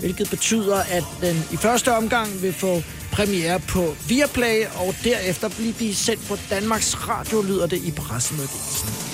hvilket 0.00 0.30
betyder, 0.30 0.76
at 0.76 1.04
den 1.20 1.44
i 1.52 1.56
første 1.56 1.92
omgang 1.92 2.42
vil 2.42 2.52
få 2.52 2.82
premiere 3.12 3.60
på 3.60 3.94
Viaplay, 4.08 4.64
og 4.74 4.94
derefter 5.04 5.48
blive 5.48 5.94
sendt 5.94 6.28
på 6.28 6.36
Danmarks 6.50 7.08
Radio, 7.08 7.42
lyder 7.42 7.66
det 7.66 7.82
i 7.82 7.90
pressemeddelelsen. 7.90 9.13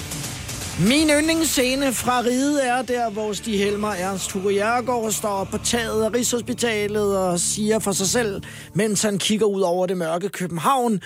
Min 0.88 1.10
yndlingsscene 1.10 1.94
fra 1.94 2.20
Ride 2.20 2.62
er 2.62 2.82
der, 2.82 3.10
hvor 3.10 3.32
Stig 3.32 3.58
Helmer 3.58 3.92
Ernst 3.92 4.32
Hugo 4.32 4.48
Jærgaard 4.48 5.12
står 5.12 5.44
på 5.44 5.58
taget 5.58 6.04
af 6.04 6.12
Rigshospitalet 6.12 7.18
og 7.18 7.40
siger 7.40 7.78
for 7.78 7.92
sig 7.92 8.08
selv, 8.08 8.42
mens 8.74 9.02
han 9.02 9.18
kigger 9.18 9.46
ud 9.46 9.60
over 9.60 9.86
det 9.86 9.96
mørke 9.96 10.28
København, 10.28 11.00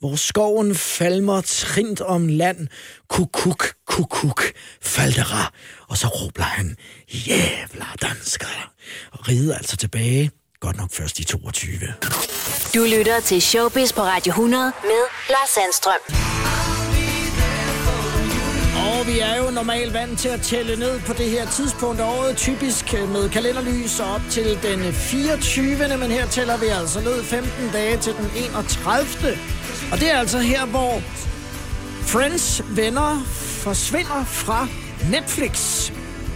hvor 0.00 0.16
skoven 0.16 0.74
falmer 0.74 1.40
trint 1.40 2.00
om 2.00 2.28
land. 2.28 2.68
Kukuk, 3.08 3.72
kukuk, 3.86 4.42
faldera. 4.82 5.52
Og 5.88 5.96
så 5.96 6.06
råber 6.06 6.42
han, 6.42 6.76
jævla 7.08 7.86
danskere. 8.02 8.62
Og 9.12 9.28
Ride 9.28 9.56
altså 9.56 9.76
tilbage, 9.76 10.30
godt 10.60 10.76
nok 10.76 10.90
først 10.92 11.18
i 11.18 11.24
22. 11.24 11.70
Du 12.74 12.86
lytter 12.98 13.20
til 13.20 13.42
Showbiz 13.42 13.92
på 13.92 14.02
Radio 14.02 14.30
100 14.30 14.72
med 14.82 15.30
Lars 15.30 15.48
Sandstrøm. 15.50 16.67
Og 18.88 19.06
vi 19.06 19.18
er 19.18 19.36
jo 19.36 19.50
normalt 19.50 19.94
vant 19.94 20.18
til 20.18 20.28
at 20.28 20.40
tælle 20.40 20.76
ned 20.76 21.00
på 21.00 21.12
det 21.12 21.30
her 21.30 21.46
tidspunkt 21.46 22.00
af 22.00 22.18
året, 22.18 22.36
typisk 22.36 22.94
øh, 22.94 23.08
med 23.12 23.28
kalenderlys 23.28 24.00
op 24.00 24.20
til 24.30 24.58
den 24.62 24.92
24. 24.92 25.98
Men 25.98 26.10
her 26.10 26.26
tæller 26.26 26.56
vi 26.56 26.66
altså 26.66 27.00
ned 27.00 27.22
15 27.22 27.50
dage 27.72 27.96
til 27.96 28.12
den 28.12 28.30
31. 28.36 29.06
Og 29.92 30.00
det 30.00 30.12
er 30.12 30.18
altså 30.18 30.38
her, 30.38 30.66
hvor 30.66 31.02
Friends 32.02 32.62
venner 32.68 33.22
forsvinder 33.64 34.24
fra 34.24 34.68
Netflix. 35.10 35.90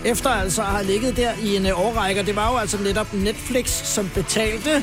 Efter 0.05 0.31
altså 0.31 0.63
at 0.63 0.69
have 0.69 0.87
ligget 0.87 1.17
der 1.17 1.33
i 1.43 1.57
en 1.57 1.67
årrække. 1.67 2.23
Det 2.23 2.37
var 2.37 2.53
jo 2.53 2.59
altså 2.59 2.79
netop 2.83 3.15
Netflix, 3.15 3.69
som 3.69 4.11
betalte 4.15 4.83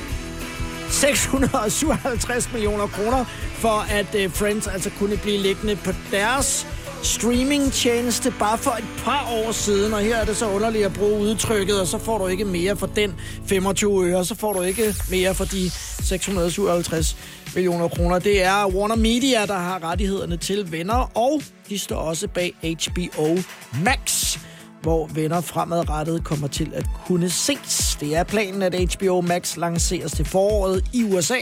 657 0.89 2.53
millioner 2.53 2.87
kroner 2.87 3.25
for 3.53 3.85
at 3.89 4.15
øh, 4.15 4.31
Friends 4.31 4.67
altså 4.67 4.89
kunne 4.99 5.17
blive 5.17 5.37
liggende 5.37 5.75
på 5.75 5.91
deres 6.11 6.67
streamingtjeneste 7.03 8.33
bare 8.39 8.57
for 8.57 8.71
et 8.71 8.85
par 8.97 9.29
år 9.31 9.51
siden, 9.51 9.93
og 9.93 9.99
her 9.99 10.17
er 10.17 10.25
det 10.25 10.37
så 10.37 10.49
underligt 10.49 10.85
at 10.85 10.93
bruge 10.93 11.19
udtrykket, 11.19 11.81
og 11.81 11.87
så 11.87 11.97
får 11.97 12.17
du 12.17 12.27
ikke 12.27 12.45
mere 12.45 12.75
for 12.75 12.87
den 12.87 13.15
25 13.45 14.05
øre, 14.05 14.25
så 14.25 14.35
får 14.35 14.53
du 14.53 14.61
ikke 14.61 14.95
mere 15.09 15.35
for 15.35 15.45
de 15.45 15.69
657 16.03 17.17
millioner 17.55 17.87
kroner. 17.87 18.19
Det 18.19 18.43
er 18.43 18.67
Warner 18.67 18.95
Media, 18.95 19.45
der 19.45 19.57
har 19.57 19.83
rettighederne 19.83 20.37
til 20.37 20.71
venner, 20.71 21.17
og 21.17 21.41
de 21.69 21.79
står 21.79 21.95
også 21.95 22.27
bag 22.27 22.53
HBO 22.63 23.37
Max 23.83 24.37
hvor 24.81 25.09
venner 25.13 25.41
fremadrettet 25.41 26.23
kommer 26.23 26.47
til 26.47 26.71
at 26.75 26.85
kunne 27.05 27.29
ses. 27.29 27.97
Det 27.99 28.15
er 28.15 28.23
planen, 28.23 28.61
at 28.61 28.75
HBO 28.75 29.21
Max 29.21 29.57
lanceres 29.57 30.11
til 30.11 30.25
foråret 30.25 30.85
i 30.93 31.03
USA. 31.03 31.37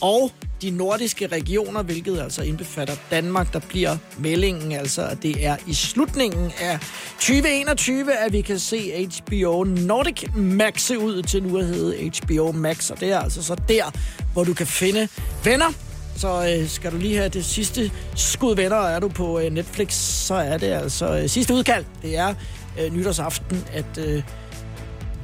Og 0.00 0.30
de 0.62 0.70
nordiske 0.70 1.26
regioner, 1.26 1.82
hvilket 1.82 2.20
altså 2.20 2.42
indbefatter 2.42 2.94
Danmark, 3.10 3.52
der 3.52 3.58
bliver 3.58 3.96
meldingen 4.18 4.72
altså, 4.72 5.02
at 5.02 5.22
det 5.22 5.46
er 5.46 5.56
i 5.66 5.74
slutningen 5.74 6.52
af 6.60 6.78
2021, 7.14 8.12
at 8.12 8.32
vi 8.32 8.40
kan 8.40 8.58
se 8.58 9.08
HBO 9.28 9.64
Nordic 9.64 10.24
maxe 10.34 10.98
ud 10.98 11.22
til 11.22 11.42
nu 11.42 11.58
at 11.58 11.66
hedde 11.66 12.10
HBO 12.24 12.52
Max, 12.52 12.90
og 12.90 13.00
det 13.00 13.12
er 13.12 13.18
altså 13.18 13.42
så 13.42 13.56
der, 13.68 13.90
hvor 14.32 14.44
du 14.44 14.54
kan 14.54 14.66
finde 14.66 15.08
venner, 15.44 15.72
så 16.16 16.56
øh, 16.56 16.68
skal 16.68 16.92
du 16.92 16.96
lige 16.96 17.16
have 17.16 17.28
det 17.28 17.44
sidste 17.44 17.90
skud 18.16 18.56
venner, 18.56 18.76
og 18.76 18.90
er 18.90 19.00
du 19.00 19.08
på 19.08 19.40
øh, 19.40 19.50
Netflix, 19.52 19.92
så 19.94 20.34
er 20.34 20.58
det 20.58 20.66
altså 20.66 21.18
øh, 21.18 21.28
sidste 21.28 21.54
udkald. 21.54 21.84
Det 22.02 22.16
er 22.16 22.34
øh, 22.80 22.92
nytårsaften, 22.92 23.64
at 23.72 23.98
øh, 23.98 24.22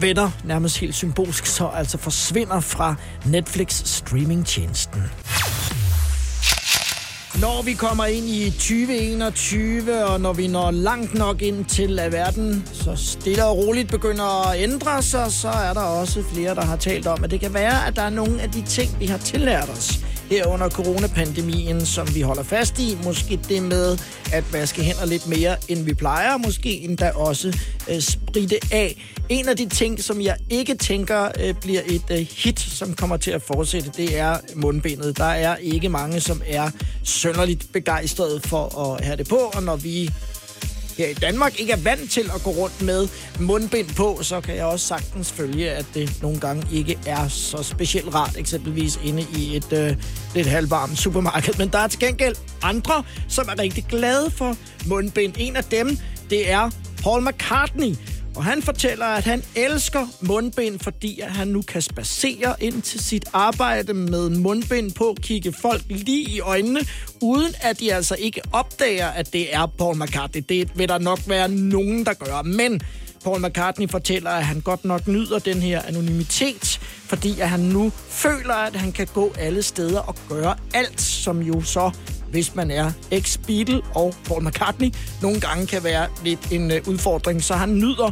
venner, 0.01 0.31
nærmest 0.45 0.79
helt 0.79 0.95
symbolsk, 0.95 1.47
så 1.47 1.67
altså 1.67 1.99
forsvinder 1.99 2.61
fra 2.61 2.95
Netflix 3.27 3.83
streamingtjenesten. 3.85 5.03
Når 7.41 7.63
vi 7.63 7.73
kommer 7.73 8.05
ind 8.07 8.27
i 8.27 8.51
2021, 8.51 10.05
og 10.05 10.21
når 10.21 10.33
vi 10.33 10.47
når 10.47 10.71
langt 10.71 11.15
nok 11.15 11.43
ind 11.43 11.65
til, 11.65 11.99
at 11.99 12.13
verden 12.13 12.69
så 12.73 12.97
stille 12.97 13.45
og 13.45 13.57
roligt 13.57 13.89
begynder 13.89 14.51
at 14.51 14.63
ændre 14.63 15.03
sig, 15.03 15.33
så 15.33 15.49
er 15.49 15.73
der 15.73 15.81
også 15.81 16.23
flere, 16.33 16.55
der 16.55 16.65
har 16.65 16.77
talt 16.77 17.07
om, 17.07 17.25
at 17.25 17.31
det 17.31 17.41
kan 17.41 17.55
være, 17.55 17.87
at 17.87 17.97
der 17.97 18.03
er 18.03 18.11
nogle 18.11 18.43
af 18.43 18.51
de 18.51 18.63
ting, 18.63 19.01
vi 19.01 19.07
har 19.07 19.19
tillært 19.19 19.69
os 19.69 20.06
her 20.31 20.47
under 20.47 20.69
coronapandemien, 20.69 21.87
som 21.87 22.15
vi 22.15 22.21
holder 22.21 22.43
fast 22.43 22.79
i. 22.79 22.99
Måske 23.05 23.41
det 23.49 23.63
med 23.63 23.99
at 24.33 24.53
vaske 24.53 24.83
hænder 24.83 25.05
lidt 25.05 25.27
mere, 25.27 25.57
end 25.69 25.85
vi 25.85 25.95
plejer. 25.95 26.37
Måske 26.37 26.81
endda 26.81 27.11
også 27.11 27.59
øh, 27.89 28.01
spritte 28.01 28.59
af. 28.73 29.03
En 29.29 29.49
af 29.49 29.57
de 29.57 29.69
ting, 29.69 30.03
som 30.03 30.21
jeg 30.21 30.37
ikke 30.51 30.75
tænker 30.75 31.29
øh, 31.41 31.55
bliver 31.55 31.81
et 31.87 32.05
øh, 32.11 32.27
hit, 32.31 32.61
som 32.61 32.95
kommer 32.95 33.17
til 33.17 33.31
at 33.31 33.43
fortsætte, 33.43 33.91
det 33.97 34.19
er 34.19 34.39
mundbindet. 34.55 35.19
Der 35.19 35.25
er 35.25 35.57
ikke 35.57 35.89
mange, 35.89 36.21
som 36.21 36.43
er 36.47 36.71
sønderligt 37.03 37.73
begejstrede 37.73 38.41
for 38.41 38.79
at 38.79 39.05
have 39.05 39.17
det 39.17 39.29
på, 39.29 39.37
og 39.55 39.63
når 39.63 39.77
vi 39.77 40.11
her 40.99 41.09
i 41.09 41.15
Danmark 41.15 41.61
ikke 41.61 41.73
er 41.73 41.77
vant 41.77 42.11
til 42.11 42.31
at 42.35 42.43
gå 42.43 42.51
rundt 42.51 42.83
med 42.83 43.09
mundbind 43.41 43.89
på, 43.97 44.19
så 44.23 44.41
kan 44.41 44.57
jeg 44.57 44.65
også 44.65 44.87
sagtens 44.87 45.33
følge, 45.33 45.71
at 45.71 45.87
det 45.95 46.19
nogle 46.23 46.41
gange 46.41 46.67
ikke 46.73 46.99
er 47.07 47.29
så 47.29 47.63
specielt 47.63 48.15
rart, 48.15 48.37
eksempelvis 48.37 49.01
inde 49.05 49.27
i 49.39 49.57
et 49.57 49.73
øh, 49.73 49.97
lidt 50.35 50.47
halvvarmt 50.47 50.99
supermarked. 50.99 51.55
Men 51.59 51.69
der 51.69 51.79
er 51.79 51.89
til 51.89 52.01
gengæld 52.01 52.37
andre, 52.63 53.05
som 53.29 53.49
er 53.49 53.59
rigtig 53.59 53.85
glade 53.89 54.31
for 54.31 54.57
mundbind. 54.87 55.35
En 55.39 55.57
af 55.57 55.65
dem, 55.65 55.99
det 56.31 56.51
er 56.51 56.71
Paul 57.03 57.29
McCartney, 57.29 57.95
og 58.37 58.45
han 58.45 58.63
fortæller, 58.63 59.07
at 59.07 59.25
han 59.25 59.43
elsker 59.55 60.07
mundbind, 60.21 60.79
fordi 60.79 61.21
at 61.21 61.31
han 61.31 61.49
nu 61.49 61.63
kan 61.63 61.83
spacere 61.83 62.55
ind 62.61 62.83
til 62.83 63.01
sit 63.01 63.25
arbejde 63.33 63.95
med 63.95 64.31
mundbind 64.31 64.93
på, 64.93 65.17
kigge 65.23 65.53
folk 65.53 65.83
lige 65.89 66.31
i 66.31 66.41
øjnene, 66.41 66.81
uden 67.23 67.55
at 67.61 67.81
de 67.81 67.95
altså 67.95 68.17
ikke 68.19 68.41
opdager, 68.53 69.09
at 69.09 69.33
det 69.33 69.55
er 69.55 69.67
Paul 69.67 69.97
McCartney. 69.97 70.45
Det 70.49 70.79
vil 70.79 70.89
der 70.89 70.99
nok 70.99 71.19
være 71.27 71.49
nogen, 71.49 72.07
der 72.07 72.15
gør. 72.15 72.43
Men 72.43 72.81
Paul 73.25 73.47
McCartney 73.47 73.89
fortæller, 73.91 74.31
at 74.31 74.45
han 74.45 74.61
godt 74.61 74.85
nok 74.85 75.09
nyder 75.09 75.39
den 75.39 75.63
her 75.63 75.83
anonymitet, 75.83 76.81
fordi 77.05 77.41
at 77.41 77.51
han 77.51 77.61
nu 77.61 77.93
føler, 78.09 78.55
at 78.55 78.77
han 78.77 78.93
kan 78.93 79.07
gå 79.15 79.33
alle 79.39 79.63
steder 79.63 80.01
og 80.01 80.17
gøre 80.29 80.57
alt, 80.75 81.01
som 81.01 81.43
jo 81.43 81.63
så 81.63 81.91
hvis 82.31 82.55
man 82.55 82.71
er 82.71 82.93
ex-Beatle 83.13 83.81
og 83.95 84.15
Paul 84.25 84.45
McCartney, 84.45 84.93
nogle 85.23 85.41
gange 85.41 85.67
kan 85.67 85.85
være 85.85 86.07
lidt 86.25 86.53
en 86.53 86.71
øh, 86.71 86.81
udfordring. 86.89 87.43
Så 87.43 87.55
han 87.55 87.75
nyder 87.75 88.11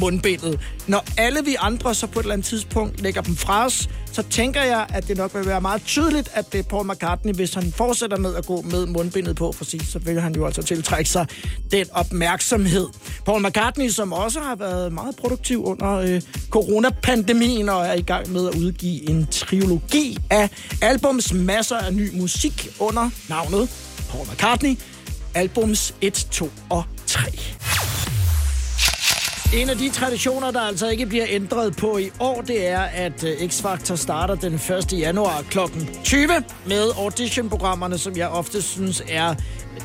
mundbindet. 0.00 0.60
Når 0.86 1.04
alle 1.18 1.44
vi 1.44 1.56
andre 1.58 1.94
så 1.94 2.06
på 2.06 2.18
et 2.18 2.22
eller 2.22 2.32
andet 2.32 2.46
tidspunkt 2.46 3.00
lægger 3.00 3.20
dem 3.20 3.36
fra 3.36 3.64
os, 3.66 3.88
så 4.12 4.22
tænker 4.22 4.62
jeg, 4.62 4.86
at 4.88 5.08
det 5.08 5.16
nok 5.16 5.34
vil 5.34 5.46
være 5.46 5.60
meget 5.60 5.82
tydeligt, 5.84 6.30
at 6.34 6.52
det 6.52 6.58
er 6.58 6.62
Paul 6.62 6.90
McCartney, 6.92 7.32
hvis 7.32 7.54
han 7.54 7.72
fortsætter 7.72 8.18
med 8.18 8.34
at 8.34 8.46
gå 8.46 8.62
med 8.62 8.86
mundbindet 8.86 9.36
på, 9.36 9.52
for 9.52 9.64
sig, 9.64 9.86
så 9.86 9.98
vil 9.98 10.20
han 10.20 10.34
jo 10.34 10.46
altså 10.46 10.62
tiltrække 10.62 11.10
sig 11.10 11.26
den 11.70 11.86
opmærksomhed. 11.92 12.88
Paul 13.26 13.46
McCartney, 13.46 13.88
som 13.88 14.12
også 14.12 14.40
har 14.40 14.56
været 14.56 14.92
meget 14.92 15.16
produktiv 15.16 15.64
under 15.64 15.92
øh, 15.92 16.22
coronapandemien 16.50 17.68
og 17.68 17.86
er 17.86 17.92
i 17.92 18.02
gang 18.02 18.32
med 18.32 18.48
at 18.48 18.54
udgive 18.54 19.10
en 19.10 19.26
trilogi 19.30 20.18
af 20.30 20.50
albums, 20.82 21.32
masser 21.32 21.76
af 21.76 21.94
ny 21.94 22.20
musik 22.20 22.68
under 22.78 23.10
navnet 23.28 23.68
Paul 24.10 24.26
McCartney, 24.26 24.78
albums 25.34 25.94
1, 26.00 26.26
2 26.30 26.50
og 26.70 26.84
3. 27.06 27.30
En 29.54 29.70
af 29.70 29.76
de 29.76 29.90
traditioner, 29.90 30.50
der 30.50 30.60
altså 30.60 30.88
ikke 30.88 31.06
bliver 31.06 31.24
ændret 31.28 31.76
på 31.76 31.98
i 31.98 32.10
år, 32.20 32.40
det 32.40 32.66
er, 32.66 32.80
at 32.80 33.24
øh, 33.24 33.32
X-Factor 33.32 33.96
starter 33.96 34.34
den 34.34 34.54
1. 34.54 34.92
januar 34.92 35.44
kl. 35.50 35.58
20 36.04 36.28
med 36.66 36.90
auditionprogrammerne, 36.96 37.98
som 37.98 38.16
jeg 38.16 38.28
ofte 38.28 38.62
synes 38.62 39.02
er 39.08 39.34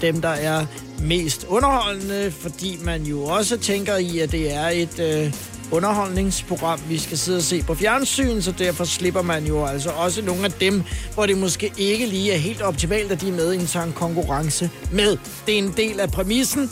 dem, 0.01 0.21
der 0.21 0.30
er 0.30 0.65
mest 1.01 1.45
underholdende, 1.49 2.32
fordi 2.32 2.77
man 2.84 3.03
jo 3.03 3.23
også 3.23 3.58
tænker 3.58 3.97
i, 3.97 4.19
at 4.19 4.32
det 4.32 4.53
er 4.53 4.67
et 4.67 4.99
øh, 4.99 5.34
underholdningsprogram, 5.71 6.80
vi 6.89 6.97
skal 6.97 7.17
sidde 7.17 7.38
og 7.38 7.43
se 7.43 7.63
på 7.63 7.75
fjernsyn, 7.75 8.41
så 8.41 8.51
derfor 8.51 8.84
slipper 8.84 9.21
man 9.21 9.45
jo 9.45 9.65
altså 9.65 9.89
også 9.89 10.21
nogle 10.21 10.45
af 10.45 10.51
dem, 10.51 10.84
hvor 11.13 11.25
det 11.25 11.38
måske 11.38 11.71
ikke 11.77 12.06
lige 12.06 12.34
er 12.34 12.38
helt 12.38 12.62
optimalt, 12.62 13.12
at 13.12 13.21
de 13.21 13.27
er 13.27 13.34
med 13.34 13.53
i 13.53 13.58
en 13.58 13.93
konkurrence 13.93 14.69
med. 14.91 15.17
Det 15.45 15.53
er 15.53 15.58
en 15.58 15.73
del 15.77 15.99
af 15.99 16.12
præmissen, 16.12 16.69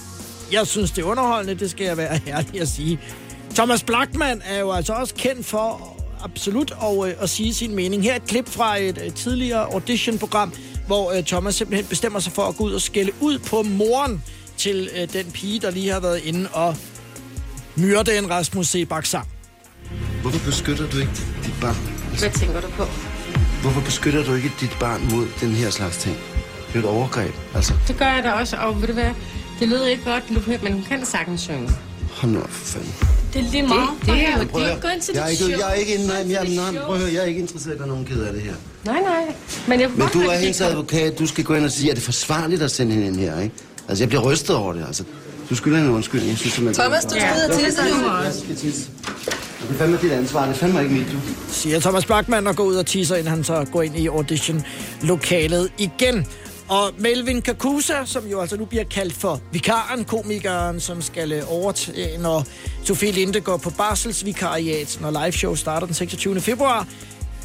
jeg 0.51 0.67
synes, 0.67 0.91
det 0.91 1.01
er 1.01 1.05
underholdende, 1.05 1.59
det 1.59 1.71
skal 1.71 1.85
jeg 1.85 1.97
være 1.97 2.19
ærlig 2.27 2.61
at 2.61 2.67
sige. 2.67 2.99
Thomas 3.55 3.83
Blackman 3.83 4.41
er 4.45 4.59
jo 4.59 4.71
altså 4.71 4.93
også 4.93 5.13
kendt 5.15 5.45
for 5.45 5.95
absolut 6.23 6.73
at, 6.83 7.09
øh, 7.09 7.13
at 7.19 7.29
sige 7.29 7.53
sin 7.53 7.75
mening. 7.75 8.03
Her 8.03 8.11
er 8.11 8.15
et 8.15 8.27
klip 8.27 8.49
fra 8.49 8.77
et, 8.77 8.97
et 8.97 9.15
tidligere 9.15 9.73
auditionprogram, 9.73 10.53
hvor 10.87 11.11
uh, 11.17 11.23
Thomas 11.23 11.55
simpelthen 11.55 11.85
bestemmer 11.85 12.19
sig 12.19 12.33
for 12.33 12.41
at 12.41 12.55
gå 12.55 12.63
ud 12.63 12.73
og 12.73 12.81
skælde 12.81 13.11
ud 13.21 13.39
på 13.39 13.61
moren 13.61 14.23
til 14.57 14.89
den 15.13 15.31
pige, 15.31 15.59
der 15.59 15.71
lige 15.71 15.91
har 15.91 15.99
været 15.99 16.17
inde 16.23 16.49
og 16.53 16.75
myrde 17.75 18.17
en 18.17 18.29
Rasmus 18.29 18.67
Sebak 18.67 19.05
sammen. 19.05 19.31
Hvorfor 20.21 20.45
beskytter 20.45 20.89
du 20.89 20.97
ikke 20.97 21.11
dit 21.45 21.53
barn? 21.61 21.75
Hvad 22.19 22.29
tænker 22.29 22.61
du 22.61 22.67
på? 22.67 22.85
Hvorfor 23.61 23.81
beskytter 23.81 24.23
du 24.23 24.33
ikke 24.33 24.51
dit 24.59 24.77
barn 24.79 25.01
mod 25.11 25.27
den 25.41 25.51
her 25.51 25.69
slags 25.69 25.97
ting? 25.97 26.17
Det 26.67 26.75
er 26.75 26.79
et 26.79 26.85
overgreb, 26.85 27.33
altså. 27.55 27.73
Det 27.87 27.97
gør 27.97 28.05
jeg 28.05 28.23
da 28.23 28.31
også, 28.31 28.57
og 28.57 28.81
ved 28.81 28.87
du 28.87 28.93
hvad? 28.93 29.11
Det 29.59 29.67
lyder 29.67 29.87
ikke 29.87 30.03
godt, 30.03 30.63
men 30.63 30.73
hun 30.73 30.83
kan 30.89 31.05
sagtens 31.05 31.41
synge. 31.41 31.69
Hold 32.11 32.31
nu 32.31 32.39
op, 32.39 32.49
for 32.49 32.65
fanden. 32.65 32.93
Det 33.33 33.45
er 33.45 33.51
lige 33.51 33.63
meget. 33.67 33.89
Det, 33.99 34.07
det 34.07 34.27
er 34.27 34.39
jo 34.39 34.45
Prøv 34.47 34.61
at 34.63 34.73
det. 34.73 34.81
Gå 34.81 34.87
ind 34.87 35.01
til 35.01 35.13
jeg 35.15 35.23
er 35.23 35.27
ikke, 35.27 35.43
show. 35.43 35.59
jeg 35.59 35.69
er 35.69 35.73
ikke, 35.73 35.93
inde, 35.95 36.07
nej, 36.07 36.25
jeg, 36.29 36.41
Til 36.47 36.55
nej, 36.55 36.71
prøv 36.85 36.95
at 36.95 37.01
høre, 37.01 37.13
jeg 37.13 37.21
er 37.21 37.25
ikke 37.25 37.39
interesseret 37.39 37.75
i 37.75 37.81
at 37.81 37.87
nogen 37.87 38.05
ked 38.05 38.23
af 38.23 38.33
det 38.33 38.41
her. 38.41 38.53
Nej, 38.85 39.01
nej. 39.01 39.35
Men, 39.67 39.79
jeg 39.79 39.89
Men 39.95 40.07
du 40.13 40.19
er 40.19 40.37
hendes 40.37 40.61
advokat, 40.61 41.19
du 41.19 41.25
skal 41.27 41.43
gå 41.43 41.53
ind 41.53 41.65
og 41.65 41.71
sige, 41.71 41.89
at 41.91 41.95
det 41.95 42.01
er 42.01 42.05
forsvarligt 42.05 42.61
at 42.61 42.71
sende 42.71 42.93
hende 42.93 43.07
ind 43.07 43.15
her, 43.15 43.39
ikke? 43.41 43.55
Altså, 43.87 44.03
jeg 44.03 44.09
bliver 44.09 44.23
rystet 44.31 44.55
over 44.55 44.73
det, 44.73 44.83
altså. 44.87 45.03
Du 45.49 45.55
skylder 45.55 45.77
hende 45.77 45.89
en 45.89 45.95
undskyldning. 45.95 46.29
Jeg 46.29 46.37
synes, 46.37 46.53
simpelthen, 46.53 46.83
Thomas, 46.83 47.03
du 47.05 47.09
skal 47.09 47.23
ud 47.35 47.51
og 47.51 47.59
tisse 47.59 47.81
nu. 47.81 48.11
Jeg 48.23 48.33
skal 48.43 48.55
tisse. 48.55 48.89
Det 49.61 49.73
er 49.73 49.77
fandme 49.77 49.97
dit 50.01 50.11
ansvar, 50.11 50.45
det 50.45 50.51
er 50.51 50.57
fandme 50.57 50.83
ikke 50.83 50.93
mit, 50.95 51.05
du. 51.11 51.17
siger 51.51 51.79
Thomas 51.79 52.05
Blackman 52.05 52.47
og 52.47 52.55
går 52.55 52.63
ud 52.63 52.75
og 52.75 52.85
teaser, 52.85 53.15
inden 53.15 53.29
han 53.29 53.43
så 53.43 53.65
går 53.71 53.81
ind 53.81 53.97
i 53.97 54.07
audition-lokalet 54.07 55.69
igen. 55.77 56.25
Og 56.69 56.91
Melvin 56.97 57.41
Kakusa, 57.41 58.05
som 58.05 58.27
jo 58.27 58.41
altså 58.41 58.57
nu 58.57 58.65
bliver 58.65 58.83
kaldt 58.83 59.13
for 59.13 59.41
vikaren, 59.51 60.05
komikeren, 60.05 60.79
som 60.79 61.01
skal 61.01 61.31
øh, 61.31 61.43
overtage, 61.47 62.17
når 62.17 62.43
Sofie 62.83 63.11
Linde 63.11 63.41
går 63.41 63.57
på 63.57 63.69
barselsvikariat, 63.69 64.97
når 65.01 65.23
liveshow 65.23 65.55
starter 65.55 65.87
den 65.87 65.95
26. 65.95 66.41
februar, 66.41 66.87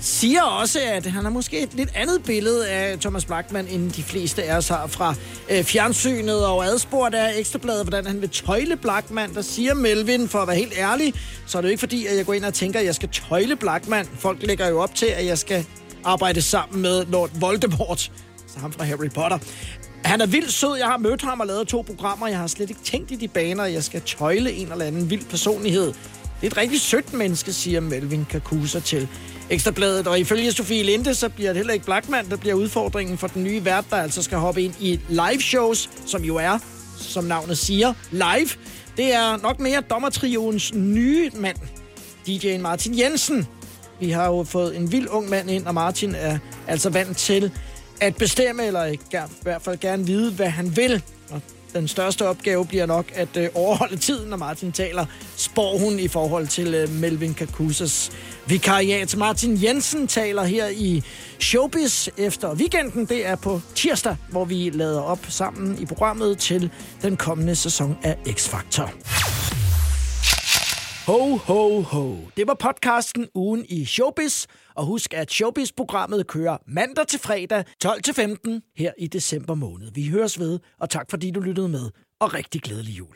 siger 0.01 0.43
også, 0.43 0.81
at 0.81 1.07
han 1.07 1.23
har 1.25 1.31
måske 1.31 1.63
et 1.63 1.75
lidt 1.75 1.91
andet 1.95 2.23
billede 2.23 2.69
af 2.69 2.99
Thomas 2.99 3.25
Blackman, 3.25 3.67
end 3.69 3.91
de 3.91 4.03
fleste 4.03 4.43
af 4.43 4.57
os 4.57 4.69
har 4.69 4.87
fra 4.87 5.15
øh, 5.51 5.65
fjernsynet 5.65 6.47
og 6.47 6.65
adspurgt 6.65 7.15
af 7.15 7.39
Ekstrabladet, 7.39 7.85
hvordan 7.85 8.07
han 8.07 8.21
vil 8.21 8.29
tøjle 8.29 8.77
Blackman. 8.77 9.35
Der 9.35 9.43
siger 9.43 9.75
Melvin, 9.75 10.29
for 10.29 10.39
at 10.39 10.49
være 10.49 10.57
helt 10.57 10.75
ærlig, 10.79 11.15
så 11.47 11.59
er 11.59 11.63
det 11.63 11.69
jo 11.69 11.71
ikke 11.71 11.81
fordi, 11.81 12.07
at 12.07 12.17
jeg 12.17 12.27
går 12.27 12.35
ind 12.35 12.45
og 12.45 12.55
tænker, 12.55 12.81
at 12.81 12.87
jeg 12.87 12.95
skal 12.95 13.09
tøjle 13.09 13.57
Blackman. 13.57 14.09
Folk 14.19 14.43
lægger 14.43 14.69
jo 14.69 14.81
op 14.81 14.95
til, 14.95 15.07
at 15.07 15.27
jeg 15.27 15.39
skal 15.39 15.67
arbejde 16.05 16.43
sammen 16.43 16.83
med 16.83 17.07
Lord 17.07 17.31
Voldemort, 17.41 18.11
så 18.55 18.61
ham 18.61 18.73
fra 18.73 18.85
Harry 18.85 19.11
Potter. 19.11 19.39
Han 20.05 20.21
er 20.21 20.27
vildt 20.27 20.53
sød. 20.53 20.77
Jeg 20.77 20.87
har 20.87 20.97
mødt 20.97 21.23
ham 21.23 21.41
og 21.41 21.47
lavet 21.47 21.69
to 21.69 21.83
programmer. 21.83 22.29
Jeg 22.29 22.39
har 22.39 22.47
slet 22.47 22.71
ikke 22.71 22.83
tænkt 22.85 23.11
i 23.11 23.17
de 23.17 23.29
baner, 23.29 23.65
at 23.65 23.73
jeg 23.73 23.85
skal 23.85 24.01
tøjle 24.01 24.53
en 24.53 24.73
eller 24.73 24.85
anden 24.85 25.11
vild 25.11 25.25
personlighed. 25.25 25.87
Det 26.41 26.47
er 26.47 26.51
et 26.51 26.57
rigtig 26.57 26.81
sødt 26.81 27.13
menneske, 27.13 27.53
siger 27.53 27.81
Melvin 27.81 28.25
Kakusa 28.31 28.81
til 28.81 29.09
Ekstrabladet. 29.51 30.07
Og 30.07 30.21
ifølge 30.21 30.53
Sofie 30.53 30.83
Linde, 30.83 31.15
så 31.15 31.29
bliver 31.29 31.49
det 31.49 31.57
heller 31.57 31.73
ikke 31.75 31.85
Blackman, 31.85 32.31
der 32.31 32.37
bliver 32.37 32.55
udfordringen 32.55 33.19
for 33.19 33.27
den 33.27 33.45
nye 33.45 33.65
vært, 33.65 33.85
der 33.91 33.97
altså 33.97 34.23
skal 34.23 34.39
hoppe 34.39 34.63
ind 34.63 34.75
i 34.81 35.01
live 35.09 35.41
shows, 35.41 35.91
som 36.07 36.25
jo 36.25 36.37
er, 36.37 36.59
som 36.97 37.25
navnet 37.25 37.59
siger, 37.59 37.93
live. 38.11 38.49
Det 38.97 39.15
er 39.15 39.37
nok 39.43 39.61
mere 39.61 39.81
dommertrioens 39.81 40.75
nye 40.75 41.31
mand, 41.35 41.57
DJ'en 42.29 42.59
Martin 42.59 42.99
Jensen. 42.99 43.47
Vi 44.01 44.11
har 44.11 44.27
jo 44.27 44.45
fået 44.45 44.77
en 44.77 44.93
vild 44.93 45.09
ung 45.09 45.31
mand 45.31 45.51
ind, 45.51 45.67
og 45.67 45.75
Martin 45.75 46.15
er 46.15 46.39
altså 46.67 46.91
vant 46.91 47.17
til 47.17 47.53
at 48.01 48.17
bestemme, 48.17 48.67
eller 48.67 48.85
i 48.85 48.99
hvert 49.43 49.63
fald 49.63 49.81
gerne 49.81 50.07
vide, 50.07 50.33
hvad 50.33 50.49
han 50.49 50.77
vil. 50.77 51.03
Og 51.31 51.43
den 51.75 51.89
største 51.89 52.27
opgave 52.27 52.67
bliver 52.67 52.87
nok 52.87 53.07
at 53.15 53.37
øh, 53.37 53.49
overholde 53.55 53.97
tiden, 53.97 54.31
når 54.31 54.37
Martin 54.37 54.73
taler, 54.73 55.07
spår 55.37 55.79
hun 55.79 55.99
i 55.99 56.09
forhold 56.09 56.47
til 56.47 56.75
øh, 56.75 56.91
Melvin 56.91 57.35
Kakusas 57.35 58.13
vikariat. 58.47 59.17
Martin 59.17 59.63
Jensen 59.63 60.07
taler 60.07 60.45
her 60.45 60.69
i 60.69 61.03
Showbiz 61.41 62.09
efter 62.17 62.55
weekenden. 62.55 63.07
Det 63.07 63.27
er 63.27 63.37
på 63.37 63.61
tirsdag, 63.75 64.17
hvor 64.31 64.45
vi 64.45 64.71
lader 64.71 65.01
op 65.01 65.27
sammen 65.29 65.79
i 65.83 65.87
programmet 65.87 66.39
til 66.39 66.71
den 67.03 67.17
kommende 67.17 67.55
sæson 67.55 67.99
af 68.03 68.17
X-Factor. 68.29 68.91
Ho, 71.11 71.37
ho, 71.37 71.81
ho. 71.81 72.17
Det 72.37 72.47
var 72.47 72.55
podcasten 72.55 73.29
Ugen 73.35 73.65
i 73.69 73.85
Showbiz. 73.85 74.47
Og 74.75 74.85
husk, 74.85 75.15
at 75.15 75.33
Showbiz-programmet 75.33 76.27
kører 76.27 76.57
mandag 76.67 77.07
til 77.07 77.21
fredag 77.21 77.65
12-15 77.85 78.73
her 78.77 78.93
i 78.99 79.07
december 79.07 79.55
måned. 79.55 79.93
Vi 79.95 80.09
høres 80.09 80.39
ved, 80.39 80.59
og 80.81 80.91
tak 80.91 81.07
fordi 81.11 81.31
du 81.31 81.41
lyttede 81.41 81.69
med. 81.69 81.91
Og 82.21 82.35
rigtig 82.35 82.63
glædelig 82.63 82.99
jul. 82.99 83.15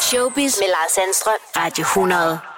Showbiz 0.00 0.58
med 0.60 0.68
Lars 0.68 0.92
Sandstrøm. 0.94 1.40
Radio 1.56 1.82
100. 1.82 2.55